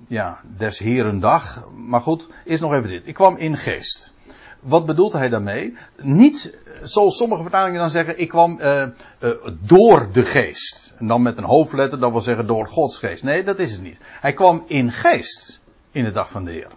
ja, 0.08 0.40
des 0.58 0.80
Heren 0.80 1.20
dag. 1.20 1.68
Maar 1.76 2.02
goed, 2.02 2.30
is 2.46 2.60
nog 2.60 2.74
even 2.74 2.90
dit. 2.90 3.08
Ik 3.08 3.14
kwam 3.14 3.38
in 3.38 3.58
geest. 3.58 4.14
Wat 4.60 4.86
bedoelt 4.86 5.14
hij 5.14 5.30
daarmee? 5.30 5.78
Niet 5.98 6.58
zoals 6.84 7.18
sommige 7.18 7.42
vertalingen 7.42 7.80
dan 7.80 7.90
zeggen: 7.90 8.20
ik 8.20 8.30
kwam 8.30 8.60
uh, 8.62 8.88
door 9.60 10.10
de 10.12 10.24
geest. 10.24 10.94
En 10.98 11.08
dan 11.08 11.22
met 11.22 11.38
een 11.38 11.44
hoofdletter, 11.44 12.00
dat 12.00 12.12
wil 12.12 12.22
zeggen 12.22 12.48
door 12.48 12.68
Gods 12.68 12.98
geest. 12.98 13.24
Nee, 13.24 13.44
dat 13.44 13.60
is 13.60 13.72
het 13.72 13.82
niet. 13.82 13.98
Hij 14.02 14.34
kwam 14.34 14.64
in 14.68 14.92
geest 14.92 15.60
in 15.92 16.04
de 16.04 16.12
dag 16.12 16.30
van 16.30 16.46
de 16.46 16.52
Heer. 16.52 16.72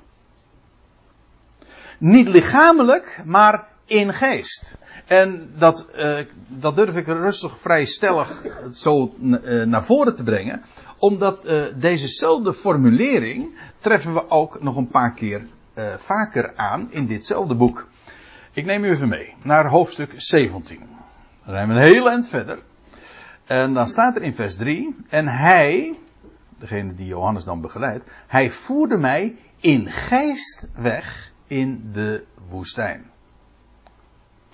Niet 1.99 2.29
lichamelijk, 2.29 3.21
maar 3.25 3.69
in 3.87 4.15
geest. 4.15 4.79
En 5.07 5.51
dat, 5.59 5.87
uh, 5.97 6.19
dat 6.49 6.77
durf 6.77 6.97
ik 6.97 7.07
rustig 7.07 7.59
vrij 7.59 7.85
stellig 7.85 8.47
zo 8.73 9.15
uh, 9.21 9.65
naar 9.65 9.85
voren 9.85 10.17
te 10.17 10.23
brengen. 10.23 10.63
Omdat 10.99 11.47
uh, 11.47 11.65
dezezelfde 11.77 12.55
formulering 12.55 13.59
treffen 13.79 14.15
we 14.15 14.31
ook 14.31 14.63
nog 14.63 14.77
een 14.77 14.89
paar 14.89 15.15
keer 15.15 15.47
vaker 15.97 16.57
aan 16.57 16.93
in 16.93 17.07
ditzelfde 17.07 17.55
boek. 17.55 17.89
Ik 18.53 18.65
neem 18.65 18.85
u 18.85 18.91
even 18.91 19.09
mee 19.09 19.35
naar 19.43 19.69
hoofdstuk 19.69 20.13
17. 20.17 20.79
Dan 21.45 21.55
zijn 21.55 21.69
we 21.69 21.75
een 21.75 21.93
heel 21.93 22.09
eind 22.09 22.29
verder. 22.29 22.59
En 23.45 23.75
dan 23.75 23.87
staat 23.87 24.17
er 24.17 24.23
in 24.23 24.35
vers 24.35 24.57
3. 24.57 24.97
En 25.09 25.29
hij, 25.29 25.99
degene 26.59 26.95
die 26.95 27.07
Johannes 27.07 27.45
dan 27.45 27.61
begeleidt, 27.61 28.05
hij 28.27 28.51
voerde 28.51 28.97
mij 28.97 29.37
in 29.61 29.91
geest 29.91 30.71
weg 30.77 31.33
in 31.47 31.91
de 31.93 32.25
woestijn. 32.49 33.11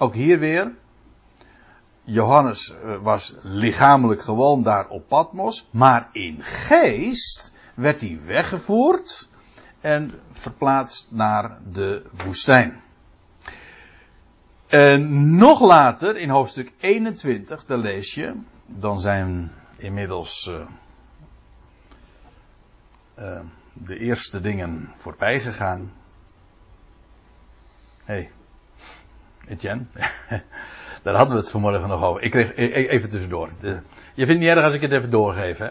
Ook 0.02 0.14
hier 0.14 0.38
weer. 0.38 0.72
Johannes 2.04 2.74
eh, 2.74 2.96
was 3.02 3.34
lichamelijk 3.42 4.20
gewoon 4.20 4.62
daar 4.62 4.88
op 4.88 5.08
Patmos, 5.08 5.68
maar 5.70 6.08
in 6.12 6.38
geest 6.42 7.54
werd 7.74 8.00
hij 8.00 8.20
weggevoerd 8.26 9.28
en 9.80 10.10
verplaatst 10.32 11.08
naar 11.10 11.58
de 11.72 12.02
woestijn. 12.24 12.82
En 14.66 15.36
nog 15.36 15.60
later, 15.60 16.16
in 16.16 16.28
hoofdstuk 16.28 16.72
21, 16.80 17.64
daar 17.64 17.78
lees 17.78 18.14
je 18.14 18.34
dan 18.66 19.00
zijn 19.00 19.52
inmiddels 19.76 20.46
uh, 20.50 20.60
uh, 23.18 23.40
de 23.72 23.98
eerste 23.98 24.40
dingen 24.40 24.92
voorbij 24.96 25.40
gegaan. 25.40 25.92
Hey, 28.04 28.30
Etienne, 29.48 29.84
daar 31.02 31.14
hadden 31.14 31.34
we 31.34 31.40
het 31.40 31.50
vanmorgen 31.50 31.88
nog 31.88 32.02
over. 32.02 32.22
Ik 32.22 32.30
kreeg 32.30 32.52
e-, 32.56 32.64
e-, 32.64 32.88
even 32.88 33.10
tussendoor. 33.10 33.48
Je 33.60 33.80
vindt 34.14 34.28
het 34.28 34.38
niet 34.38 34.48
erg 34.48 34.64
als 34.64 34.74
ik 34.74 34.80
het 34.80 34.92
even 34.92 35.10
doorgeef, 35.10 35.58
hè? 35.58 35.68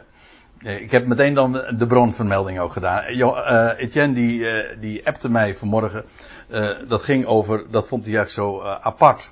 Ik 0.63 0.91
heb 0.91 1.05
meteen 1.05 1.34
dan 1.34 1.51
de 1.51 1.88
bronvermelding 1.88 2.59
ook 2.59 2.72
gedaan. 2.72 3.15
Jo, 3.15 3.36
uh, 3.36 3.69
Etienne 3.78 4.13
die, 4.13 4.39
uh, 4.39 4.63
die 4.80 5.07
appte 5.07 5.30
mij 5.30 5.55
vanmorgen. 5.55 6.03
Uh, 6.49 6.69
dat 6.88 7.03
ging 7.03 7.26
over, 7.26 7.63
dat 7.72 7.88
vond 7.88 8.05
hij 8.05 8.15
eigenlijk 8.15 8.47
zo 8.47 8.63
apart. 8.63 9.32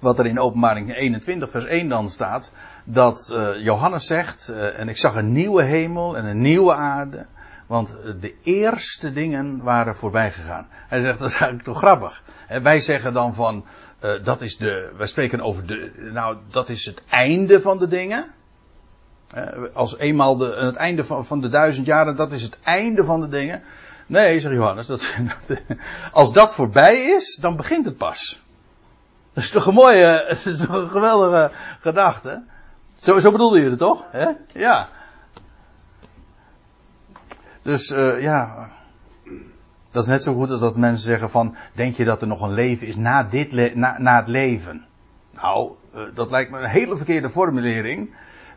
Wat 0.00 0.18
er 0.18 0.26
in 0.26 0.40
openbaring 0.40 0.96
21 0.96 1.50
vers 1.50 1.64
1 1.64 1.88
dan 1.88 2.08
staat. 2.08 2.52
Dat 2.84 3.34
Johannes 3.58 4.06
zegt, 4.06 4.48
en 4.48 4.88
ik 4.88 4.96
zag 4.96 5.14
een 5.14 5.32
nieuwe 5.32 5.62
hemel 5.62 6.16
en 6.16 6.24
een 6.24 6.40
nieuwe 6.40 6.74
aarde. 6.74 7.26
Want 7.66 7.96
de 8.20 8.34
eerste 8.42 9.12
dingen 9.12 9.62
waren 9.62 9.96
voorbij 9.96 10.32
gegaan. 10.32 10.66
Hij 10.70 11.00
zegt, 11.00 11.18
dat 11.18 11.28
is 11.28 11.34
eigenlijk 11.34 11.64
toch 11.64 11.78
grappig. 11.78 12.22
En 12.48 12.62
wij 12.62 12.80
zeggen 12.80 13.14
dan 13.14 13.34
van, 13.34 13.64
dat 14.22 14.40
is 14.40 14.56
de, 14.56 14.92
wij 14.96 15.06
spreken 15.06 15.40
over 15.40 15.66
de, 15.66 15.92
nou 16.12 16.36
dat 16.50 16.68
is 16.68 16.84
het 16.84 17.02
einde 17.08 17.60
van 17.60 17.78
de 17.78 17.86
dingen. 17.86 18.34
Als 19.72 19.98
eenmaal 19.98 20.36
de, 20.36 20.56
het 20.56 20.76
einde 20.76 21.04
van, 21.04 21.26
van 21.26 21.40
de 21.40 21.48
duizend 21.48 21.86
jaren, 21.86 22.16
dat 22.16 22.32
is 22.32 22.42
het 22.42 22.58
einde 22.62 23.04
van 23.04 23.20
de 23.20 23.28
dingen. 23.28 23.62
Nee, 24.06 24.40
zegt 24.40 24.54
Johannes, 24.54 24.86
dat, 24.86 25.14
als 26.12 26.32
dat 26.32 26.54
voorbij 26.54 27.02
is, 27.02 27.38
dan 27.40 27.56
begint 27.56 27.84
het 27.84 27.96
pas. 27.96 28.40
Dat 29.32 29.44
is 29.44 29.50
toch 29.50 29.66
een 29.66 29.74
mooie, 29.74 30.24
dat 30.28 30.46
is 30.46 30.58
toch 30.58 30.68
een 30.76 30.90
geweldige 30.90 31.50
gedachte. 31.80 32.42
Zo, 32.96 33.20
zo 33.20 33.30
bedoelde 33.30 33.62
je 33.62 33.70
het 33.70 33.78
toch? 33.78 34.04
Hè? 34.10 34.28
Ja. 34.52 34.88
Dus 37.66 37.90
uh, 37.90 38.20
ja, 38.20 38.68
dat 39.90 40.02
is 40.02 40.08
net 40.08 40.22
zo 40.22 40.34
goed 40.34 40.50
als 40.50 40.60
dat 40.60 40.76
mensen 40.76 41.04
zeggen 41.04 41.30
van, 41.30 41.56
denk 41.72 41.96
je 41.96 42.04
dat 42.04 42.20
er 42.20 42.26
nog 42.26 42.42
een 42.42 42.52
leven 42.52 42.86
is 42.86 42.96
na, 42.96 43.22
dit 43.22 43.74
na, 43.74 43.98
na 43.98 44.16
het 44.16 44.28
leven? 44.28 44.84
Nou, 45.30 45.70
uh, 45.94 46.02
dat 46.14 46.30
lijkt 46.30 46.50
me 46.50 46.58
een 46.58 46.68
hele 46.68 46.96
verkeerde 46.96 47.30
formulering. 47.30 48.14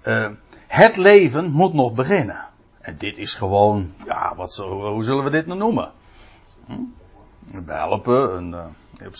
Uh, 0.07 0.30
het 0.68 0.97
leven 0.97 1.51
moet 1.51 1.74
nog 1.74 1.93
beginnen. 1.93 2.47
En 2.82 2.95
dit 2.97 3.18
is 3.18 3.34
gewoon, 3.34 3.93
ja, 4.05 4.36
wat, 4.36 4.55
hoe 4.55 5.03
zullen 5.03 5.24
we 5.24 5.30
dit 5.30 5.45
nou 5.45 5.60
noemen? 5.60 5.91
Hm? 6.66 6.74
Uh, 7.70 7.95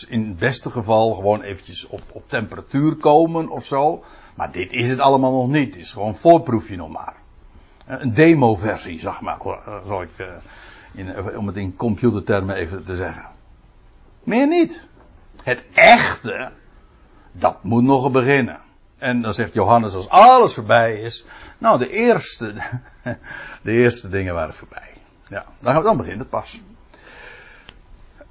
in 0.08 0.28
het 0.28 0.38
beste 0.38 0.72
geval 0.72 1.14
gewoon 1.14 1.42
eventjes 1.42 1.88
op, 1.88 2.02
op 2.12 2.30
temperatuur 2.30 2.96
komen 2.96 3.50
of 3.50 3.66
zo. 3.66 4.04
Maar 4.36 4.52
dit 4.52 4.72
is 4.72 4.90
het 4.90 5.00
allemaal 5.00 5.32
nog 5.32 5.48
niet. 5.48 5.74
Het 5.74 5.84
is 5.84 5.92
gewoon 5.92 6.08
een 6.08 6.16
voorproefje 6.16 6.76
nog 6.76 6.90
maar. 6.90 7.19
Eh, 7.90 7.96
een 8.00 8.14
demo-versie, 8.14 9.00
zeg 9.00 9.22
maar, 9.22 9.40
eh, 9.40 9.78
zal 9.88 10.02
ik, 10.02 10.10
uh, 10.18 10.28
in, 10.94 11.38
om 11.38 11.48
het 11.48 11.58
in 11.58 11.76
computertermen 11.76 12.56
even 12.56 12.84
te 12.84 12.96
zeggen. 12.96 13.26
Meer 14.24 14.48
niet. 14.48 14.88
Het 15.44 15.66
echte, 15.74 16.52
dat 17.32 17.64
moet 17.64 17.84
nog 17.84 18.12
beginnen. 18.12 18.60
En 18.98 19.22
dan 19.22 19.34
zegt 19.34 19.54
Johannes, 19.54 19.94
als 19.94 20.10
alles 20.10 20.54
voorbij 20.54 21.02
is. 21.02 21.26
Nou, 21.58 21.78
de 21.80 21.90
eerste, 21.90 22.54
de 23.62 23.72
eerste 23.72 24.10
dingen 24.10 24.34
waren 24.34 24.54
voorbij. 24.54 24.94
Ja, 25.28 25.46
dan, 25.60 25.84
dan 25.84 25.98
begint 25.98 26.20
het 26.20 26.30
pas. 26.30 26.62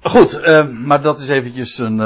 Goed, 0.01 0.41
maar 0.85 1.01
dat 1.01 1.19
is 1.19 1.29
eventjes 1.29 1.77
een, 1.77 1.97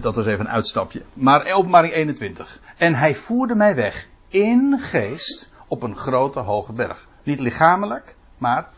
dat 0.00 0.14
was 0.14 0.26
even 0.26 0.40
een 0.40 0.52
uitstapje. 0.52 1.02
Maar 1.12 1.52
openbaring 1.52 1.92
21. 1.92 2.60
En 2.76 2.94
hij 2.94 3.14
voerde 3.14 3.54
mij 3.54 3.74
weg 3.74 4.08
in 4.28 4.78
geest 4.78 5.49
op 5.70 5.82
een 5.82 5.96
grote 5.96 6.38
hoge 6.38 6.72
berg. 6.72 7.06
Niet 7.22 7.40
lichamelijk, 7.40 8.16
maar 8.38 8.68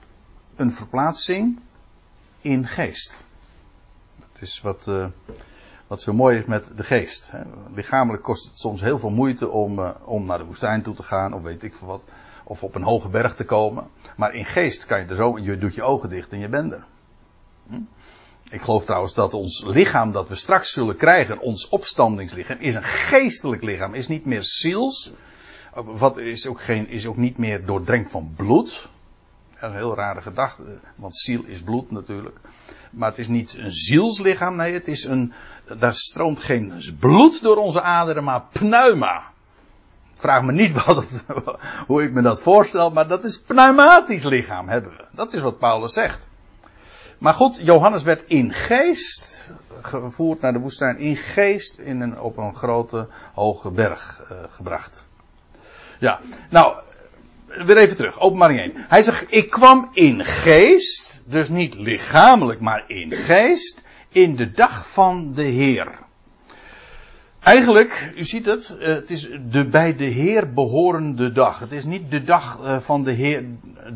een 0.57 0.73
verplaatsing 0.73 1.61
in 2.41 2.67
geest. 2.67 3.25
Dat 4.19 4.43
is 4.43 4.61
wat, 4.61 4.87
uh, 4.89 5.07
wat 5.87 6.03
zo 6.03 6.13
mooi 6.13 6.39
is 6.39 6.45
met 6.45 6.73
de 6.77 6.85
geest. 6.85 7.33
Lichamelijk 7.75 8.23
kost 8.23 8.45
het 8.45 8.59
soms 8.59 8.81
heel 8.81 8.99
veel 8.99 9.11
moeite 9.11 9.49
om, 9.49 9.79
uh, 9.79 9.91
om 10.05 10.27
naar 10.27 10.39
de 10.39 10.45
woestijn 10.45 10.83
toe 10.83 10.95
te 10.95 11.03
gaan, 11.03 11.33
of 11.33 11.43
weet 11.43 11.63
ik 11.63 11.75
veel 11.75 11.87
wat. 11.87 12.03
Of 12.45 12.63
op 12.63 12.75
een 12.75 12.83
hoge 12.83 13.09
berg 13.09 13.35
te 13.35 13.45
komen. 13.45 13.87
Maar 14.17 14.35
in 14.35 14.45
geest 14.45 14.87
kan 14.87 15.01
je 15.01 15.07
er 15.07 15.17
zo, 15.17 15.39
je 15.39 15.59
doet 15.59 15.75
je 15.75 15.83
ogen 15.83 16.09
dicht 16.09 16.33
en 16.33 16.39
je 16.39 16.49
bent 16.49 16.73
er. 16.73 16.85
Hm? 17.69 17.81
Ik 18.51 18.61
geloof 18.61 18.85
trouwens 18.85 19.15
dat 19.15 19.35
ons 19.35 19.65
lichaam 19.67 20.13
dat 20.13 20.29
we 20.29 20.35
straks 20.35 20.73
zullen 20.73 20.97
krijgen, 20.97 21.41
ons 21.41 21.69
opstandingslichaam, 21.69 22.59
is 22.59 22.75
een 22.75 22.85
geestelijk 22.85 23.63
lichaam. 23.63 23.95
Is 23.95 24.09
niet 24.09 24.25
meer 24.25 24.43
ziels. 24.43 25.13
Wat 25.75 26.17
is 26.17 26.47
ook, 26.47 26.61
geen, 26.61 26.89
is 26.89 27.07
ook 27.07 27.17
niet 27.17 27.39
meer 27.39 27.65
doordrenkt 27.65 28.11
van 28.11 28.33
bloed. 28.37 28.89
Een 29.55 29.75
heel 29.75 29.95
rare 29.95 30.23
gedachte, 30.23 30.63
want 30.95 31.17
ziel 31.17 31.43
is 31.45 31.63
bloed 31.63 31.91
natuurlijk. 31.91 32.39
Maar 32.91 33.09
het 33.09 33.19
is 33.19 33.29
niet 33.29 33.57
een 33.57 33.73
zielslichaam, 33.73 34.57
nee, 34.57 34.73
het 34.73 34.89
is 34.89 35.05
een, 35.05 35.33
daar 35.79 35.95
stroomt 35.95 36.41
geen 36.41 36.83
bloed 36.99 37.43
door 37.43 37.57
onze 37.57 37.83
aderen, 37.83 38.25
maar 38.25 38.45
pneuma. 38.53 39.23
Vraag 40.15 40.43
me 40.43 40.53
niet 40.53 40.73
wat 40.85 41.25
hoe 41.87 42.03
ik 42.03 42.13
me 42.13 42.23
dat 42.23 42.43
voorstel, 42.43 42.91
maar 42.91 43.09
dat 43.09 43.25
is 43.25 43.43
pneumatisch 43.43 44.25
lichaam 44.25 44.69
hebben 44.69 44.91
we. 44.91 45.05
Dat 45.11 45.33
is 45.33 45.43
wat 45.43 45.59
Paulus 45.59 45.93
zegt. 45.93 46.29
Maar 47.19 47.35
goed, 47.35 47.61
Johannes 47.63 48.03
werd 48.03 48.23
in 48.27 48.53
geest 48.53 49.53
gevoerd 49.81 50.41
naar 50.41 50.53
de 50.53 50.59
woestijn, 50.59 50.99
in 50.99 51.17
geest 51.17 51.79
in 51.79 52.01
een, 52.01 52.21
op 52.21 52.37
een 52.37 52.55
grote 52.55 53.09
hoge 53.35 53.71
berg 53.71 54.21
uh, 54.33 54.39
gebracht. 54.49 55.11
Ja, 56.03 56.21
nou, 56.51 56.75
weer 57.47 57.77
even 57.77 57.97
terug, 57.97 58.21
openbaring 58.21 58.61
1. 58.61 58.73
Hij 58.75 59.03
zegt, 59.03 59.27
ik 59.29 59.51
kwam 59.51 59.91
in 59.93 60.25
geest, 60.25 61.23
dus 61.27 61.49
niet 61.49 61.75
lichamelijk, 61.75 62.61
maar 62.61 62.85
in 62.87 63.13
geest, 63.13 63.87
in 64.09 64.37
de 64.37 64.51
dag 64.51 64.89
van 64.89 65.33
de 65.35 65.43
Heer. 65.43 65.99
Eigenlijk, 67.43 68.13
u 68.17 68.25
ziet 68.25 68.47
het, 68.47 68.77
eh, 68.79 68.95
het 68.95 69.11
is 69.11 69.29
de 69.51 69.69
bij 69.69 69.97
de 69.97 70.05
Heer 70.05 70.53
behorende 70.53 71.33
dag. 71.33 71.59
Het 71.59 71.73
is 71.73 71.85
niet 71.85 72.11
de 72.11 72.23
dag 72.23 72.59
eh, 72.63 72.79
van 72.79 73.05
de 73.05 73.11
Heer. 73.13 73.45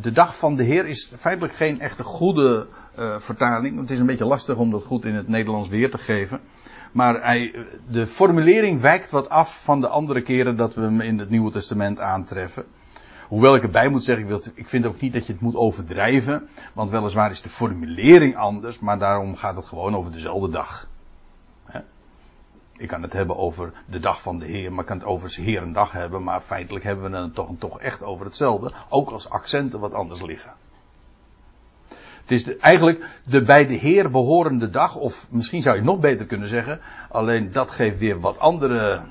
De 0.01 0.13
dag 0.13 0.37
van 0.37 0.57
de 0.57 0.63
Heer 0.63 0.87
is 0.87 1.13
feitelijk 1.19 1.55
geen 1.55 1.81
echte 1.81 2.03
goede 2.03 2.67
uh, 2.99 3.15
vertaling. 3.19 3.81
Het 3.81 3.91
is 3.91 3.99
een 3.99 4.07
beetje 4.07 4.25
lastig 4.25 4.57
om 4.57 4.71
dat 4.71 4.85
goed 4.85 5.05
in 5.05 5.15
het 5.15 5.29
Nederlands 5.29 5.69
weer 5.69 5.91
te 5.91 5.99
geven. 5.99 6.41
Maar 6.97 7.23
hij, 7.23 7.55
de 7.89 8.07
formulering 8.07 8.81
wijkt 8.81 9.11
wat 9.11 9.29
af 9.29 9.63
van 9.63 9.81
de 9.81 9.89
andere 9.89 10.23
keren 10.23 10.57
dat 10.57 10.75
we 10.75 10.81
hem 10.81 11.01
in 11.01 11.19
het 11.19 11.31
Nieuwe 11.31 11.51
Testament 11.51 12.01
aantreffen. 12.01 12.65
Hoewel 13.29 13.55
ik 13.55 13.63
erbij 13.63 13.89
moet 13.89 14.05
zeggen, 14.05 14.41
ik, 14.55 14.69
vind 14.69 14.87
ook 14.87 15.01
niet 15.01 15.13
dat 15.13 15.27
je 15.27 15.33
het 15.33 15.41
moet 15.43 15.55
overdrijven. 15.55 16.49
Want 16.73 16.91
weliswaar 16.91 17.31
is 17.31 17.43
de 17.43 17.49
formulering 17.49 18.37
anders, 18.37 18.79
maar 18.79 18.99
daarom 18.99 19.37
gaat 19.37 19.57
het 19.57 19.65
gewoon 19.65 19.97
over 19.97 20.13
dezelfde 20.13 20.49
dag. 20.49 20.89
Ik 22.77 22.89
kan 22.89 23.03
het 23.03 23.13
hebben 23.13 23.37
over 23.37 23.73
de 23.87 24.01
dag 24.01 24.23
van 24.23 24.39
de 24.39 24.47
Heer, 24.47 24.71
maar 24.71 24.81
ik 24.81 24.87
kan 24.87 24.99
het 24.99 25.07
over 25.07 25.31
zijn 25.31 25.47
Heer 25.47 25.63
een 25.63 25.73
dag 25.73 25.93
hebben. 25.93 26.23
Maar 26.23 26.41
feitelijk 26.41 26.85
hebben 26.85 27.11
we 27.11 27.17
het 27.17 27.35
toch, 27.35 27.51
toch 27.59 27.81
echt 27.81 28.03
over 28.03 28.25
hetzelfde. 28.25 28.73
Ook 28.89 29.11
als 29.11 29.29
accenten 29.29 29.81
wat 29.81 29.93
anders 29.93 30.23
liggen. 30.23 30.53
Het 32.27 32.47
is 32.47 32.57
eigenlijk 32.57 33.05
de 33.25 33.43
bij 33.43 33.67
de 33.67 33.75
Heer 33.75 34.11
behorende 34.11 34.71
dag, 34.71 34.97
of 34.97 35.27
misschien 35.31 35.63
zou 35.63 35.77
je 35.77 35.83
nog 35.83 36.01
beter 36.01 36.27
kunnen 36.27 36.49
zeggen. 36.49 36.81
Alleen 37.11 37.53
dat 37.53 37.71
geeft 37.71 37.99
weer 37.99 38.21
wat 38.21 38.39
andere 38.39 39.05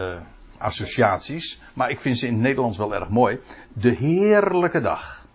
uh, 0.00 0.16
associaties. 0.58 1.60
Maar 1.74 1.90
ik 1.90 2.00
vind 2.00 2.18
ze 2.18 2.26
in 2.26 2.32
het 2.32 2.42
Nederlands 2.42 2.78
wel 2.78 2.94
erg 2.94 3.08
mooi. 3.08 3.40
De 3.72 3.88
heerlijke 3.90 4.80
dag. 4.80 5.26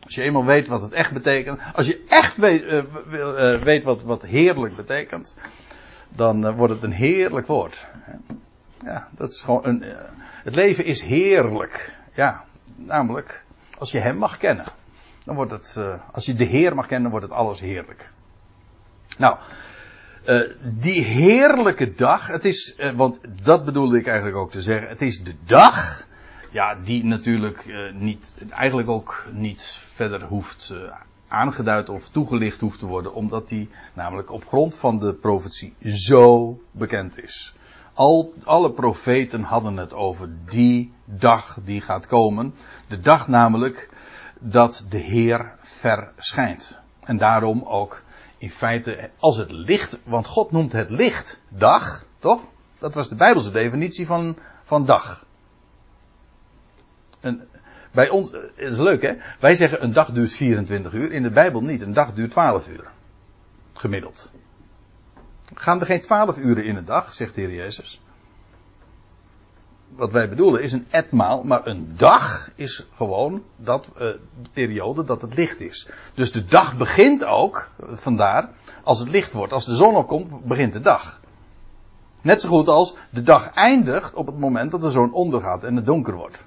Als 0.00 0.14
je 0.14 0.22
eenmaal 0.22 0.44
weet 0.44 0.66
wat 0.66 0.82
het 0.82 0.92
echt 0.92 1.12
betekent. 1.12 1.60
Als 1.74 1.86
je 1.86 2.04
echt 2.08 2.36
weet, 2.36 2.62
uh, 2.62 2.82
uh, 3.12 3.62
weet 3.62 3.84
wat, 3.84 4.02
wat 4.02 4.22
heerlijk 4.22 4.76
betekent. 4.76 5.36
Dan 6.08 6.54
wordt 6.54 6.72
het 6.72 6.82
een 6.82 6.92
heerlijk 6.92 7.46
woord. 7.46 7.86
Ja, 8.84 9.08
dat 9.10 9.30
is 9.30 9.42
gewoon 9.42 9.66
een. 9.66 9.84
het 10.44 10.54
leven 10.54 10.84
is 10.84 11.02
heerlijk. 11.02 11.94
Ja, 12.14 12.44
namelijk 12.76 13.44
als 13.78 13.90
je 13.90 13.98
hem 13.98 14.16
mag 14.16 14.36
kennen. 14.36 14.64
Dan 15.28 15.36
wordt 15.36 15.52
het. 15.52 15.78
als 16.12 16.26
je 16.26 16.34
de 16.34 16.44
Heer 16.44 16.74
mag 16.74 16.86
kennen, 16.86 17.10
wordt 17.10 17.26
het 17.26 17.34
alles 17.34 17.60
heerlijk. 17.60 18.10
Nou. 19.18 19.36
Uh, 20.26 20.40
die 20.62 21.02
heerlijke 21.02 21.94
dag, 21.94 22.26
het 22.26 22.44
is, 22.44 22.74
uh, 22.78 22.90
want 22.90 23.18
dat 23.42 23.64
bedoelde 23.64 23.98
ik 23.98 24.06
eigenlijk 24.06 24.36
ook 24.36 24.50
te 24.50 24.62
zeggen, 24.62 24.88
het 24.88 25.02
is 25.02 25.24
de 25.24 25.34
dag, 25.44 26.06
ja, 26.50 26.74
die 26.84 27.04
natuurlijk 27.04 27.66
niet, 27.94 28.34
eigenlijk 28.50 28.88
ook 28.88 29.26
niet 29.32 29.64
verder 29.94 30.22
hoeft 30.22 30.74
aangeduid 31.28 31.88
of 31.88 32.08
toegelicht 32.08 32.60
hoeft 32.60 32.78
te 32.78 32.86
worden, 32.86 33.14
omdat 33.14 33.48
die 33.48 33.68
namelijk 33.94 34.32
op 34.32 34.46
grond 34.46 34.74
van 34.74 34.98
de 34.98 35.14
profetie 35.14 35.74
zo 35.80 36.58
bekend 36.70 37.22
is. 37.22 37.54
Al, 37.94 38.32
alle 38.44 38.72
profeten 38.72 39.42
hadden 39.42 39.76
het 39.76 39.94
over 39.94 40.30
die 40.44 40.92
dag 41.04 41.58
die 41.64 41.80
gaat 41.80 42.06
komen. 42.06 42.54
De 42.86 43.00
dag 43.00 43.28
namelijk 43.28 43.88
dat 44.38 44.86
de 44.88 44.98
Heer 44.98 45.52
verschijnt. 45.60 46.78
En 47.04 47.16
daarom 47.16 47.62
ook 47.62 48.02
in 48.38 48.50
feite 48.50 49.10
als 49.18 49.36
het 49.36 49.50
licht, 49.50 49.98
want 50.04 50.26
God 50.26 50.50
noemt 50.50 50.72
het 50.72 50.90
licht 50.90 51.40
dag, 51.48 52.04
toch? 52.18 52.40
Dat 52.78 52.94
was 52.94 53.08
de 53.08 53.14
Bijbelse 53.14 53.50
definitie 53.50 54.06
van, 54.06 54.36
van 54.62 54.86
dag. 54.86 55.26
En 57.20 57.48
bij 57.92 58.08
ons, 58.08 58.30
is 58.54 58.76
leuk 58.76 59.02
hè, 59.02 59.14
wij 59.40 59.54
zeggen 59.54 59.82
een 59.82 59.92
dag 59.92 60.12
duurt 60.12 60.32
24 60.32 60.92
uur, 60.92 61.12
in 61.12 61.22
de 61.22 61.30
Bijbel 61.30 61.60
niet. 61.60 61.82
Een 61.82 61.92
dag 61.92 62.14
duurt 62.14 62.30
12 62.30 62.68
uur. 62.68 62.84
Gemiddeld. 63.72 64.30
Gaan 65.54 65.80
er 65.80 65.86
geen 65.86 66.00
12 66.00 66.38
uren 66.38 66.64
in 66.64 66.76
een 66.76 66.84
dag, 66.84 67.14
zegt 67.14 67.34
de 67.34 67.40
Heer 67.40 67.54
Jezus. 67.54 68.00
Wat 69.96 70.10
wij 70.10 70.28
bedoelen 70.28 70.62
is 70.62 70.72
een 70.72 70.86
etmaal, 70.90 71.42
maar 71.42 71.66
een 71.66 71.94
dag 71.96 72.50
is 72.54 72.86
gewoon 72.94 73.42
dat, 73.56 73.88
uh, 73.92 73.98
de 73.98 74.18
periode 74.52 75.04
dat 75.04 75.22
het 75.22 75.34
licht 75.34 75.60
is. 75.60 75.88
Dus 76.14 76.32
de 76.32 76.44
dag 76.44 76.76
begint 76.76 77.24
ook, 77.24 77.70
vandaar, 77.78 78.50
als 78.82 78.98
het 78.98 79.08
licht 79.08 79.32
wordt. 79.32 79.52
Als 79.52 79.64
de 79.64 79.74
zon 79.74 79.96
opkomt, 79.96 80.44
begint 80.44 80.72
de 80.72 80.80
dag. 80.80 81.20
Net 82.20 82.40
zo 82.40 82.48
goed 82.48 82.68
als 82.68 82.96
de 83.10 83.22
dag 83.22 83.52
eindigt 83.52 84.14
op 84.14 84.26
het 84.26 84.38
moment 84.38 84.70
dat 84.70 84.80
de 84.80 84.90
zon 84.90 85.12
ondergaat 85.12 85.64
en 85.64 85.76
het 85.76 85.86
donker 85.86 86.14
wordt. 86.14 86.44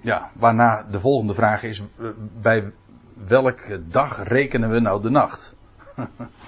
Ja, 0.00 0.30
waarna 0.32 0.86
de 0.90 1.00
volgende 1.00 1.34
vraag 1.34 1.62
is: 1.62 1.82
bij 2.40 2.72
welke 3.26 3.88
dag 3.88 4.28
rekenen 4.28 4.70
we 4.70 4.80
nou 4.80 5.02
de 5.02 5.10
nacht? 5.10 5.54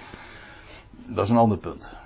dat 1.14 1.24
is 1.24 1.30
een 1.30 1.36
ander 1.36 1.58
punt. 1.58 1.96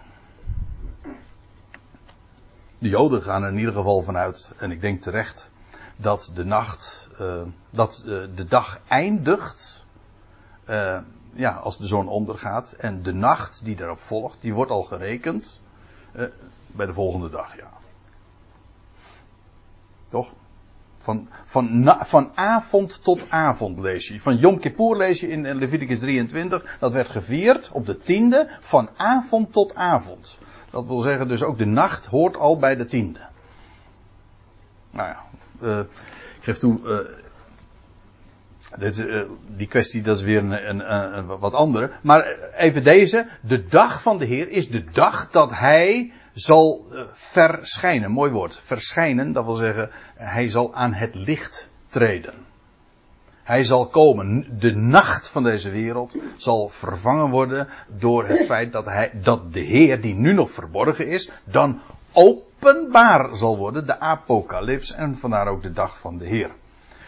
De 2.81 2.89
Joden 2.89 3.23
gaan 3.23 3.43
er 3.43 3.51
in 3.51 3.59
ieder 3.59 3.75
geval 3.75 4.01
vanuit, 4.01 4.53
en 4.57 4.71
ik 4.71 4.81
denk 4.81 5.03
terecht, 5.03 5.51
dat 5.97 6.31
de 6.35 6.45
nacht, 6.45 7.09
uh, 7.21 7.43
dat 7.71 8.03
uh, 8.07 8.27
de 8.35 8.45
dag 8.45 8.81
eindigt. 8.89 9.87
Uh, 10.69 10.99
ja, 11.33 11.51
als 11.51 11.79
de 11.79 11.87
zon 11.87 12.09
ondergaat. 12.09 12.73
En 12.73 13.03
de 13.03 13.13
nacht 13.13 13.65
die 13.65 13.77
daarop 13.77 13.99
volgt, 13.99 14.41
die 14.41 14.55
wordt 14.55 14.71
al 14.71 14.83
gerekend 14.83 15.61
bij 16.67 16.87
de 16.87 16.93
volgende 16.93 17.31
dag, 17.31 17.57
ja. 17.57 17.71
Toch? 20.07 20.33
Van, 20.99 21.29
van, 21.45 21.97
van 22.01 22.33
avond 22.35 23.05
tot 23.05 23.31
avond 23.31 23.79
lees 23.79 24.09
je. 24.09 24.21
Van 24.21 24.37
Yom 24.37 24.59
Kippur 24.59 24.97
lees 24.97 25.21
je 25.21 25.29
in 25.29 25.55
Leviticus 25.55 25.99
23. 25.99 26.77
Dat 26.79 26.93
werd 26.93 27.09
gevierd 27.09 27.71
op 27.73 27.87
de 27.87 27.99
tiende 27.99 28.49
van 28.61 28.89
avond 28.97 29.53
tot 29.53 29.75
avond. 29.75 30.39
Dat 30.71 30.87
wil 30.87 31.01
zeggen 31.01 31.29
dus 31.29 31.43
ook 31.43 31.59
de 31.59 31.67
nacht 31.67 32.07
hoort 32.07 32.37
al 32.37 32.59
bij 32.59 32.77
de 32.77 32.85
tiende. 32.85 33.21
Nou 34.91 35.09
ja, 35.09 35.23
uh, 35.63 35.79
ik 35.79 36.41
geef 36.41 36.59
toe, 36.59 36.81
uh, 36.81 36.99
dit, 38.79 38.99
uh, 38.99 39.23
die 39.47 39.67
kwestie 39.67 40.03
dat 40.03 40.17
is 40.17 40.23
weer 40.23 40.39
een, 40.39 40.69
een, 40.69 41.17
een, 41.19 41.27
wat 41.27 41.55
andere. 41.55 41.91
Maar 42.03 42.25
even 42.57 42.85
deze, 42.85 43.27
de 43.41 43.67
dag 43.67 44.03
van 44.03 44.19
de 44.19 44.25
Heer 44.25 44.49
is 44.49 44.69
de 44.69 44.85
dag 44.85 45.31
dat 45.31 45.51
Hij 45.55 46.13
zal 46.33 46.87
verschijnen. 47.13 48.11
Mooi 48.11 48.33
woord, 48.33 48.59
verschijnen, 48.59 49.33
dat 49.33 49.45
wil 49.45 49.55
zeggen, 49.55 49.91
Hij 50.15 50.49
zal 50.49 50.75
aan 50.75 50.93
het 50.93 51.15
licht 51.15 51.71
treden. 51.87 52.35
Hij 53.51 53.65
zal 53.65 53.87
komen. 53.87 54.47
De 54.59 54.75
nacht 54.75 55.29
van 55.29 55.43
deze 55.43 55.71
wereld 55.71 56.17
zal 56.37 56.69
vervangen 56.69 57.31
worden 57.31 57.69
door 57.87 58.27
het 58.27 58.45
feit 58.45 58.73
dat, 58.73 58.85
hij, 58.85 59.11
dat 59.23 59.53
de 59.53 59.61
Heer, 59.61 60.01
die 60.01 60.15
nu 60.15 60.33
nog 60.33 60.51
verborgen 60.51 61.07
is, 61.07 61.31
dan 61.45 61.81
openbaar 62.13 63.37
zal 63.37 63.57
worden. 63.57 63.87
De 63.87 64.01
apocalyps 64.01 64.93
en 64.93 65.17
vandaar 65.17 65.47
ook 65.47 65.63
de 65.63 65.73
dag 65.73 65.99
van 65.99 66.19
de 66.19 66.27
Heer. 66.27 66.51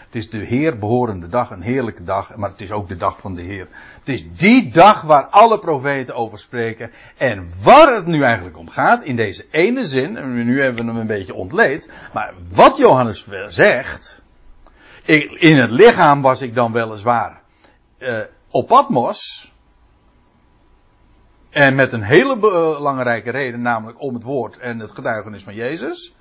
Het 0.04 0.14
is 0.14 0.30
de 0.30 0.38
Heer 0.44 0.78
behorende 0.78 1.28
dag, 1.28 1.50
een 1.50 1.62
heerlijke 1.62 2.04
dag, 2.04 2.36
maar 2.36 2.50
het 2.50 2.60
is 2.60 2.72
ook 2.72 2.88
de 2.88 2.96
dag 2.96 3.18
van 3.18 3.34
de 3.34 3.42
Heer. 3.42 3.68
Het 3.98 4.08
is 4.08 4.24
die 4.36 4.70
dag 4.70 5.02
waar 5.02 5.26
alle 5.26 5.58
profeten 5.58 6.14
over 6.14 6.38
spreken. 6.38 6.90
En 7.16 7.48
waar 7.62 7.94
het 7.94 8.06
nu 8.06 8.22
eigenlijk 8.22 8.58
om 8.58 8.68
gaat, 8.68 9.02
in 9.02 9.16
deze 9.16 9.46
ene 9.50 9.84
zin, 9.84 10.16
en 10.16 10.44
nu 10.44 10.62
hebben 10.62 10.84
we 10.84 10.90
hem 10.90 11.00
een 11.00 11.06
beetje 11.06 11.34
ontleed, 11.34 11.90
maar 12.12 12.34
wat 12.50 12.76
Johannes 12.76 13.28
zegt, 13.46 14.22
in 15.04 15.58
het 15.58 15.70
lichaam 15.70 16.22
was 16.22 16.42
ik 16.42 16.54
dan 16.54 16.72
weliswaar 16.72 17.40
uh, 17.98 18.18
op 18.50 18.66
Patmos. 18.66 19.50
En 21.50 21.74
met 21.74 21.92
een 21.92 22.02
hele 22.02 22.36
belangrijke 22.36 23.30
reden, 23.30 23.62
namelijk 23.62 24.00
om 24.00 24.14
het 24.14 24.22
woord 24.22 24.58
en 24.58 24.78
het 24.78 24.92
getuigenis 24.92 25.44
van 25.44 25.54
Jezus. 25.54 26.14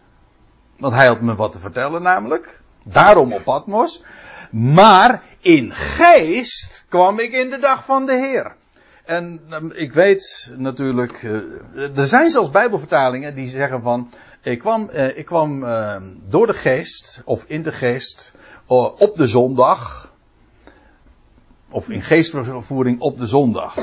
Want 0.77 0.93
hij 0.93 1.07
had 1.07 1.21
me 1.21 1.36
wat 1.36 1.51
te 1.51 1.59
vertellen, 1.59 2.01
namelijk. 2.01 2.61
Daarom 2.84 3.34
op 3.34 3.43
Patmos. 3.43 4.03
Maar 4.51 5.23
in 5.39 5.73
geest 5.73 6.86
kwam 6.89 7.19
ik 7.19 7.32
in 7.32 7.49
de 7.49 7.57
dag 7.57 7.86
van 7.86 8.05
de 8.05 8.15
Heer. 8.15 8.55
En 9.05 9.41
um, 9.49 9.71
ik 9.71 9.93
weet 9.93 10.53
natuurlijk, 10.55 11.21
uh, 11.21 11.97
er 11.97 12.07
zijn 12.07 12.29
zelfs 12.29 12.49
Bijbelvertalingen 12.49 13.36
die 13.36 13.47
zeggen 13.47 13.82
van, 13.82 14.13
ik 14.41 14.59
kwam, 14.59 14.89
uh, 14.93 15.17
ik 15.17 15.25
kwam 15.25 15.63
uh, 15.63 15.95
door 16.27 16.47
de 16.47 16.53
geest, 16.53 17.21
of 17.25 17.45
in 17.47 17.63
de 17.63 17.71
geest, 17.71 18.34
op 18.80 19.15
de 19.15 19.28
zondag. 19.28 20.13
Of 21.69 21.89
in 21.89 22.01
geestvervoering 22.01 22.99
op 22.99 23.17
de 23.17 23.28
zondag. 23.28 23.78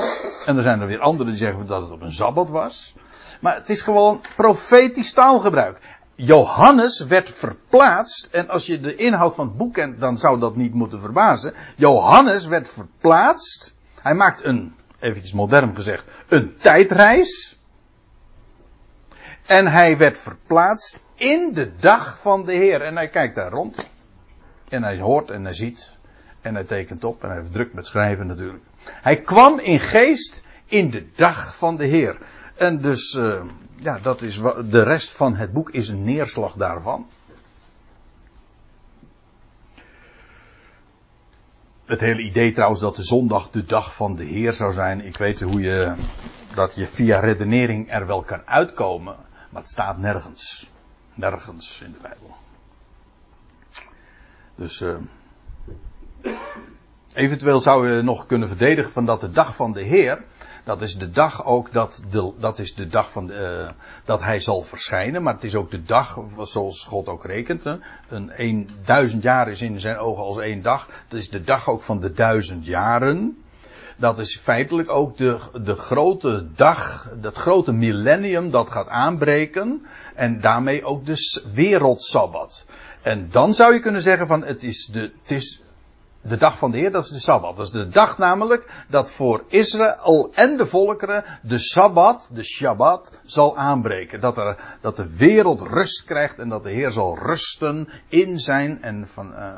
En 0.45 0.57
er 0.57 0.63
zijn 0.63 0.81
er 0.81 0.87
weer 0.87 0.99
anderen 0.99 1.27
die 1.27 1.41
zeggen 1.41 1.67
dat 1.67 1.81
het 1.81 1.91
op 1.91 2.01
een 2.01 2.11
sabbat 2.11 2.49
was. 2.49 2.93
Maar 3.41 3.55
het 3.55 3.69
is 3.69 3.81
gewoon 3.81 4.21
profetisch 4.35 5.13
taalgebruik. 5.13 5.79
Johannes 6.15 6.99
werd 6.99 7.29
verplaatst, 7.29 8.27
en 8.31 8.49
als 8.49 8.65
je 8.65 8.79
de 8.79 8.95
inhoud 8.95 9.35
van 9.35 9.47
het 9.47 9.57
boek 9.57 9.73
kent, 9.73 9.99
dan 9.99 10.17
zou 10.17 10.39
dat 10.39 10.55
niet 10.55 10.73
moeten 10.73 10.99
verbazen. 10.99 11.53
Johannes 11.75 12.45
werd 12.45 12.69
verplaatst. 12.69 13.75
Hij 14.01 14.13
maakt 14.13 14.43
een, 14.43 14.75
eventjes 14.99 15.33
modern 15.33 15.75
gezegd, 15.75 16.07
een 16.27 16.57
tijdreis. 16.57 17.59
En 19.45 19.67
hij 19.67 19.97
werd 19.97 20.17
verplaatst 20.17 20.99
in 21.15 21.53
de 21.53 21.71
dag 21.79 22.19
van 22.19 22.45
de 22.45 22.53
Heer. 22.53 22.81
En 22.81 22.95
hij 22.95 23.09
kijkt 23.09 23.35
daar 23.35 23.51
rond. 23.51 23.89
En 24.69 24.83
hij 24.83 24.99
hoort 24.99 25.31
en 25.31 25.43
hij 25.43 25.53
ziet. 25.53 25.93
En 26.41 26.53
hij 26.53 26.63
tekent 26.63 27.03
op. 27.03 27.23
En 27.23 27.29
hij 27.29 27.37
heeft 27.37 27.51
druk 27.51 27.73
met 27.73 27.87
schrijven 27.87 28.27
natuurlijk. 28.27 28.63
Hij 28.85 29.21
kwam 29.21 29.59
in 29.59 29.79
geest 29.79 30.43
in 30.65 30.89
de 30.89 31.07
dag 31.15 31.55
van 31.55 31.77
de 31.77 31.85
Heer. 31.85 32.17
En 32.55 32.81
dus, 32.81 33.13
uh, 33.13 33.41
ja, 33.75 33.99
dat 33.99 34.21
is 34.21 34.41
de 34.69 34.83
rest 34.83 35.13
van 35.13 35.35
het 35.35 35.53
boek 35.53 35.69
is 35.69 35.87
een 35.87 36.03
neerslag 36.03 36.53
daarvan. 36.53 37.07
Het 41.85 41.99
hele 41.99 42.21
idee 42.21 42.51
trouwens 42.51 42.81
dat 42.81 42.95
de 42.95 43.03
zondag 43.03 43.49
de 43.49 43.63
dag 43.63 43.95
van 43.95 44.15
de 44.15 44.23
Heer 44.23 44.53
zou 44.53 44.73
zijn. 44.73 45.05
Ik 45.05 45.17
weet 45.17 45.41
hoe 45.41 45.61
je 45.61 45.95
dat 46.53 46.75
je 46.75 46.87
via 46.87 47.19
redenering 47.19 47.93
er 47.93 48.05
wel 48.05 48.21
kan 48.21 48.41
uitkomen. 48.45 49.15
Maar 49.49 49.61
het 49.61 49.71
staat 49.71 49.97
nergens. 49.97 50.69
Nergens 51.13 51.81
in 51.85 51.91
de 51.91 51.97
Bijbel. 52.01 52.35
Dus 54.59 54.81
uh, 54.81 54.95
eventueel 57.13 57.59
zou 57.59 57.89
je 57.89 58.01
nog 58.01 58.25
kunnen 58.25 58.47
verdedigen 58.47 58.91
van 58.91 59.05
dat 59.05 59.21
de 59.21 59.31
dag 59.31 59.55
van 59.55 59.73
de 59.73 59.81
Heer, 59.81 60.23
dat 60.63 60.81
is 60.81 60.97
de 60.97 61.09
dag 61.09 61.45
ook 61.45 61.73
dat, 61.73 62.03
de, 62.11 62.33
dat 62.39 62.59
is 62.59 62.75
de 62.75 62.87
dag 62.87 63.11
van 63.11 63.27
de, 63.27 63.63
uh, 63.63 63.83
dat 64.05 64.21
hij 64.21 64.39
zal 64.39 64.61
verschijnen, 64.61 65.23
maar 65.23 65.33
het 65.33 65.43
is 65.43 65.55
ook 65.55 65.71
de 65.71 65.83
dag 65.83 66.19
zoals 66.41 66.83
God 66.83 67.07
ook 67.07 67.25
rekent. 67.25 67.63
Hè. 67.63 67.75
Een, 68.07 68.31
een 68.35 68.69
duizend 68.85 69.23
jaar 69.23 69.49
is 69.49 69.61
in 69.61 69.79
zijn 69.79 69.97
ogen 69.97 70.23
als 70.23 70.37
één 70.37 70.61
dag. 70.61 70.89
Dat 71.07 71.19
is 71.19 71.29
de 71.29 71.41
dag 71.41 71.69
ook 71.69 71.81
van 71.81 71.99
de 71.99 72.13
duizend 72.13 72.65
jaren. 72.65 73.43
Dat 73.97 74.19
is 74.19 74.37
feitelijk 74.37 74.91
ook 74.91 75.17
de, 75.17 75.37
de 75.63 75.75
grote 75.75 76.47
dag, 76.55 77.09
dat 77.21 77.35
grote 77.35 77.71
millennium 77.71 78.51
dat 78.51 78.69
gaat 78.69 78.87
aanbreken. 78.87 79.85
En 80.15 80.41
daarmee 80.41 80.83
ook 80.83 81.05
de 81.05 81.43
wereldsabbat. 81.53 82.65
En 83.01 83.29
dan 83.29 83.53
zou 83.53 83.73
je 83.73 83.79
kunnen 83.79 84.01
zeggen 84.01 84.27
van 84.27 84.43
het 84.43 84.63
is 84.63 84.85
de, 84.85 84.99
het 85.21 85.31
is 85.31 85.61
de 86.21 86.37
dag 86.37 86.57
van 86.57 86.71
de 86.71 86.77
Heer, 86.77 86.91
dat 86.91 87.03
is 87.03 87.09
de 87.09 87.19
Sabbat. 87.19 87.55
Dat 87.55 87.65
is 87.65 87.71
de 87.71 87.89
dag 87.89 88.17
namelijk 88.17 88.85
dat 88.89 89.11
voor 89.11 89.43
Israël 89.47 90.29
en 90.33 90.57
de 90.57 90.65
volkeren 90.65 91.23
de 91.41 91.59
Sabbat, 91.59 92.29
de 92.31 92.43
Shabbat, 92.43 93.19
zal 93.25 93.57
aanbreken. 93.57 94.19
Dat, 94.19 94.37
er, 94.37 94.77
dat 94.81 94.95
de 94.95 95.15
wereld 95.15 95.61
rust 95.61 96.03
krijgt 96.03 96.39
en 96.39 96.49
dat 96.49 96.63
de 96.63 96.71
Heer 96.71 96.91
zal 96.91 97.17
rusten 97.17 97.89
in 98.07 98.39
zijn 98.39 98.81
en 98.81 99.07
van, 99.07 99.31
uh, 99.31 99.53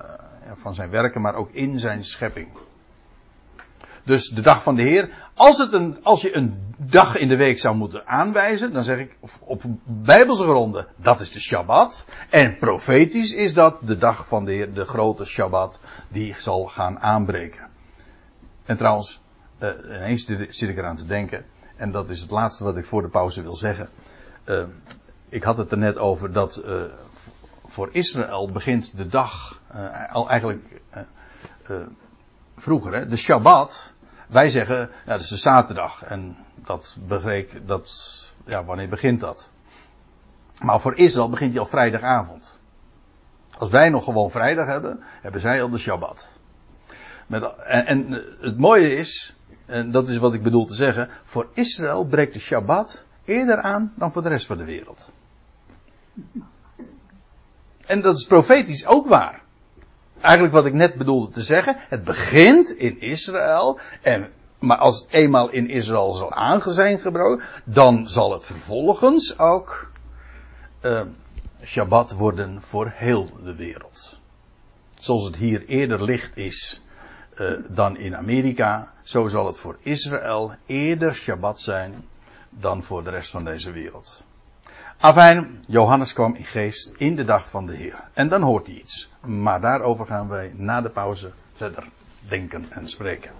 van 0.53 0.73
zijn 0.73 0.89
werken, 0.89 1.21
maar 1.21 1.35
ook 1.35 1.51
in 1.51 1.79
zijn 1.79 2.03
schepping. 2.03 2.49
Dus 4.03 4.29
de 4.29 4.41
dag 4.41 4.63
van 4.63 4.75
de 4.75 4.81
Heer. 4.81 5.09
Als, 5.33 5.57
het 5.57 5.73
een, 5.73 6.03
als 6.03 6.21
je 6.21 6.35
een 6.35 6.73
dag 6.77 7.17
in 7.17 7.27
de 7.27 7.37
week 7.37 7.59
zou 7.59 7.75
moeten 7.75 8.07
aanwijzen, 8.07 8.73
dan 8.73 8.83
zeg 8.83 8.99
ik 8.99 9.17
op 9.39 9.61
bijbelse 9.83 10.43
gronden, 10.43 10.87
dat 10.95 11.19
is 11.19 11.31
de 11.31 11.39
Shabbat. 11.39 12.05
En 12.29 12.57
profetisch 12.57 13.33
is 13.33 13.53
dat 13.53 13.79
de 13.83 13.97
dag 13.97 14.27
van 14.27 14.45
de 14.45 14.51
Heer, 14.51 14.73
de 14.73 14.85
grote 14.85 15.25
Shabbat, 15.25 15.79
die 16.07 16.35
zal 16.37 16.67
gaan 16.67 16.99
aanbreken. 16.99 17.69
En 18.65 18.77
trouwens, 18.77 19.21
uh, 19.59 19.69
ineens 19.85 20.25
zit 20.49 20.69
ik 20.69 20.77
eraan 20.77 20.95
te 20.95 21.05
denken, 21.05 21.45
en 21.75 21.91
dat 21.91 22.09
is 22.09 22.21
het 22.21 22.31
laatste 22.31 22.63
wat 22.63 22.77
ik 22.77 22.85
voor 22.85 23.01
de 23.01 23.07
pauze 23.07 23.41
wil 23.41 23.55
zeggen. 23.55 23.89
Uh, 24.45 24.63
ik 25.29 25.43
had 25.43 25.57
het 25.57 25.71
er 25.71 25.77
net 25.77 25.97
over 25.97 26.31
dat 26.31 26.61
uh, 26.65 26.83
voor 27.65 27.89
Israël 27.91 28.51
begint 28.51 28.97
de 28.97 29.07
dag, 29.07 29.61
al 30.11 30.29
eigenlijk 30.29 30.81
vroeger, 32.61 32.93
hè, 32.93 33.07
de 33.07 33.17
Shabbat. 33.17 33.93
Wij 34.27 34.49
zeggen, 34.49 34.77
ja, 35.05 35.11
dat 35.11 35.19
is 35.19 35.29
de 35.29 35.37
zaterdag. 35.37 36.03
En 36.03 36.37
dat 36.55 36.97
begreep, 37.07 37.51
dat 37.65 38.33
ja, 38.45 38.65
wanneer 38.65 38.89
begint 38.89 39.19
dat? 39.19 39.51
Maar 40.59 40.79
voor 40.79 40.97
Israël 40.97 41.29
begint 41.29 41.51
hij 41.51 41.61
al 41.61 41.67
vrijdagavond. 41.67 42.59
Als 43.57 43.69
wij 43.69 43.89
nog 43.89 44.03
gewoon 44.03 44.31
vrijdag 44.31 44.67
hebben, 44.67 44.99
hebben 45.21 45.41
zij 45.41 45.61
al 45.61 45.69
de 45.69 45.77
Shabbat. 45.77 46.29
Met, 47.27 47.55
en, 47.57 47.85
en 47.85 48.23
het 48.39 48.57
mooie 48.57 48.95
is, 48.95 49.35
en 49.65 49.91
dat 49.91 50.07
is 50.07 50.17
wat 50.17 50.33
ik 50.33 50.43
bedoel 50.43 50.65
te 50.65 50.73
zeggen, 50.73 51.09
voor 51.23 51.49
Israël 51.53 52.05
breekt 52.05 52.33
de 52.33 52.39
Shabbat 52.39 53.05
eerder 53.25 53.61
aan 53.61 53.93
dan 53.95 54.11
voor 54.11 54.21
de 54.21 54.29
rest 54.29 54.45
van 54.45 54.57
de 54.57 54.65
wereld. 54.65 55.11
En 57.85 58.01
dat 58.01 58.17
is 58.17 58.25
profetisch 58.25 58.85
ook 58.85 59.07
waar. 59.07 59.40
Eigenlijk 60.21 60.53
wat 60.53 60.65
ik 60.65 60.73
net 60.73 60.95
bedoelde 60.95 61.31
te 61.31 61.41
zeggen, 61.41 61.75
het 61.77 62.03
begint 62.03 62.69
in 62.69 62.99
Israël 62.99 63.79
en 64.01 64.29
maar 64.61 64.77
als 64.77 64.99
het 64.99 65.11
eenmaal 65.11 65.49
in 65.49 65.69
Israël 65.69 66.11
zal 66.11 66.33
aangezijn 66.33 66.99
gebroken, 66.99 67.45
dan 67.65 68.09
zal 68.09 68.31
het 68.31 68.45
vervolgens 68.45 69.39
ook 69.39 69.91
uh, 70.81 71.01
Shabbat 71.63 72.11
worden 72.13 72.61
voor 72.61 72.91
heel 72.95 73.29
de 73.43 73.55
wereld. 73.55 74.19
Zoals 74.95 75.23
het 75.23 75.35
hier 75.35 75.65
eerder 75.65 76.03
licht 76.03 76.37
is 76.37 76.81
uh, 77.35 77.59
dan 77.67 77.97
in 77.97 78.15
Amerika, 78.15 78.93
zo 79.03 79.27
zal 79.27 79.45
het 79.45 79.59
voor 79.59 79.77
Israël 79.81 80.55
eerder 80.65 81.15
Shabbat 81.15 81.59
zijn 81.59 82.07
dan 82.49 82.83
voor 82.83 83.03
de 83.03 83.09
rest 83.09 83.31
van 83.31 83.43
deze 83.43 83.71
wereld. 83.71 84.25
Afijn, 85.03 85.63
Johannes 85.67 86.13
kwam 86.13 86.35
in 86.35 86.45
geest 86.45 86.93
in 86.97 87.15
de 87.15 87.23
dag 87.23 87.49
van 87.49 87.65
de 87.65 87.73
Heer. 87.73 88.03
En 88.13 88.29
dan 88.29 88.41
hoort 88.41 88.67
hij 88.67 88.75
iets. 88.75 89.09
Maar 89.21 89.61
daarover 89.61 90.05
gaan 90.05 90.27
wij 90.27 90.51
na 90.55 90.81
de 90.81 90.89
pauze 90.89 91.31
verder 91.53 91.83
denken 92.19 92.65
en 92.69 92.89
spreken. 92.89 93.31